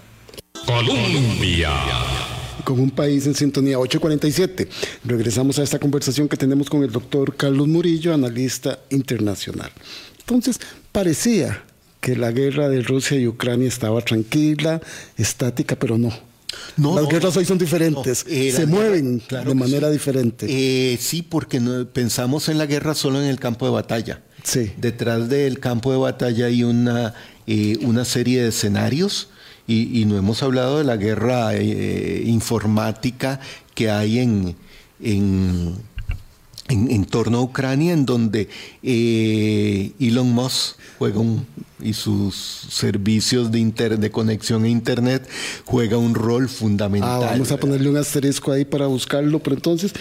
Colombia 0.67 1.71
con 2.65 2.81
un 2.81 2.91
país 2.91 3.27
en 3.27 3.35
sintonía 3.35 3.79
847. 3.79 4.69
Regresamos 5.05 5.59
a 5.59 5.63
esta 5.63 5.79
conversación 5.79 6.29
que 6.29 6.37
tenemos 6.37 6.69
con 6.69 6.83
el 6.83 6.91
doctor 6.91 7.37
Carlos 7.37 7.69
Murillo, 7.69 8.15
analista 8.15 8.81
internacional. 8.91 9.71
Entonces, 10.19 10.59
parecía 10.91 11.63
que 12.01 12.17
la 12.17 12.33
guerra 12.33 12.69
de 12.69 12.83
Rusia 12.83 13.19
y 13.19 13.27
Ucrania 13.27 13.69
estaba 13.69 14.01
tranquila, 14.01 14.81
estática, 15.17 15.77
pero 15.77 15.99
no. 15.99 16.13
No, 16.77 16.95
Las 16.95 17.09
guerras 17.09 17.37
hoy 17.37 17.45
son 17.45 17.59
diferentes, 17.59 18.25
eh, 18.29 18.53
se 18.53 18.67
mueven 18.67 19.23
de 19.29 19.55
manera 19.55 19.91
diferente. 19.91 20.47
Eh, 20.49 20.97
sí, 21.01 21.23
porque 21.23 21.61
pensamos 21.93 22.49
en 22.49 22.59
la 22.59 22.67
guerra 22.67 22.95
solo 22.95 23.21
en 23.21 23.29
el 23.29 23.41
campo 23.41 23.67
de 23.67 23.73
batalla. 23.73 24.23
Sí. 24.43 24.73
Detrás 24.77 25.29
del 25.29 25.59
campo 25.59 25.91
de 25.93 25.99
batalla 25.99 26.47
hay 26.47 26.63
una, 26.63 27.15
eh, 27.47 27.79
una 27.83 28.05
serie 28.05 28.43
de 28.43 28.49
escenarios 28.49 29.31
y, 29.67 30.05
no 30.05 30.17
hemos 30.17 30.43
hablado 30.43 30.79
de 30.79 30.85
la 30.85 30.97
guerra 30.97 31.55
eh, 31.55 32.23
informática 32.27 33.41
que 33.75 33.91
hay 33.91 34.19
en, 34.19 34.57
en, 35.01 35.75
en, 36.69 37.05
torno 37.07 37.39
a 37.39 37.41
Ucrania, 37.41 37.93
en 37.93 38.05
donde 38.05 38.49
eh, 38.83 39.93
Elon 39.99 40.31
Musk 40.33 40.77
juega 40.99 41.19
un, 41.19 41.47
y 41.85 41.93
sus 41.93 42.35
servicios 42.71 43.53
de, 43.53 43.97
de 43.97 44.11
conexión 44.11 44.65
a 44.65 44.69
Internet 44.69 45.29
juega 45.65 45.99
un 45.99 46.15
rol 46.15 46.49
fundamental. 46.49 47.23
Ah, 47.23 47.31
vamos 47.33 47.53
a 47.53 47.59
ponerle 47.59 47.91
un 47.91 47.97
asterisco 47.97 48.53
ahí 48.53 48.65
para 48.65 48.87
buscarlo, 48.87 49.41
pero 49.41 49.57
entonces 49.57 49.93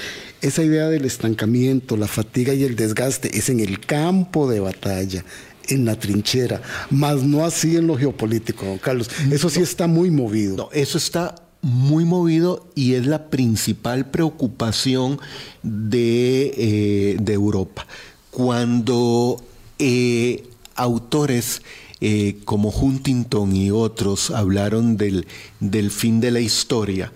esa 0.42 0.64
idea 0.64 0.88
del 0.88 1.06
estancamiento, 1.06 1.98
la 1.98 2.08
fatiga 2.08 2.54
y 2.54 2.64
el 2.64 2.76
desgaste 2.76 3.38
es 3.38 3.50
en 3.50 3.60
el 3.60 3.80
campo 3.80 4.50
de 4.50 4.62
batalla, 4.62 5.26
en 5.68 5.86
la 5.86 5.98
trinchera, 5.98 6.62
más 6.90 7.24
no 7.24 7.46
así 7.46 7.76
en 7.76 7.88
lo 7.88 7.98
geopolítico, 7.98 8.66
don 8.66 8.78
Carlos. 8.78 9.10
Eso 9.32 9.50
sí 9.50 9.62
está 9.62 9.88
muy 9.88 10.12
movido. 10.12 10.58
No, 10.58 10.70
eso 10.72 10.98
está 10.98 11.36
muy 11.62 12.04
movido 12.04 12.68
y 12.76 12.94
es 12.94 13.08
la 13.08 13.30
principal 13.30 14.10
preocupación 14.12 15.20
de, 15.64 16.54
eh, 16.58 17.32
Europa. 17.34 17.88
Cuando 18.32 19.42
eh, 19.80 20.44
autores 20.76 21.62
eh, 22.02 22.40
como 22.44 22.70
Huntington 22.70 23.56
y 23.56 23.72
otros 23.72 24.30
hablaron 24.30 24.98
del, 24.98 25.26
del 25.62 25.90
fin 25.90 26.20
de 26.20 26.32
la 26.32 26.42
historia, 26.42 27.14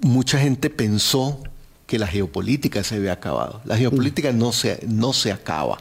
mucha 0.00 0.38
gente 0.38 0.70
pensó 0.70 1.40
que 1.86 1.98
la 1.98 2.06
geopolítica 2.06 2.82
se 2.82 2.96
había 2.96 3.12
acabado. 3.12 3.60
La 3.64 3.76
geopolítica 3.76 4.32
no 4.32 4.52
se, 4.52 4.80
no 4.86 5.12
se 5.12 5.32
acaba. 5.32 5.78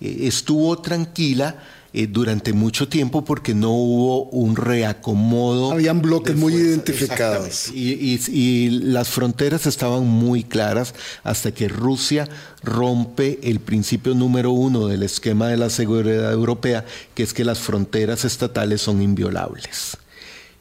estuvo 0.00 0.78
tranquila 0.78 1.56
eh, 1.94 2.06
durante 2.06 2.52
mucho 2.52 2.86
tiempo 2.86 3.24
porque 3.24 3.54
no 3.54 3.70
hubo 3.70 4.24
un 4.24 4.56
reacomodo. 4.56 5.72
Habían 5.72 6.02
bloques 6.02 6.36
muy 6.36 6.52
identificados. 6.52 7.70
Y, 7.72 8.68
las 8.70 9.08
fronteras 9.08 9.66
estaban 9.66 10.06
muy 10.06 10.44
claras 10.44 10.94
hasta 11.24 11.52
que 11.52 11.68
Rusia 11.68 12.28
rompe 12.62 13.38
el 13.42 13.60
principio 13.60 14.14
número 14.14 14.50
uno 14.50 14.86
del 14.86 15.02
esquema 15.02 15.48
de 15.48 15.56
la 15.56 15.70
seguridad 15.70 16.30
europea, 16.30 16.84
que 17.14 17.22
es 17.22 17.32
que 17.32 17.44
las 17.44 17.58
fronteras 17.58 18.26
estatales 18.26 18.82
son 18.82 19.00
inviolables 19.00 19.96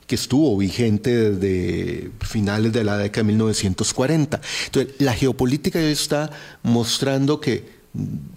que 0.07 0.15
estuvo 0.15 0.57
vigente 0.57 1.31
desde 1.31 2.11
finales 2.21 2.73
de 2.73 2.83
la 2.83 2.97
década 2.97 3.23
de 3.23 3.33
1940. 3.33 4.41
Entonces, 4.65 4.95
la 4.99 5.13
geopolítica 5.13 5.79
ya 5.79 5.89
está 5.89 6.31
mostrando 6.63 7.39
que 7.39 7.77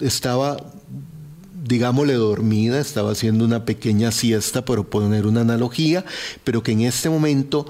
estaba 0.01 0.59
digámosle 1.71 2.15
dormida, 2.15 2.81
estaba 2.81 3.13
haciendo 3.13 3.45
una 3.45 3.65
pequeña 3.65 4.11
siesta, 4.11 4.65
por 4.65 4.89
poner 4.89 5.25
una 5.27 5.43
analogía, 5.43 6.05
pero 6.43 6.65
que 6.65 6.73
en 6.73 6.81
este 6.81 7.09
momento 7.09 7.67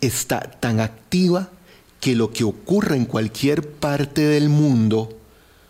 está 0.00 0.38
tan 0.60 0.78
activa 0.78 1.50
que 1.98 2.14
lo 2.14 2.32
que 2.32 2.44
ocurre 2.44 2.96
en 2.96 3.04
cualquier 3.04 3.68
parte 3.68 4.22
del 4.22 4.48
mundo, 4.48 5.18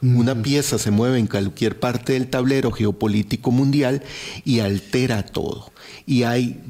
una 0.03 0.41
pieza 0.43 0.79
se 0.79 0.91
mueve 0.91 1.19
en 1.19 1.27
cualquier 1.27 1.81
parte 1.81 2.13
del 2.13 2.29
tablero 2.29 2.71
geopolítico 2.71 3.51
mundial 3.51 4.03
y 4.45 4.61
altera 4.61 5.25
todo. 5.25 5.73
Y 6.05 6.25
hay 6.25 6.61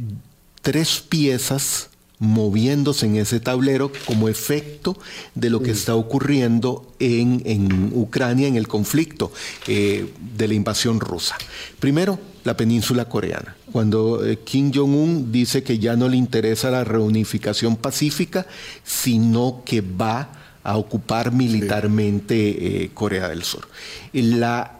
tres 0.66 1.00
piezas 1.08 1.90
moviéndose 2.18 3.06
en 3.06 3.14
ese 3.14 3.38
tablero 3.38 3.92
como 4.04 4.28
efecto 4.28 4.98
de 5.36 5.48
lo 5.48 5.62
que 5.62 5.70
está 5.70 5.94
ocurriendo 5.94 6.92
en, 6.98 7.92
Ucrania, 7.94 8.48
en 8.48 8.56
el 8.56 8.66
conflicto 8.66 9.30
eh, 9.68 10.12
de 10.36 10.48
la 10.48 10.54
invasión 10.54 10.98
rusa. 10.98 11.36
Primero, 11.78 12.18
la 12.42 12.56
península 12.56 13.04
coreana. 13.04 13.54
Cuando 13.70 14.26
eh, 14.26 14.40
Kim 14.40 14.72
Jong-un 14.74 15.30
dice 15.30 15.62
que 15.62 15.78
ya 15.78 15.94
no 15.94 16.08
le 16.08 16.16
interesa 16.16 16.68
la 16.68 16.82
reunificación 16.82 17.76
pacífica, 17.76 18.44
sino 18.82 19.62
que 19.64 19.82
va 19.82 20.32
a 20.64 20.78
ocupar 20.78 21.30
militarmente 21.30 22.82
eh, 22.82 22.90
Corea 22.92 23.28
del 23.28 23.44
Sur. 23.44 23.68
La 24.12 24.75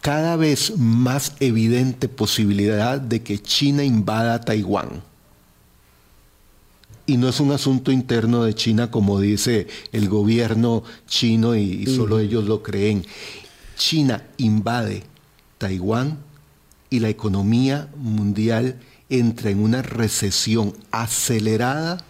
cada 0.00 0.36
vez 0.36 0.78
más 0.78 1.34
evidente 1.40 2.08
posibilidad 2.08 3.00
de 3.00 3.22
que 3.22 3.38
China 3.38 3.84
invada 3.84 4.40
Taiwán 4.40 5.02
y 7.10 7.16
no 7.16 7.28
es 7.28 7.40
un 7.40 7.50
asunto 7.50 7.90
interno 7.90 8.44
de 8.44 8.54
China 8.54 8.92
como 8.92 9.18
dice 9.18 9.66
el 9.90 10.08
gobierno 10.08 10.84
chino 11.08 11.56
y, 11.56 11.84
solo 11.86 12.20
ellos 12.20 12.44
lo 12.44 12.62
creen. 12.62 13.04
China 13.76 14.22
invade 14.36 15.02
Taiwán 15.58 16.18
y 16.88 17.00
la 17.00 17.08
economía 17.08 17.88
mundial 17.96 18.78
entra 19.08 19.50
en 19.50 19.60
una 19.60 19.82
recesión 19.82 20.72
acelerada 20.92 22.04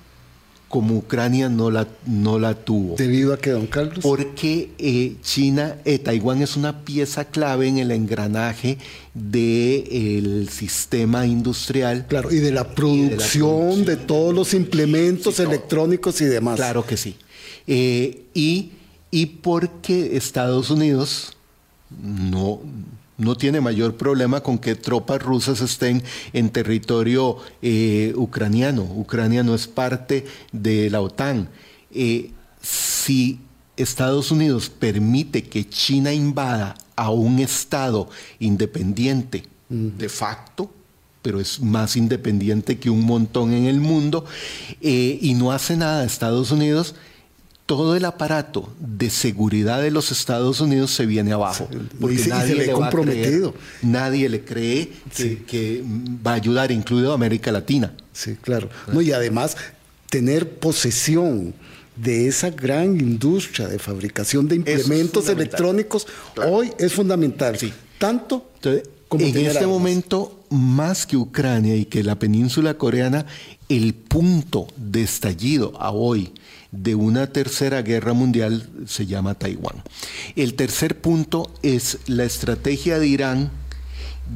como 0.70 0.96
Ucrania 0.98 1.48
no 1.48 1.68
la, 1.68 1.88
no 2.06 2.38
la 2.38 2.54
tuvo. 2.54 2.94
¿Debido 2.94 3.34
a 3.34 3.38
que, 3.38 3.50
don 3.50 3.66
Carlos? 3.66 3.98
Porque 4.02 4.70
eh, 4.78 5.16
China, 5.20 5.78
eh, 5.84 5.98
Taiwán 5.98 6.42
es 6.42 6.56
una 6.56 6.84
pieza 6.84 7.24
clave 7.24 7.66
en 7.66 7.78
el 7.78 7.90
engranaje 7.90 8.78
del 9.12 10.48
sistema 10.48 11.26
industrial. 11.26 12.06
Claro, 12.08 12.30
y 12.30 12.36
de 12.36 12.52
la 12.52 12.72
producción 12.72 13.84
de, 13.84 13.96
todos 13.96 14.32
los 14.32 14.54
implementos 14.54 15.40
electrónicos 15.40 16.20
y 16.20 16.26
demás. 16.26 16.54
Claro 16.54 16.86
que 16.86 16.96
sí. 16.96 17.16
Eh, 17.66 18.26
y, 18.32 18.70
y 19.10 19.26
porque 19.26 20.16
Estados 20.16 20.70
Unidos 20.70 21.36
no 22.00 22.60
no 23.20 23.36
tiene 23.36 23.60
mayor 23.60 23.96
problema 23.96 24.42
con 24.42 24.58
que 24.58 24.74
tropas 24.74 25.22
rusas 25.22 25.60
estén 25.60 26.02
en 26.32 26.50
territorio 26.50 27.36
eh, 27.60 28.12
ucraniano. 28.16 28.82
Ucrania 28.82 29.42
no 29.42 29.54
es 29.54 29.68
parte 29.68 30.26
de 30.52 30.88
la 30.90 31.02
OTAN. 31.02 31.48
Eh, 31.92 32.30
si 32.62 33.40
Estados 33.76 34.30
Unidos 34.30 34.70
permite 34.70 35.44
que 35.44 35.68
China 35.68 36.12
invada 36.12 36.74
a 36.96 37.10
un 37.10 37.38
Estado 37.38 38.08
independiente 38.38 39.44
de 39.68 40.08
facto, 40.08 40.70
pero 41.22 41.40
es 41.40 41.60
más 41.60 41.96
independiente 41.96 42.78
que 42.78 42.90
un 42.90 43.04
montón 43.04 43.52
en 43.52 43.66
el 43.66 43.80
mundo, 43.80 44.24
eh, 44.80 45.18
y 45.20 45.34
no 45.34 45.52
hace 45.52 45.76
nada 45.76 46.04
Estados 46.04 46.50
Unidos, 46.50 46.94
todo 47.70 47.94
el 47.94 48.04
aparato 48.04 48.68
de 48.80 49.10
seguridad 49.10 49.80
de 49.80 49.92
los 49.92 50.10
Estados 50.10 50.60
Unidos 50.60 50.90
se 50.90 51.06
viene 51.06 51.30
abajo. 51.30 51.68
Porque 52.00 52.16
nadie 52.26 52.56
le, 52.56 52.72
comprometido. 52.72 53.54
nadie 53.80 54.28
le 54.28 54.44
cree 54.44 54.90
que, 55.46 55.84
va 56.26 56.32
a 56.32 56.34
ayudar, 56.34 56.72
incluido 56.72 57.12
América 57.12 57.52
Latina. 57.52 57.94
Sí, 58.12 58.36
claro. 58.42 58.68
No, 58.92 59.00
y 59.00 59.12
además, 59.12 59.56
tener 60.08 60.48
posesión 60.58 61.54
de 61.94 62.26
esa 62.26 62.50
gran 62.50 62.98
industria 62.98 63.68
de 63.68 63.78
fabricación 63.78 64.48
de 64.48 64.56
implementos 64.56 65.28
electrónicos 65.28 66.08
hoy 66.44 66.72
es 66.76 66.92
fundamental. 66.92 67.56
Sí. 67.56 67.72
Tanto 67.98 68.50
como 69.06 69.24
en 69.24 69.36
este 69.46 69.68
momento, 69.68 70.44
más 70.50 71.06
que 71.06 71.16
Ucrania 71.16 71.76
y 71.76 71.84
que 71.84 72.02
la 72.02 72.18
península 72.18 72.74
coreana, 72.74 73.26
el 73.68 73.94
punto 73.94 74.66
de 74.76 75.04
estallido 75.04 75.80
a 75.80 75.92
hoy 75.92 76.32
de 76.72 76.94
una 76.94 77.26
tercera 77.28 77.82
guerra 77.82 78.12
mundial 78.12 78.68
se 78.86 79.06
llama 79.06 79.34
Taiwán. 79.34 79.82
El 80.36 80.54
tercer 80.54 81.00
punto 81.00 81.52
es 81.62 81.98
la 82.06 82.24
estrategia 82.24 82.98
de 82.98 83.08
Irán 83.08 83.50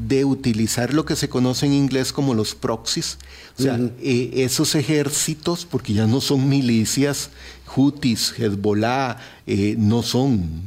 de 0.09 0.25
utilizar 0.25 0.93
lo 0.93 1.05
que 1.05 1.15
se 1.15 1.29
conoce 1.29 1.67
en 1.67 1.73
inglés 1.73 2.13
como 2.13 2.35
los 2.35 2.55
proxies, 2.55 3.19
o 3.59 3.63
sea, 3.63 3.79
eh, 4.01 4.31
esos 4.35 4.75
ejércitos, 4.75 5.65
porque 5.65 5.93
ya 5.93 6.07
no 6.07 6.21
son 6.21 6.49
milicias, 6.49 7.31
Houthis, 7.67 8.35
Hezbollah, 8.37 9.19
eh, 9.47 9.77
no 9.79 10.03
son 10.03 10.63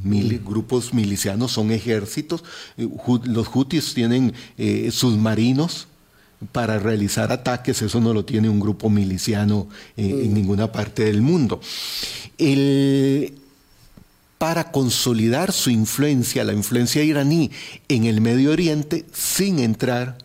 grupos 0.45 0.93
milicianos, 0.93 1.51
son 1.51 1.71
ejércitos. 1.71 2.43
Eh, 2.77 2.87
los 3.25 3.47
Houthis 3.47 3.93
tienen 3.93 4.33
submarinos, 4.91 5.87
para 6.51 6.77
realizar 6.77 7.31
ataques, 7.31 7.81
eso 7.81 7.99
no 7.99 8.13
lo 8.13 8.23
tiene 8.23 8.49
un 8.49 8.59
grupo 8.59 8.89
miliciano 8.89 9.67
en, 9.95 10.31
mm. 10.31 10.33
ninguna 10.33 10.71
parte 10.71 11.05
del 11.05 11.21
mundo. 11.21 11.59
para 14.37 14.71
consolidar 14.71 15.51
su 15.51 15.71
influencia, 15.71 16.43
la 16.43 16.53
influencia 16.53 17.03
iraní 17.03 17.49
en 17.87 18.05
el 18.05 18.21
Medio 18.21 18.51
Oriente, 18.51 19.05
sin 19.11 19.57
entrar 19.57 20.19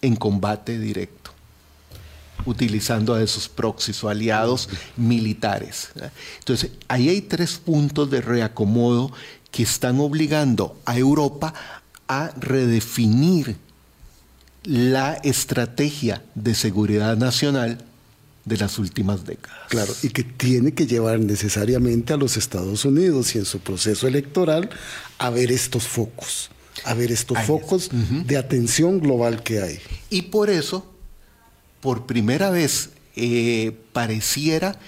en 0.00 0.16
combate 0.16 0.78
directo, 0.78 1.32
utilizando 2.46 3.14
a 3.14 3.22
esos 3.22 3.50
proxies 3.50 4.02
o 4.02 4.08
aliados 4.08 4.70
militares. 4.96 5.90
Entonces, 6.38 6.70
ahí 6.88 7.10
hay 7.10 7.20
tres 7.20 7.58
puntos 7.58 8.10
de 8.10 8.22
reacomodo 8.22 9.12
que 9.50 9.64
están 9.64 10.00
obligando 10.00 10.78
a 10.86 10.96
Europa 10.96 11.52
a 12.08 12.30
redefinir 12.40 13.58
la 14.64 15.14
estrategia 15.14 16.22
de 16.34 16.54
seguridad 16.54 17.16
nacional 17.16 17.78
de 18.44 18.56
las 18.56 18.78
últimas 18.78 19.24
décadas. 19.24 19.68
Claro, 19.68 19.92
y 20.02 20.08
que 20.08 20.24
tiene 20.24 20.72
que 20.72 20.86
llevar 20.86 21.20
necesariamente 21.20 22.12
a 22.12 22.16
los 22.16 22.36
Estados 22.36 22.84
Unidos 22.84 23.34
y 23.34 23.38
en 23.38 23.44
su 23.44 23.60
proceso 23.60 24.08
electoral 24.08 24.70
a 25.18 25.30
ver 25.30 25.52
estos 25.52 25.84
focos, 25.84 26.50
a 26.84 26.94
ver 26.94 27.12
estos 27.12 27.38
focos 27.40 27.90
de 27.92 28.36
atención 28.36 29.00
global 29.00 29.42
que 29.42 29.62
hay. 29.62 29.78
Y 30.10 30.22
por 30.22 30.50
eso, 30.50 30.92
por 31.80 32.06
primera 32.06 32.50
vez, 32.50 32.90
eh, 33.14 33.76
pareciera 33.92 34.78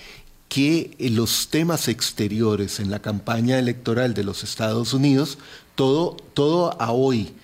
que 0.49 0.97
los 0.99 1.49
temas 1.49 1.89
exteriores 1.89 2.81
en 2.81 2.91
la 2.91 3.01
campaña 3.01 3.59
electoral 3.59 4.15
de 4.15 4.25
los 4.25 4.45
Estados 4.45 4.93
Unidos, 4.95 5.39
todo, 5.75 6.17
todo 6.33 6.81
a 6.81 6.93
hoy 6.93 7.35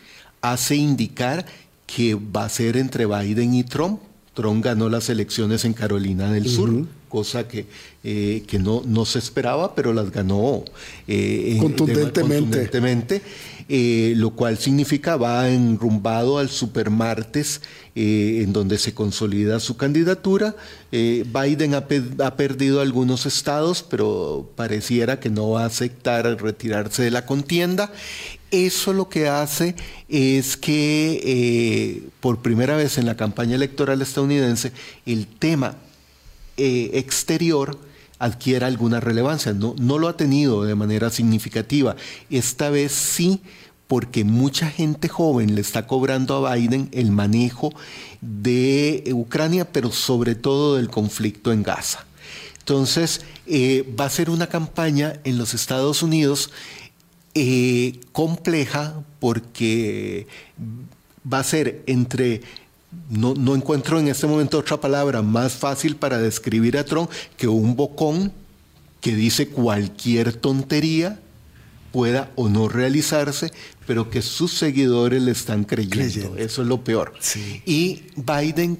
hace 0.42 0.76
indicar 0.76 1.46
que 1.94 2.14
va 2.14 2.44
a 2.44 2.48
ser 2.48 2.76
entre 2.76 3.06
Biden 3.06 3.54
y 3.54 3.64
Trump. 3.64 4.00
Trump 4.34 4.64
ganó 4.64 4.88
las 4.88 5.08
elecciones 5.08 5.64
en 5.64 5.72
Carolina 5.72 6.30
del 6.32 6.48
Sur, 6.48 6.86
cosa 7.08 7.48
que, 7.48 7.66
eh, 8.04 8.44
que 8.46 8.60
no, 8.60 8.82
no, 8.86 9.04
se 9.04 9.18
esperaba, 9.18 9.74
pero 9.74 9.92
las 9.92 10.10
ganó 10.12 10.64
eh, 11.08 11.56
contundentemente. 11.60 12.38
contundentemente 12.38 13.22
eh, 13.68 14.14
lo 14.16 14.30
cual 14.30 14.56
significa 14.58 15.16
va 15.16 15.48
enrumbado 15.48 16.38
al 16.38 16.48
supermartes 16.48 17.60
en 17.94 18.52
donde 18.52 18.78
se 18.78 18.94
consolida 18.94 19.60
su 19.60 19.76
candidatura. 19.76 20.56
Biden 20.90 21.74
ha, 21.74 21.86
ha, 22.24 22.36
perdido 22.36 22.80
algunos 22.80 23.26
estados, 23.26 23.82
pero 23.82 24.50
pareciera 24.56 25.20
que 25.20 25.28
no 25.28 25.50
va 25.50 25.64
a 25.64 25.66
aceptar 25.66 26.24
retirarse 26.40 27.02
de 27.02 27.10
la 27.10 27.26
contienda. 27.26 27.92
Eso 28.50 28.92
lo 28.92 29.08
que 29.08 29.28
hace 29.28 29.76
es 30.08 30.56
que 30.56 32.02
por 32.20 32.42
primera 32.42 32.76
vez 32.76 32.98
en 32.98 33.06
la 33.06 33.16
campaña 33.16 33.54
electoral 33.54 34.02
estadounidense 34.02 34.72
el 35.06 35.26
tema 35.26 35.76
eh, 36.56 36.90
exterior 36.98 37.78
adquiera 38.18 38.66
alguna 38.66 39.00
relevancia. 39.00 39.54
No, 39.54 39.74
no 39.78 39.98
lo 39.98 40.08
ha 40.08 40.16
tenido 40.16 40.64
de 40.64 40.74
manera 40.74 41.08
significativa. 41.08 41.96
Esta 42.28 42.68
vez 42.68 42.92
sí, 42.92 43.40
porque 43.86 44.24
mucha 44.24 44.68
gente 44.68 45.08
joven 45.08 45.54
le 45.54 45.62
está 45.62 45.86
cobrando 45.86 46.46
a 46.46 46.54
Biden 46.54 46.90
el 46.92 47.10
manejo 47.12 47.72
de 48.20 49.10
Ucrania, 49.14 49.72
pero 49.72 49.90
sobre 49.90 50.34
todo 50.34 50.76
del 50.76 50.90
conflicto 50.90 51.50
en 51.50 51.62
Gaza. 51.62 52.04
Entonces, 52.58 53.22
eh, 53.46 53.90
va 53.98 54.04
a 54.04 54.10
ser 54.10 54.28
una 54.28 54.48
campaña 54.48 55.14
en 55.24 55.38
los 55.38 55.54
Estados 55.54 56.02
Unidos 56.02 56.50
eh, 57.34 58.00
compleja 58.12 59.02
porque 59.18 60.26
va 61.30 61.40
a 61.40 61.44
ser 61.44 61.82
entre 61.86 62.40
no, 63.08 63.54
encuentro 63.54 64.00
en 64.00 64.08
este 64.08 64.26
momento 64.26 64.58
otra 64.58 64.80
palabra 64.80 65.22
más 65.22 65.52
fácil 65.52 65.96
para 65.96 66.18
describir 66.18 66.76
a 66.76 66.84
Trump 66.84 67.10
que 67.36 67.46
un 67.46 67.76
bocón 67.76 68.32
que 69.00 69.14
dice 69.14 69.48
cualquier 69.48 70.32
tontería 70.32 71.20
pueda 71.92 72.30
o 72.36 72.48
no 72.48 72.68
realizarse, 72.68 73.52
pero 73.86 74.10
que 74.10 74.22
sus 74.22 74.52
seguidores 74.52 75.22
le 75.22 75.32
están 75.32 75.64
creyendo. 75.64 76.36
Eso 76.36 76.62
es 76.62 76.68
lo 76.68 76.84
peor. 76.84 77.14
Y 77.64 78.02
Biden, 78.16 78.78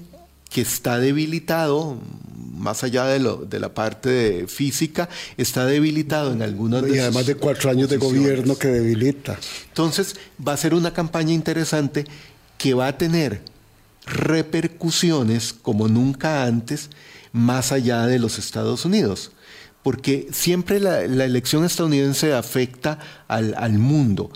que 0.49 0.61
está 0.61 0.97
debilitado, 0.97 1.97
más 2.61 2.83
allá 2.83 3.05
de, 3.05 3.19
lo, 3.19 3.37
de 3.37 3.59
la 3.59 3.73
parte 3.73 4.45
física, 4.47 5.09
está 5.35 5.65
debilitado 5.65 6.31
en 6.31 6.41
algunas 6.41 6.87
Y 6.87 6.99
además 6.99 7.25
de 7.25 7.35
cuatro 7.35 7.69
años 7.69 7.89
de 7.89 7.97
gobierno 7.97 8.57
que 8.57 8.67
debilita. 8.67 9.37
Entonces, 9.67 10.15
va 10.45 10.53
a 10.53 10.57
ser 10.57 10.73
una 10.73 10.93
campaña 10.93 11.33
interesante 11.33 12.05
que 12.57 12.73
va 12.73 12.87
a 12.87 12.97
tener 12.97 13.41
repercusiones 14.05 15.53
como 15.53 15.87
nunca 15.87 16.43
antes 16.43 16.89
más 17.33 17.71
allá 17.71 18.05
de 18.05 18.19
los 18.19 18.37
Estados 18.37 18.85
Unidos. 18.85 19.31
Porque 19.83 20.27
siempre 20.31 20.79
la, 20.79 21.01
elección 21.01 21.65
estadounidense 21.65 22.33
afecta 22.33 22.99
al, 23.27 23.55
al 23.57 23.79
mundo, 23.79 24.31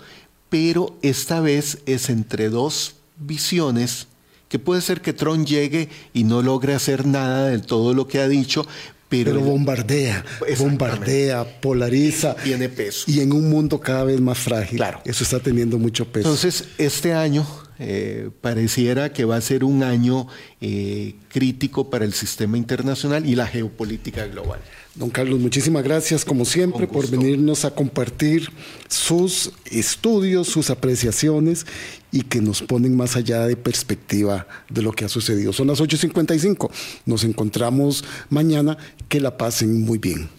pero 0.48 0.98
esta 1.02 1.40
vez 1.40 1.78
es 1.86 2.10
entre 2.10 2.50
dos 2.50 2.96
visiones 3.16 4.08
que 4.48 4.58
puede 4.58 4.80
ser 4.80 5.00
que 5.00 5.12
Trump 5.12 5.46
llegue 5.46 5.88
y 6.12 6.24
no 6.24 6.42
logre 6.42 6.74
hacer 6.74 7.06
nada 7.06 7.48
de 7.48 7.58
todo 7.58 7.94
lo 7.94 8.06
que 8.06 8.20
ha 8.20 8.28
dicho, 8.28 8.66
pero, 9.08 9.32
pero, 9.32 9.40
bombardea, 9.44 10.24
bombardea, 10.58 11.60
polariza. 11.60 12.34
Tiene 12.34 12.68
peso. 12.68 13.04
Y 13.10 13.20
en 13.20 13.32
un 13.32 13.48
mundo 13.48 13.80
cada 13.80 14.04
vez 14.04 14.20
más 14.20 14.38
frágil. 14.38 14.78
Claro. 14.78 15.00
Eso 15.04 15.22
está 15.22 15.38
teniendo 15.38 15.78
mucho 15.78 16.06
peso. 16.06 16.28
Entonces, 16.28 16.68
este 16.78 17.14
año 17.14 17.46
eh, 17.78 18.30
pareciera 18.40 19.12
que 19.12 19.24
va 19.24 19.36
a 19.36 19.40
ser 19.40 19.62
un 19.62 19.82
año 19.82 20.26
eh, 20.60 21.14
crítico 21.28 21.90
para 21.90 22.04
el 22.04 22.14
sistema 22.14 22.56
internacional 22.56 23.26
y 23.26 23.34
la 23.34 23.46
geopolítica 23.46 24.26
global. 24.26 24.60
Don 24.96 25.10
Carlos, 25.10 25.38
muchísimas 25.38 25.84
gracias 25.84 26.24
como 26.24 26.46
siempre 26.46 26.86
por 26.86 27.10
venirnos 27.10 27.66
a 27.66 27.70
compartir 27.74 28.50
sus 28.88 29.52
estudios, 29.70 30.48
sus 30.48 30.70
apreciaciones 30.70 31.66
y 32.10 32.22
que 32.22 32.40
nos 32.40 32.62
ponen 32.62 32.96
más 32.96 33.14
allá 33.14 33.46
de 33.46 33.56
perspectiva 33.56 34.46
de 34.70 34.80
lo 34.80 34.92
que 34.92 35.04
ha 35.04 35.10
sucedido. 35.10 35.52
Son 35.52 35.66
las 35.66 35.82
8.55. 35.82 36.70
Nos 37.04 37.24
encontramos 37.24 38.04
mañana. 38.30 38.78
Que 39.10 39.20
la 39.20 39.36
pasen 39.36 39.82
muy 39.82 39.98
bien. 39.98 40.30